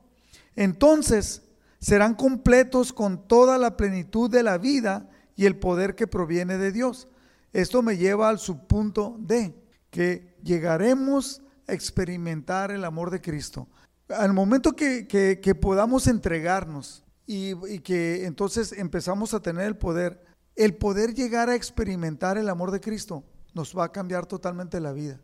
Entonces 0.55 1.43
serán 1.79 2.15
completos 2.15 2.91
con 2.91 3.27
toda 3.27 3.57
la 3.57 3.77
plenitud 3.77 4.29
de 4.29 4.43
la 4.43 4.57
vida 4.57 5.09
y 5.36 5.45
el 5.45 5.57
poder 5.57 5.95
que 5.95 6.07
proviene 6.07 6.57
de 6.57 6.71
Dios. 6.71 7.07
Esto 7.53 7.81
me 7.81 7.95
lleva 7.95 8.27
al 8.27 8.39
subpunto 8.39 9.15
de 9.19 9.55
que 9.89 10.35
llegaremos 10.43 11.41
a 11.67 11.73
experimentar 11.73 12.71
el 12.71 12.83
amor 12.83 13.11
de 13.11 13.21
Cristo. 13.21 13.69
Al 14.09 14.33
momento 14.33 14.75
que, 14.75 15.07
que 15.07 15.55
podamos 15.55 16.07
entregarnos 16.07 17.03
y, 17.25 17.79
que 17.79 18.25
entonces 18.25 18.73
empezamos 18.73 19.33
a 19.33 19.39
tener 19.39 19.65
el 19.65 19.77
poder, 19.77 20.23
el 20.55 20.75
poder 20.75 21.13
llegar 21.13 21.49
a 21.49 21.55
experimentar 21.55 22.37
el 22.37 22.49
amor 22.49 22.71
de 22.71 22.81
Cristo 22.81 23.23
nos 23.53 23.77
va 23.77 23.85
a 23.85 23.91
cambiar 23.91 24.25
totalmente 24.25 24.79
la 24.79 24.91
vida. 24.91 25.19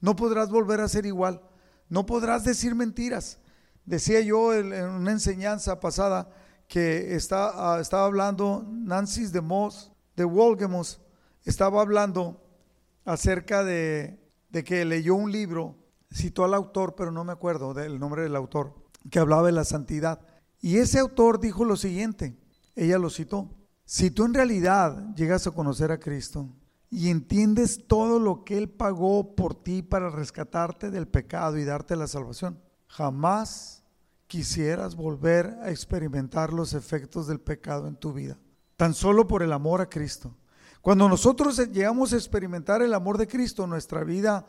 No 0.00 0.16
podrás 0.16 0.50
volver 0.50 0.80
a 0.80 0.88
ser 0.88 1.06
igual, 1.06 1.40
no 1.88 2.04
podrás 2.06 2.44
decir 2.44 2.74
mentiras. 2.74 3.38
Decía 3.84 4.20
yo 4.20 4.54
en 4.54 4.72
una 4.72 5.12
enseñanza 5.12 5.80
pasada 5.80 6.30
que 6.68 7.14
está, 7.14 7.74
ah, 7.74 7.80
estaba 7.80 8.04
hablando 8.04 8.64
Nancy 8.68 9.26
de 9.26 9.40
Moss, 9.40 9.90
de 10.16 10.24
Wolgemos, 10.24 11.00
estaba 11.44 11.80
hablando 11.80 12.42
acerca 13.04 13.64
de, 13.64 14.18
que 14.64 14.84
leyó 14.84 15.14
un 15.14 15.32
libro, 15.32 15.76
citó 16.12 16.44
al 16.44 16.54
autor, 16.54 16.94
pero 16.94 17.10
no 17.10 17.24
me 17.24 17.32
acuerdo 17.32 17.74
del 17.74 17.98
nombre 17.98 18.22
del 18.22 18.36
autor, 18.36 18.74
que 19.10 19.18
hablaba 19.18 19.46
de 19.46 19.52
la 19.52 19.64
santidad. 19.64 20.20
Y 20.60 20.78
ese 20.78 20.98
autor 20.98 21.40
dijo 21.40 21.64
lo 21.64 21.76
siguiente, 21.76 22.36
ella 22.74 22.98
lo 22.98 23.10
citó, 23.10 23.50
si 23.84 24.10
tú 24.10 24.24
en 24.24 24.34
realidad 24.34 25.14
llegas 25.16 25.46
a 25.46 25.50
conocer 25.50 25.90
a 25.90 25.98
Cristo 25.98 26.48
y 26.90 27.08
entiendes 27.08 27.86
todo 27.88 28.20
lo 28.20 28.44
que 28.44 28.56
Él 28.56 28.68
pagó 28.68 29.34
por 29.34 29.54
ti 29.54 29.82
para 29.82 30.10
rescatarte 30.10 30.90
del 30.90 31.08
pecado 31.08 31.58
y 31.58 31.64
darte 31.64 31.96
la 31.96 32.06
salvación, 32.06 32.60
jamás 32.86 33.82
quisieras 34.28 34.94
volver 34.94 35.58
a 35.62 35.70
experimentar 35.70 36.52
los 36.52 36.72
efectos 36.74 37.26
del 37.26 37.40
pecado 37.40 37.88
en 37.88 37.96
tu 37.96 38.12
vida, 38.12 38.38
tan 38.76 38.94
solo 38.94 39.26
por 39.26 39.42
el 39.42 39.52
amor 39.52 39.80
a 39.80 39.88
Cristo. 39.90 40.36
Cuando 40.80 41.08
nosotros 41.08 41.58
llegamos 41.72 42.12
a 42.12 42.16
experimentar 42.16 42.80
el 42.80 42.94
amor 42.94 43.18
de 43.18 43.26
Cristo, 43.26 43.66
nuestra 43.66 44.02
vida 44.02 44.46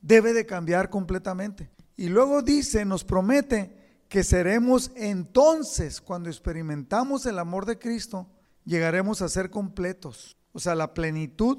debe 0.00 0.32
de 0.32 0.46
cambiar 0.46 0.88
completamente. 0.88 1.70
Y 1.96 2.08
luego 2.08 2.42
dice, 2.42 2.84
nos 2.84 3.04
promete 3.04 4.04
que 4.08 4.22
seremos 4.22 4.92
entonces, 4.94 6.00
cuando 6.00 6.28
experimentamos 6.28 7.26
el 7.26 7.38
amor 7.38 7.66
de 7.66 7.78
Cristo, 7.78 8.28
llegaremos 8.64 9.22
a 9.22 9.28
ser 9.28 9.50
completos. 9.50 10.36
O 10.52 10.60
sea, 10.60 10.76
la 10.76 10.94
plenitud 10.94 11.58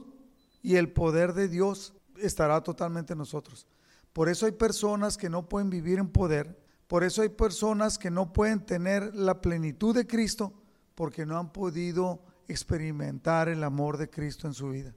y 0.61 0.75
el 0.75 0.91
poder 0.93 1.33
de 1.33 1.49
Dios 1.49 1.93
estará 2.17 2.63
totalmente 2.63 3.13
en 3.13 3.19
nosotros. 3.19 3.67
Por 4.13 4.29
eso 4.29 4.45
hay 4.45 4.53
personas 4.53 5.17
que 5.17 5.29
no 5.29 5.49
pueden 5.49 5.69
vivir 5.69 5.99
en 5.99 6.07
poder, 6.07 6.57
por 6.87 7.03
eso 7.03 7.21
hay 7.21 7.29
personas 7.29 7.97
que 7.97 8.11
no 8.11 8.31
pueden 8.31 8.65
tener 8.65 9.13
la 9.13 9.41
plenitud 9.41 9.93
de 9.93 10.07
Cristo 10.07 10.53
porque 10.93 11.25
no 11.25 11.37
han 11.37 11.51
podido 11.51 12.21
experimentar 12.47 13.49
el 13.49 13.63
amor 13.63 13.97
de 13.97 14.09
Cristo 14.09 14.47
en 14.47 14.53
su 14.53 14.69
vida. 14.69 14.93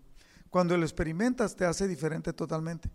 Cuando 0.51 0.77
lo 0.77 0.85
experimentas 0.85 1.57
te 1.57 1.65
hace 1.65 1.87
diferente 1.87 2.33
totalmente. 2.33 2.91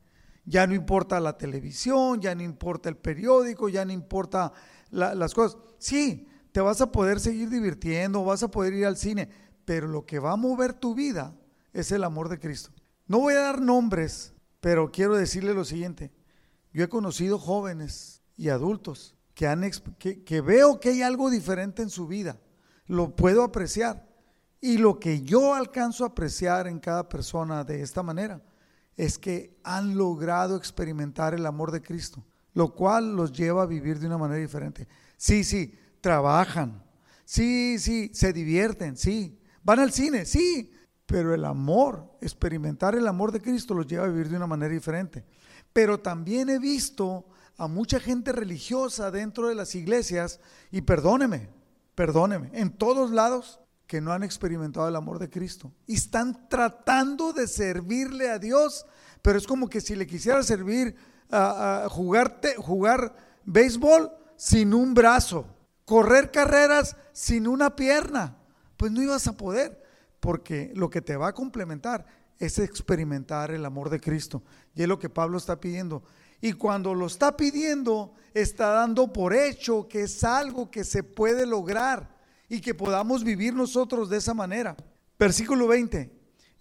Ya 0.46 0.68
no 0.68 0.74
importa 0.74 1.20
la 1.20 1.38
televisión, 1.38 2.20
ya 2.20 2.36
no 2.36 2.44
importa 2.44 2.90
el 2.90 2.98
periódico, 2.98 3.70
ya 3.70 3.86
no 3.86 3.94
importa 3.94 4.52
las 4.92 5.34
cosas. 5.34 5.58
Sí, 5.78 6.28
te 6.52 6.62
vas 6.62 6.82
a 6.82 6.92
poder 6.92 7.20
seguir 7.20 7.50
divirtiendo, 7.50 8.24
vas 8.24 8.44
a 8.44 8.52
poder 8.52 8.74
ir 8.74 8.86
al 8.86 8.98
cine, 8.98 9.30
pero 9.66 9.88
lo 9.88 10.06
que 10.06 10.20
va 10.20 10.34
a 10.34 10.38
mover 10.38 10.74
tu 10.74 10.94
vida 10.94 11.36
es 11.72 11.92
el 11.92 12.04
amor 12.04 12.30
de 12.30 12.40
Cristo. 12.40 12.72
No 13.08 13.20
voy 13.20 13.34
a 13.34 13.42
dar 13.42 13.62
nombres, 13.62 14.34
pero 14.60 14.92
quiero 14.92 15.16
decirle 15.16 15.54
lo 15.54 15.66
siguiente. 15.66 16.12
Yo 16.72 16.84
he 16.84 16.90
conocido 16.90 17.40
jóvenes 17.40 18.22
y 18.36 18.50
adultos 18.50 19.16
que, 19.34 19.48
han, 19.48 19.70
que, 20.00 20.42
veo 20.42 20.80
que 20.80 20.90
hay 20.90 21.02
algo 21.02 21.30
diferente 21.30 21.82
en 21.82 21.90
su 21.90 22.08
vida. 22.08 22.40
Lo 22.86 23.16
puedo 23.16 23.44
apreciar. 23.44 24.08
Y 24.66 24.78
lo 24.78 24.98
que 24.98 25.24
yo 25.24 25.54
alcanzo 25.54 26.06
a 26.06 26.08
apreciar 26.08 26.68
en 26.68 26.80
cada 26.80 27.10
persona 27.10 27.66
de 27.66 27.82
esta 27.82 28.02
manera 28.02 28.42
es 28.96 29.18
que 29.18 29.58
han 29.62 29.98
logrado 29.98 30.56
experimentar 30.56 31.34
el 31.34 31.46
amor 31.46 31.70
de 31.70 31.82
Cristo, 31.82 32.24
lo 32.54 32.74
cual 32.74 33.14
los 33.14 33.34
lleva 33.34 33.64
a 33.64 33.66
vivir 33.66 34.00
de 34.00 34.08
una 34.08 34.18
manera 34.18 34.40
diferente. 34.40 34.88
Sí, 35.18 35.44
sí, 35.44 35.78
trabajan, 36.00 36.82
sí, 37.26 37.78
sí, 37.78 38.10
se 38.14 38.32
divierten, 38.32 38.96
sí, 38.96 39.38
van 39.64 39.80
al 39.80 39.92
cine, 39.92 40.24
sí, 40.26 40.72
pero 41.06 41.34
el 41.34 41.44
amor, 41.44 42.18
experimentar 42.22 42.96
el 42.96 43.10
amor 43.10 43.34
de 43.34 43.42
Cristo 43.42 43.74
los 43.74 43.86
lleva 43.86 44.06
a 44.06 44.10
vivir 44.10 44.30
de 44.30 44.38
una 44.38 44.48
manera 44.48 44.74
diferente. 44.74 45.26
Pero 45.74 46.00
también 46.00 46.50
he 46.50 46.58
visto 46.58 47.26
a 47.58 47.68
mucha 47.68 48.00
gente 48.00 48.32
religiosa 48.32 49.12
dentro 49.12 49.50
de 49.50 49.56
las 49.56 49.76
iglesias, 49.76 50.40
y 50.72 50.84
perdóneme, 50.84 51.50
perdóneme, 51.96 52.50
en 52.54 52.70
todos 52.70 53.12
lados 53.12 53.60
que 53.94 54.02
no 54.02 54.12
han 54.12 54.24
experimentado 54.24 54.88
el 54.88 54.96
amor 54.96 55.20
de 55.20 55.30
Cristo 55.30 55.72
y 55.86 55.94
están 55.94 56.50
tratando 56.50 57.32
de 57.32 57.48
servirle 57.48 58.32
a 58.32 58.40
Dios, 58.40 58.88
pero 59.22 59.38
es 59.38 59.46
como 59.46 59.70
que 59.70 59.82
si 59.82 59.96
le 59.96 60.08
quisiera 60.08 60.42
servir 60.42 60.96
a, 61.30 61.86
jugar 61.92 63.16
béisbol 63.46 64.12
sin 64.36 64.74
un 64.74 64.96
brazo, 64.96 65.46
correr 65.86 66.32
carreras 66.32 66.96
sin 67.12 67.48
una 67.48 67.76
pierna, 67.76 68.36
pues 68.78 68.92
no 68.92 69.00
ibas 69.00 69.28
a 69.28 69.38
poder, 69.38 69.80
porque 70.20 70.72
lo 70.74 70.90
que 70.90 71.04
te 71.04 71.16
va 71.16 71.28
a 71.28 71.34
complementar 71.34 72.08
es 72.40 72.58
experimentar 72.58 73.52
el 73.52 73.64
amor 73.64 73.92
de 73.92 74.00
Cristo. 74.00 74.42
Y 74.74 74.82
es 74.82 74.88
lo 74.88 74.98
que 74.98 75.10
Pablo 75.10 75.38
está 75.38 75.60
pidiendo. 75.60 76.02
Y 76.42 76.54
cuando 76.54 76.96
lo 76.96 77.06
está 77.06 77.38
pidiendo, 77.38 78.16
está 78.34 78.70
dando 78.70 79.14
por 79.14 79.36
hecho 79.36 79.88
que 79.88 80.02
es 80.02 80.24
algo 80.24 80.72
que 80.72 80.84
se 80.84 81.04
puede 81.04 81.46
lograr 81.46 82.23
y 82.50 82.62
que 82.62 82.74
podamos 82.74 83.24
vivir 83.24 83.54
nosotros 83.54 84.10
de 84.10 84.18
esa 84.18 84.34
manera. 84.34 84.76
Versículo 85.18 85.68
20. 85.68 86.12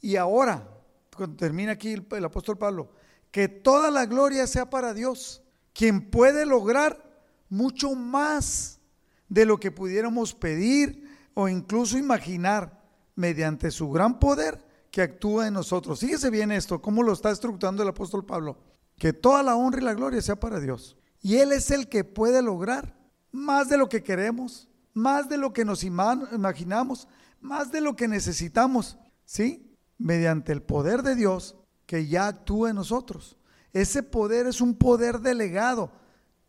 Y 0.01 0.17
ahora, 0.17 0.69
cuando 1.17 1.37
termina 1.37 1.73
aquí 1.73 1.93
el, 1.93 2.25
apóstol 2.25 2.59
Pablo, 2.59 2.91
que 3.31 3.49
toda 3.49 3.91
la 3.91 4.07
gloria 4.07 4.47
sea 4.47 4.69
para 4.69 4.95
Dios, 4.95 5.43
quien 5.73 6.11
puede 6.11 6.47
lograr 6.47 7.11
mucho 7.49 7.95
más 7.95 8.81
de 9.29 9.47
lo 9.47 9.59
que 9.59 9.71
pudiéramos 9.71 10.35
pedir 10.35 11.09
o 11.35 11.49
incluso 11.49 11.99
imaginar 11.99 12.83
mediante 13.15 13.71
su 13.71 13.91
gran 13.91 14.19
poder 14.19 14.65
que 14.91 15.03
actúa 15.03 15.47
en 15.47 15.55
nosotros. 15.55 16.01
Fíjese 16.01 16.31
bien 16.31 16.53
esto, 16.53 16.83
cómo 16.83 17.03
lo 17.03 17.13
está 17.13 17.31
estructurando 17.31 17.83
el 17.83 17.89
apóstol 17.89 18.25
Pablo. 18.25 18.59
Que 18.99 19.13
toda 19.13 19.43
la 19.43 19.57
honra 19.57 19.81
y 19.81 19.85
la 19.85 19.95
gloria 19.95 20.21
sea 20.21 20.37
para 20.37 20.61
Dios. 20.61 20.97
Y 21.21 21.37
Él 21.37 21.53
es 21.53 21.71
el 21.71 21.89
que 21.89 22.05
puede 22.05 22.43
lograr 22.43 22.95
más 23.31 23.69
de 23.69 23.79
lo 23.79 23.89
que 23.89 24.03
queremos, 24.03 24.69
más 24.95 25.29
de 25.29 25.39
lo 25.39 25.53
que 25.53 25.65
nos 25.65 25.85
imaginamos, 25.85 27.09
más 27.41 27.73
de 27.73 27.81
lo 27.81 27.97
que 27.97 28.09
necesitamos, 28.09 28.99
¿sí? 29.25 29.77
Mediante 29.99 30.53
el 30.53 30.63
poder 30.63 31.03
de 31.03 31.15
Dios 31.15 31.57
que 31.87 32.07
ya 32.07 32.29
actúa 32.29 32.71
en 32.71 32.77
nosotros. 32.77 33.37
Ese 33.73 34.03
poder 34.03 34.47
es 34.47 34.61
un 34.61 34.75
poder 34.75 35.21
delegado. 35.21 35.93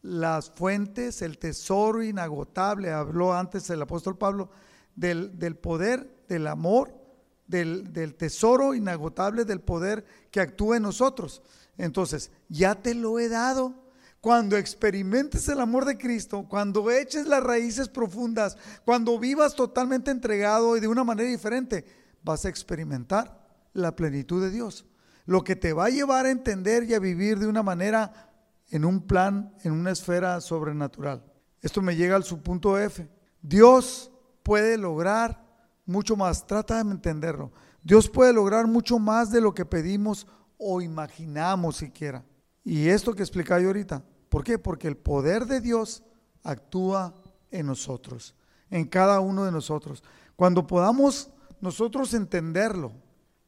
Las 0.02 0.50
fuentes, 0.50 1.22
el 1.22 1.38
tesoro 1.38 2.04
inagotable, 2.04 2.92
habló 2.92 3.34
antes 3.34 3.70
el 3.70 3.82
apóstol 3.82 4.18
Pablo, 4.18 4.50
del, 4.96 5.40
del 5.40 5.56
poder, 5.56 6.26
del 6.28 6.48
amor 6.48 7.04
del, 7.48 7.92
del 7.94 8.16
tesoro 8.16 8.74
inagotable 8.74 9.46
del 9.46 9.62
poder 9.62 10.06
que 10.32 10.42
actúa 10.42 10.78
en 10.78 10.84
nosotros. 10.84 11.42
Entonces, 11.78 12.32
ya 12.50 12.76
te 12.76 12.94
lo 12.94 13.20
he 13.20 13.30
dado. 13.30 13.83
Cuando 14.24 14.56
experimentes 14.56 15.50
el 15.50 15.60
amor 15.60 15.84
de 15.84 15.98
Cristo, 15.98 16.46
cuando 16.48 16.90
eches 16.90 17.28
las 17.28 17.44
raíces 17.44 17.90
profundas, 17.90 18.58
cuando 18.86 19.20
vivas 19.20 19.54
totalmente 19.54 20.12
entregado 20.12 20.78
y 20.78 20.80
de 20.80 20.88
una 20.88 21.04
manera 21.04 21.30
diferente, 21.30 21.84
vas 22.24 22.46
a 22.46 22.48
experimentar 22.48 23.46
la 23.74 23.98
plenitud 23.98 24.42
de 24.42 24.50
Dios. 24.50 24.86
Lo 25.26 25.44
que 25.44 25.58
te 25.58 25.74
va 25.74 25.88
a 25.88 25.90
llevar 25.90 26.26
a 26.26 26.32
entender 26.32 26.86
y 26.86 26.94
a 26.94 27.00
vivir 27.00 27.38
de 27.38 27.48
una 27.48 27.64
manera 27.64 28.32
en 28.70 28.86
un 28.86 29.02
plan, 29.02 29.54
en 29.62 29.74
una 29.74 29.92
esfera 29.92 30.40
sobrenatural. 30.40 31.22
Esto 31.60 31.82
me 31.82 31.98
llega 31.98 32.16
al 32.16 32.24
subpunto 32.24 32.80
F. 32.80 33.06
Dios 33.42 34.10
puede 34.42 34.78
lograr 34.78 35.46
mucho 35.86 36.16
más. 36.16 36.48
Trata 36.48 36.82
de 36.82 36.90
entenderlo. 36.90 37.52
Dios 37.84 38.08
puede 38.08 38.32
lograr 38.32 38.68
mucho 38.68 39.00
más 39.00 39.32
de 39.32 39.42
lo 39.42 39.54
que 39.54 39.66
pedimos 39.66 40.28
o 40.58 40.82
imaginamos 40.82 41.76
siquiera. 41.76 42.24
Y 42.64 42.88
esto 42.88 43.14
que 43.14 43.24
explicaba 43.24 43.60
yo 43.60 43.68
ahorita, 43.68 44.02
¿por 44.34 44.44
qué? 44.44 44.58
Porque 44.58 44.88
el 44.88 44.98
poder 44.98 45.46
de 45.46 45.62
Dios 45.62 46.02
actúa 46.42 47.14
en 47.52 47.68
nosotros, 47.68 48.34
en 48.72 48.86
cada 48.88 49.20
uno 49.20 49.46
de 49.46 49.52
nosotros. 49.52 50.04
Cuando 50.36 50.66
podamos 50.66 51.30
nosotros 51.62 52.16
entenderlo 52.16 52.94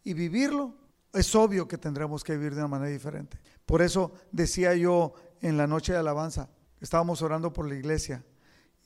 y 0.03 0.13
vivirlo, 0.13 0.75
es 1.11 1.33
obvio 1.33 1.67
que 1.67 1.79
tendremos 1.79 2.23
que 2.23 2.37
vivir 2.37 2.53
de 2.53 2.59
una 2.59 2.67
manera 2.67 2.91
diferente. 2.91 3.39
Por 3.65 3.81
eso 3.81 4.11
decía 4.31 4.75
yo 4.75 5.15
en 5.41 5.57
la 5.57 5.65
noche 5.65 5.91
de 5.91 5.97
alabanza, 5.97 6.51
estábamos 6.79 7.23
orando 7.23 7.51
por 7.51 7.67
la 7.67 7.73
iglesia 7.73 8.23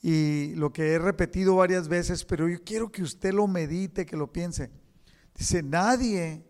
y 0.00 0.54
lo 0.54 0.72
que 0.72 0.94
he 0.94 0.98
repetido 0.98 1.56
varias 1.56 1.86
veces, 1.86 2.24
pero 2.24 2.48
yo 2.48 2.64
quiero 2.64 2.90
que 2.90 3.02
usted 3.02 3.34
lo 3.34 3.46
medite, 3.46 4.06
que 4.06 4.16
lo 4.16 4.32
piense. 4.32 4.70
Dice, 5.34 5.62
nadie 5.62 6.46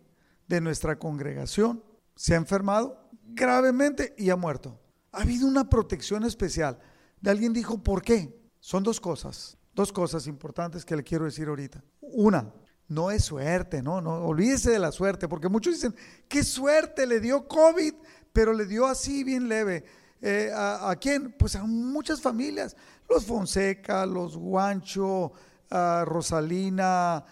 de 0.47 0.61
nuestra 0.61 0.97
congregación 0.97 1.83
se 2.15 2.35
ha 2.35 2.37
enfermado 2.37 3.09
gravemente 3.25 4.15
y 4.17 4.29
ha 4.29 4.37
muerto. 4.37 4.80
Ha 5.11 5.21
habido 5.21 5.47
una 5.47 5.69
protección 5.69 6.23
especial. 6.23 6.79
De 7.19 7.31
alguien 7.31 7.53
dijo, 7.53 7.83
¿por 7.83 8.01
qué? 8.01 8.39
Son 8.59 8.83
dos 8.83 8.99
cosas, 8.99 9.57
dos 9.73 9.91
cosas 9.91 10.27
importantes 10.27 10.85
que 10.85 10.95
le 10.95 11.03
quiero 11.03 11.25
decir 11.25 11.47
ahorita. 11.47 11.83
Una, 11.99 12.53
no 12.87 13.09
es 13.09 13.23
suerte, 13.23 13.81
no, 13.81 14.01
no, 14.01 14.25
olvídese 14.25 14.71
de 14.71 14.79
la 14.79 14.91
suerte, 14.91 15.27
porque 15.27 15.49
muchos 15.49 15.73
dicen, 15.75 15.95
qué 16.27 16.43
suerte, 16.43 17.05
le 17.05 17.19
dio 17.19 17.47
COVID, 17.47 17.93
pero 18.33 18.53
le 18.53 18.65
dio 18.65 18.85
así 18.85 19.23
bien 19.23 19.47
leve. 19.47 19.85
Eh, 20.21 20.51
¿a, 20.53 20.95
quién? 20.99 21.35
Pues 21.37 21.55
a 21.55 21.63
muchas 21.63 22.21
familias, 22.21 22.75
los 23.09 23.25
Fonseca, 23.25 24.05
los 24.05 24.37
Guancho, 24.37 25.31
Rosalina, 25.69 27.25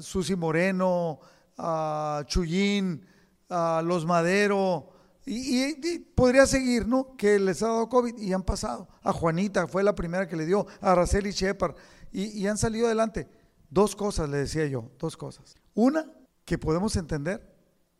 Susi 0.00 0.36
Moreno, 0.36 1.18
a 1.56 2.22
Chuyín, 2.26 3.04
a 3.48 3.82
los 3.84 4.04
Madero, 4.04 4.90
y, 5.26 5.98
podría 6.14 6.46
seguir, 6.46 6.86
¿no? 6.86 7.16
Que 7.16 7.38
les 7.38 7.62
ha 7.62 7.66
dado 7.66 7.88
COVID 7.88 8.16
y 8.18 8.32
han 8.32 8.44
pasado. 8.44 8.88
A 9.02 9.12
Juanita 9.12 9.66
fue 9.66 9.82
la 9.82 9.94
primera 9.94 10.28
que 10.28 10.36
le 10.36 10.46
dio, 10.46 10.66
a 10.80 10.92
Araceli 10.92 11.32
Shepard, 11.32 11.74
y, 12.12 12.26
y 12.40 12.46
han 12.46 12.56
salido 12.56 12.86
adelante. 12.86 13.28
Dos 13.68 13.96
cosas 13.96 14.30
le 14.30 14.38
decía 14.38 14.66
yo, 14.66 14.90
dos 14.98 15.16
cosas. 15.16 15.56
Una, 15.74 16.06
que 16.44 16.56
podemos 16.56 16.96
entender 16.96 17.54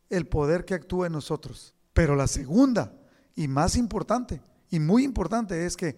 el 0.09 0.25
poder 0.25 0.65
que 0.65 0.73
actúa 0.73 1.07
en 1.07 1.13
nosotros. 1.13 1.75
Pero 1.93 2.15
la 2.15 2.27
segunda, 2.27 2.93
y 3.35 3.47
más 3.47 3.75
importante, 3.75 4.41
y 4.69 4.79
muy 4.79 5.03
importante, 5.03 5.65
es 5.65 5.75
que 5.75 5.97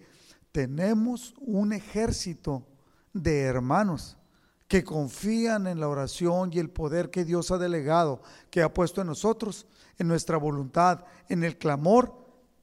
tenemos 0.52 1.34
un 1.38 1.72
ejército 1.72 2.66
de 3.12 3.42
hermanos 3.42 4.16
que 4.66 4.84
confían 4.84 5.66
en 5.66 5.80
la 5.80 5.88
oración 5.88 6.50
y 6.52 6.58
el 6.58 6.70
poder 6.70 7.10
que 7.10 7.24
Dios 7.24 7.50
ha 7.50 7.58
delegado, 7.58 8.22
que 8.50 8.62
ha 8.62 8.72
puesto 8.72 9.00
en 9.00 9.08
nosotros, 9.08 9.66
en 10.00 10.08
nuestra 10.08 10.38
voluntad, 10.38 11.04
en 11.28 11.44
el 11.44 11.58
clamor 11.58 12.14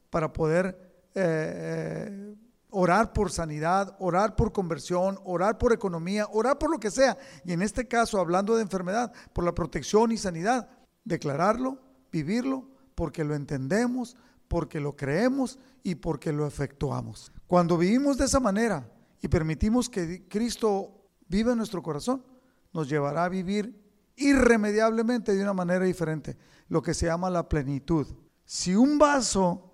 para 0.10 0.34
poder 0.34 1.10
eh, 1.14 1.22
eh, 1.24 2.36
orar 2.72 3.14
por 3.14 3.32
sanidad, 3.32 3.96
orar 4.00 4.36
por 4.36 4.52
conversión, 4.52 5.20
orar 5.24 5.60
por 5.60 5.72
economía, 5.72 6.28
orar 6.32 6.58
por 6.58 6.72
lo 6.72 6.80
que 6.80 6.90
sea. 6.90 7.16
Y 7.46 7.54
en 7.54 7.62
este 7.62 7.88
caso, 7.88 8.20
hablando 8.20 8.56
de 8.56 8.64
enfermedad, 8.64 9.14
por 9.34 9.44
la 9.44 9.54
protección 9.54 10.12
y 10.12 10.18
sanidad, 10.18 10.68
declararlo, 11.06 11.80
vivirlo, 12.12 12.66
porque 12.96 13.24
lo 13.24 13.36
entendemos, 13.36 14.18
porque 14.48 14.80
lo 14.80 14.96
creemos 14.96 15.60
y 15.84 15.94
porque 15.94 16.34
lo 16.34 16.48
efectuamos. 16.48 17.32
Cuando 17.46 17.78
vivimos 17.78 18.18
de 18.18 18.26
esa 18.26 18.40
manera 18.40 18.90
y 19.22 19.28
permitimos 19.28 19.90
que 19.90 20.28
Cristo 20.28 21.06
vive 21.28 21.52
en 21.52 21.60
nuestro 21.60 21.84
corazón, 21.84 22.26
nos 22.74 22.90
llevará 22.90 23.26
a 23.26 23.30
vivir 23.30 23.87
irremediablemente 24.18 25.34
de 25.34 25.42
una 25.42 25.54
manera 25.54 25.86
diferente, 25.86 26.38
lo 26.68 26.82
que 26.82 26.94
se 26.94 27.06
llama 27.06 27.30
la 27.30 27.48
plenitud. 27.48 28.08
Si 28.44 28.76
un 28.76 28.98
vaso, 28.98 29.72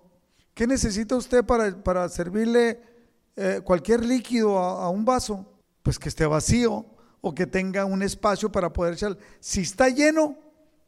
¿qué 0.54 0.66
necesita 0.66 1.16
usted 1.16 1.44
para, 1.44 1.82
para 1.82 2.08
servirle 2.08 2.80
eh, 3.34 3.60
cualquier 3.64 4.04
líquido 4.04 4.58
a, 4.58 4.84
a, 4.84 4.88
un 4.90 5.04
vaso? 5.04 5.58
Pues 5.82 5.98
que 5.98 6.08
esté 6.08 6.26
vacío 6.26 6.86
o 7.20 7.34
que 7.34 7.46
tenga 7.46 7.84
un 7.84 8.02
espacio 8.02 8.52
para 8.52 8.72
poder 8.72 8.94
echar. 8.94 9.18
Si 9.40 9.62
está 9.62 9.88
lleno, 9.88 10.36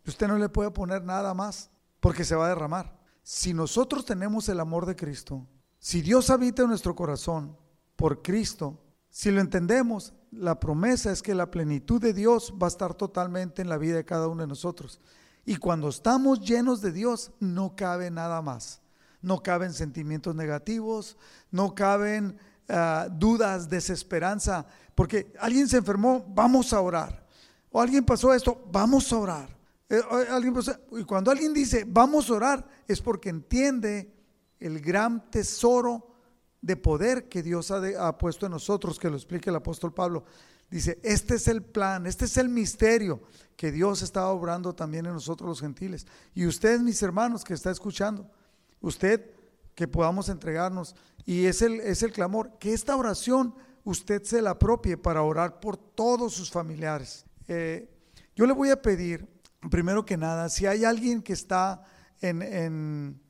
usted 0.06 0.28
no 0.28 0.38
le 0.38 0.48
puede 0.48 0.70
poner 0.70 1.02
nada 1.02 1.34
más 1.34 1.70
porque 2.00 2.24
se 2.24 2.36
va 2.36 2.46
a 2.46 2.50
derramar. 2.50 2.96
Si 3.22 3.52
nosotros 3.54 4.04
tenemos 4.04 4.48
el 4.48 4.60
amor 4.60 4.86
de 4.86 4.94
Cristo, 4.94 5.46
si 5.78 6.02
Dios 6.02 6.30
habita 6.30 6.62
en 6.62 6.68
nuestro 6.68 6.94
corazón 6.94 7.56
por 7.96 8.22
Cristo, 8.22 8.78
si 9.08 9.30
lo 9.30 9.40
entendemos, 9.40 10.14
la 10.32 10.58
promesa 10.60 11.12
es 11.12 11.22
que 11.22 11.34
la 11.34 11.50
plenitud 11.50 12.00
de 12.00 12.12
Dios 12.12 12.52
va 12.60 12.66
a 12.66 12.68
estar 12.68 12.94
totalmente 12.94 13.62
en 13.62 13.68
la 13.68 13.78
vida 13.78 13.96
de 13.96 14.04
cada 14.04 14.28
uno 14.28 14.42
de 14.42 14.48
nosotros. 14.48 15.00
Y 15.44 15.56
cuando 15.56 15.88
estamos 15.88 16.40
llenos 16.40 16.80
de 16.80 16.92
Dios, 16.92 17.32
no 17.40 17.76
cabe 17.76 18.10
nada 18.10 18.42
más. 18.42 18.80
No 19.22 19.42
caben 19.42 19.72
sentimientos 19.72 20.34
negativos, 20.34 21.16
no 21.50 21.74
caben 21.74 22.36
uh, 22.68 23.10
dudas, 23.10 23.68
desesperanza, 23.68 24.66
porque 24.94 25.32
alguien 25.40 25.68
se 25.68 25.78
enfermó, 25.78 26.24
vamos 26.28 26.72
a 26.72 26.80
orar. 26.80 27.26
O 27.70 27.80
alguien 27.80 28.04
pasó 28.04 28.32
esto, 28.34 28.64
vamos 28.70 29.12
a 29.12 29.18
orar. 29.18 29.56
Eh, 29.88 30.00
alguien 30.30 30.54
y 30.92 31.04
cuando 31.04 31.30
alguien 31.30 31.52
dice, 31.52 31.84
vamos 31.86 32.28
a 32.28 32.34
orar, 32.34 32.68
es 32.88 33.00
porque 33.00 33.28
entiende 33.28 34.12
el 34.58 34.80
gran 34.80 35.30
tesoro 35.30 36.15
de 36.60 36.76
poder 36.76 37.28
que 37.28 37.42
Dios 37.42 37.70
ha, 37.70 38.18
puesto 38.18 38.46
en 38.46 38.52
nosotros, 38.52 38.98
que 38.98 39.10
lo 39.10 39.16
explica 39.16 39.50
el 39.50 39.56
apóstol 39.56 39.92
Pablo. 39.92 40.24
Dice, 40.70 40.98
este 41.02 41.36
es 41.36 41.46
el 41.48 41.62
plan, 41.62 42.06
este 42.06 42.24
es 42.24 42.36
el 42.36 42.48
misterio 42.48 43.22
que 43.56 43.70
Dios 43.70 44.02
está 44.02 44.28
obrando 44.28 44.74
también 44.74 45.06
en 45.06 45.12
nosotros 45.12 45.48
los 45.48 45.60
gentiles. 45.60 46.06
Y 46.34 46.46
ustedes, 46.46 46.80
mis 46.80 47.02
hermanos, 47.02 47.44
que 47.44 47.54
está 47.54 47.70
escuchando, 47.70 48.28
usted 48.80 49.30
que 49.74 49.86
podamos 49.86 50.28
entregarnos, 50.28 50.96
y 51.24 51.46
es 51.46 51.62
el, 51.62 51.80
es 51.80 52.02
el 52.02 52.12
clamor, 52.12 52.58
que 52.58 52.72
esta 52.72 52.96
oración 52.96 53.54
usted 53.84 54.22
se 54.24 54.42
la 54.42 54.50
apropie 54.50 54.96
para 54.96 55.22
orar 55.22 55.60
por 55.60 55.76
todos 55.76 56.34
sus 56.34 56.50
familiares. 56.50 57.24
Eh, 57.46 57.88
yo 58.34 58.46
le 58.46 58.52
voy 58.52 58.70
a 58.70 58.82
pedir, 58.82 59.26
primero 59.70 60.04
que 60.04 60.16
nada, 60.16 60.48
si 60.48 60.66
hay 60.66 60.84
alguien 60.84 61.22
que 61.22 61.32
está 61.32 61.84
en, 62.20 63.20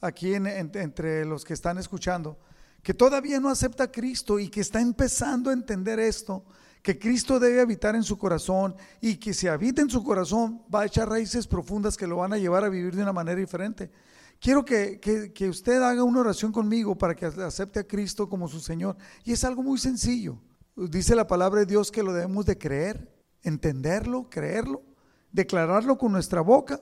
aquí 0.00 0.34
entre 0.34 1.24
los 1.24 1.44
que 1.44 1.54
están 1.54 1.78
escuchando, 1.78 2.38
que 2.86 2.94
todavía 2.94 3.40
no 3.40 3.48
acepta 3.48 3.82
a 3.82 3.90
Cristo 3.90 4.38
y 4.38 4.48
que 4.48 4.60
está 4.60 4.80
empezando 4.80 5.50
a 5.50 5.52
entender 5.52 5.98
esto, 5.98 6.44
que 6.80 6.96
Cristo 6.96 7.40
debe 7.40 7.60
habitar 7.60 7.96
en 7.96 8.04
su 8.04 8.16
corazón 8.16 8.76
y 9.00 9.16
que 9.16 9.34
si 9.34 9.48
habita 9.48 9.82
en 9.82 9.90
su 9.90 10.04
corazón 10.04 10.62
va 10.72 10.82
a 10.82 10.86
echar 10.86 11.08
raíces 11.08 11.48
profundas 11.48 11.96
que 11.96 12.06
lo 12.06 12.18
van 12.18 12.32
a 12.32 12.38
llevar 12.38 12.62
a 12.62 12.68
vivir 12.68 12.94
de 12.94 13.02
una 13.02 13.12
manera 13.12 13.40
diferente. 13.40 13.90
Quiero 14.38 14.64
que, 14.64 15.00
que, 15.00 15.48
usted 15.48 15.82
haga 15.82 16.04
una 16.04 16.20
oración 16.20 16.52
conmigo 16.52 16.96
para 16.96 17.16
que 17.16 17.26
acepte 17.26 17.80
a 17.80 17.88
Cristo 17.88 18.28
como 18.28 18.46
su 18.46 18.60
Señor. 18.60 18.96
Y 19.24 19.32
es 19.32 19.42
algo 19.42 19.64
muy 19.64 19.78
sencillo. 19.78 20.38
Dice 20.76 21.16
la 21.16 21.26
palabra 21.26 21.58
de 21.58 21.66
Dios 21.66 21.90
que 21.90 22.04
lo 22.04 22.12
debemos 22.12 22.46
de 22.46 22.56
creer, 22.56 23.12
entenderlo, 23.42 24.30
creerlo, 24.30 24.84
declararlo 25.32 25.98
con 25.98 26.12
nuestra 26.12 26.40
boca 26.40 26.80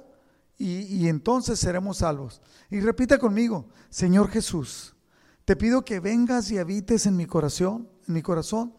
y, 0.58 0.80
y 0.80 1.08
entonces 1.08 1.58
seremos 1.58 1.96
salvos. 1.96 2.42
Y 2.68 2.80
repita 2.80 3.16
conmigo, 3.16 3.70
Señor 3.88 4.28
Jesús 4.28 4.93
te 5.44 5.56
pido 5.56 5.84
que 5.84 6.00
vengas 6.00 6.50
y 6.50 6.58
habites 6.58 7.06
en 7.06 7.16
mi 7.16 7.26
corazón, 7.26 7.88
en 8.08 8.14
mi 8.14 8.22
corazón. 8.22 8.74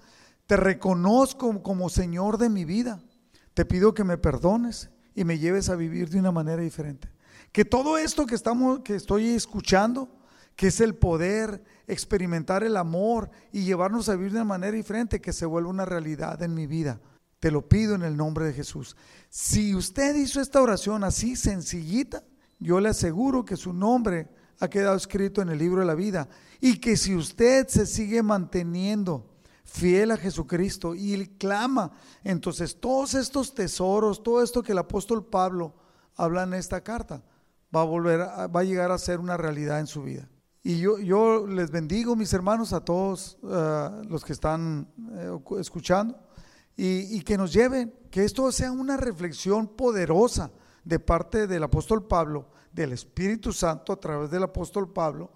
Te 0.48 0.58
reconozco 0.58 1.62
como 1.62 1.90
Señor 1.90 2.38
de 2.38 2.50
mi 2.50 2.66
vida. 2.66 3.02
Te 3.54 3.66
pido 3.66 3.94
que 3.94 4.04
me 4.04 4.18
perdones 4.18 4.90
y 5.14 5.24
me 5.24 5.38
lleves 5.38 5.70
a 5.70 5.76
vivir 5.76 6.10
de 6.10 6.20
una 6.20 6.32
manera 6.32 6.62
diferente. 6.62 7.10
Que 7.52 7.66
todo 7.66 7.98
esto 7.98 8.26
que 8.26 8.36
estamos 8.36 8.80
que 8.80 8.96
estoy 8.96 9.30
escuchando, 9.30 10.10
que 10.56 10.68
es 10.68 10.82
el 10.82 10.96
poder 10.96 11.64
experimentar 11.88 12.64
el 12.64 12.78
amor 12.78 13.30
y 13.52 13.64
llevarnos 13.64 14.10
a 14.10 14.16
vivir 14.16 14.32
de 14.32 14.40
una 14.40 14.46
manera 14.46 14.76
diferente, 14.76 15.22
que 15.22 15.34
se 15.34 15.46
vuelva 15.46 15.70
una 15.70 15.86
realidad 15.86 16.42
en 16.42 16.54
mi 16.54 16.66
vida. 16.66 17.00
Te 17.40 17.52
lo 17.52 17.68
pido 17.70 17.94
en 17.94 18.02
el 18.02 18.18
nombre 18.18 18.46
de 18.46 18.54
Jesús. 18.54 18.96
Si 19.30 19.76
usted 19.76 20.16
hizo 20.16 20.42
esta 20.42 20.62
oración 20.62 21.04
así 21.04 21.36
sencillita, 21.36 22.24
yo 22.60 22.80
le 22.80 22.90
aseguro 22.90 23.46
que 23.46 23.56
su 23.56 23.72
nombre 23.72 24.30
ha 24.60 24.70
quedado 24.70 24.96
escrito 24.96 25.42
en 25.42 25.50
el 25.50 25.60
libro 25.60 25.82
de 25.82 25.88
la 25.88 25.96
vida 25.96 26.28
y 26.62 26.80
que 26.80 26.98
si 26.98 27.16
usted 27.16 27.68
se 27.68 27.86
sigue 27.86 28.24
manteniendo 28.24 29.36
fiel 29.66 30.12
a 30.12 30.18
Jesucristo 30.18 30.96
y 30.96 31.28
clama. 31.38 31.92
Entonces, 32.24 32.80
todos 32.80 33.14
estos 33.14 33.54
tesoros, 33.54 34.24
todo 34.24 34.42
esto 34.42 34.64
que 34.64 34.72
el 34.72 34.78
apóstol 34.78 35.26
Pablo 35.26 35.74
habla 36.16 36.44
en 36.44 36.54
esta 36.54 36.82
carta, 36.82 37.22
va 37.76 37.82
a 37.82 37.86
volver, 37.86 38.22
va 38.22 38.60
a 38.60 38.64
llegar 38.64 38.92
a 38.92 38.98
ser 38.98 39.20
una 39.20 39.36
realidad 39.36 39.80
en 39.80 39.88
su 39.88 40.04
vida. 40.04 40.30
Y 40.64 40.80
yo, 40.80 40.98
yo 40.98 41.46
les 41.46 41.70
bendigo, 41.70 42.16
mis 42.16 42.34
hermanos, 42.34 42.74
a 42.74 42.84
todos 42.84 43.38
uh, 43.44 44.04
los 44.08 44.24
que 44.24 44.34
están 44.34 44.88
uh, 44.98 45.58
escuchando, 45.60 46.18
y, 46.78 47.22
que 47.22 47.38
nos 47.38 47.54
lleven, 47.54 47.94
que 48.12 48.26
esto 48.26 48.52
sea 48.52 48.70
una 48.72 48.98
reflexión 48.98 49.68
poderosa 49.68 50.52
de 50.86 51.00
parte 51.00 51.48
del 51.48 51.64
apóstol 51.64 52.08
Pablo, 52.08 52.48
del 52.72 52.94
Espíritu 52.94 53.52
Santo 53.52 53.92
a 53.92 54.00
través 54.00 54.30
del 54.30 54.44
apóstol 54.44 54.94
Pablo, 54.94 55.32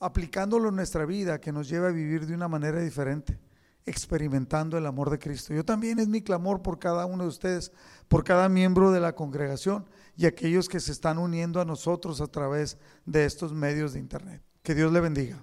aplicándolo 0.00 0.68
en 0.68 0.76
nuestra 0.76 1.04
vida, 1.04 1.40
que 1.40 1.52
nos 1.52 1.68
lleve 1.68 1.88
a 1.88 1.92
vivir 1.92 2.26
de 2.26 2.34
una 2.34 2.48
manera 2.48 2.80
diferente, 2.80 3.38
experimentando 3.84 4.78
el 4.78 4.86
amor 4.86 5.10
de 5.10 5.18
Cristo. 5.18 5.52
Yo 5.54 5.64
también 5.64 5.98
es 5.98 6.08
mi 6.08 6.22
clamor 6.22 6.62
por 6.62 6.78
cada 6.78 7.06
uno 7.06 7.24
de 7.24 7.28
ustedes, 7.28 7.72
por 8.08 8.24
cada 8.24 8.48
miembro 8.48 8.90
de 8.90 9.00
la 9.00 9.14
congregación 9.14 9.88
y 10.16 10.26
aquellos 10.26 10.68
que 10.68 10.80
se 10.80 10.92
están 10.92 11.18
uniendo 11.18 11.60
a 11.60 11.64
nosotros 11.64 12.20
a 12.20 12.26
través 12.26 12.78
de 13.04 13.24
estos 13.24 13.52
medios 13.52 13.92
de 13.92 14.00
Internet. 14.00 14.42
Que 14.62 14.74
Dios 14.74 14.92
le 14.92 15.00
bendiga. 15.00 15.42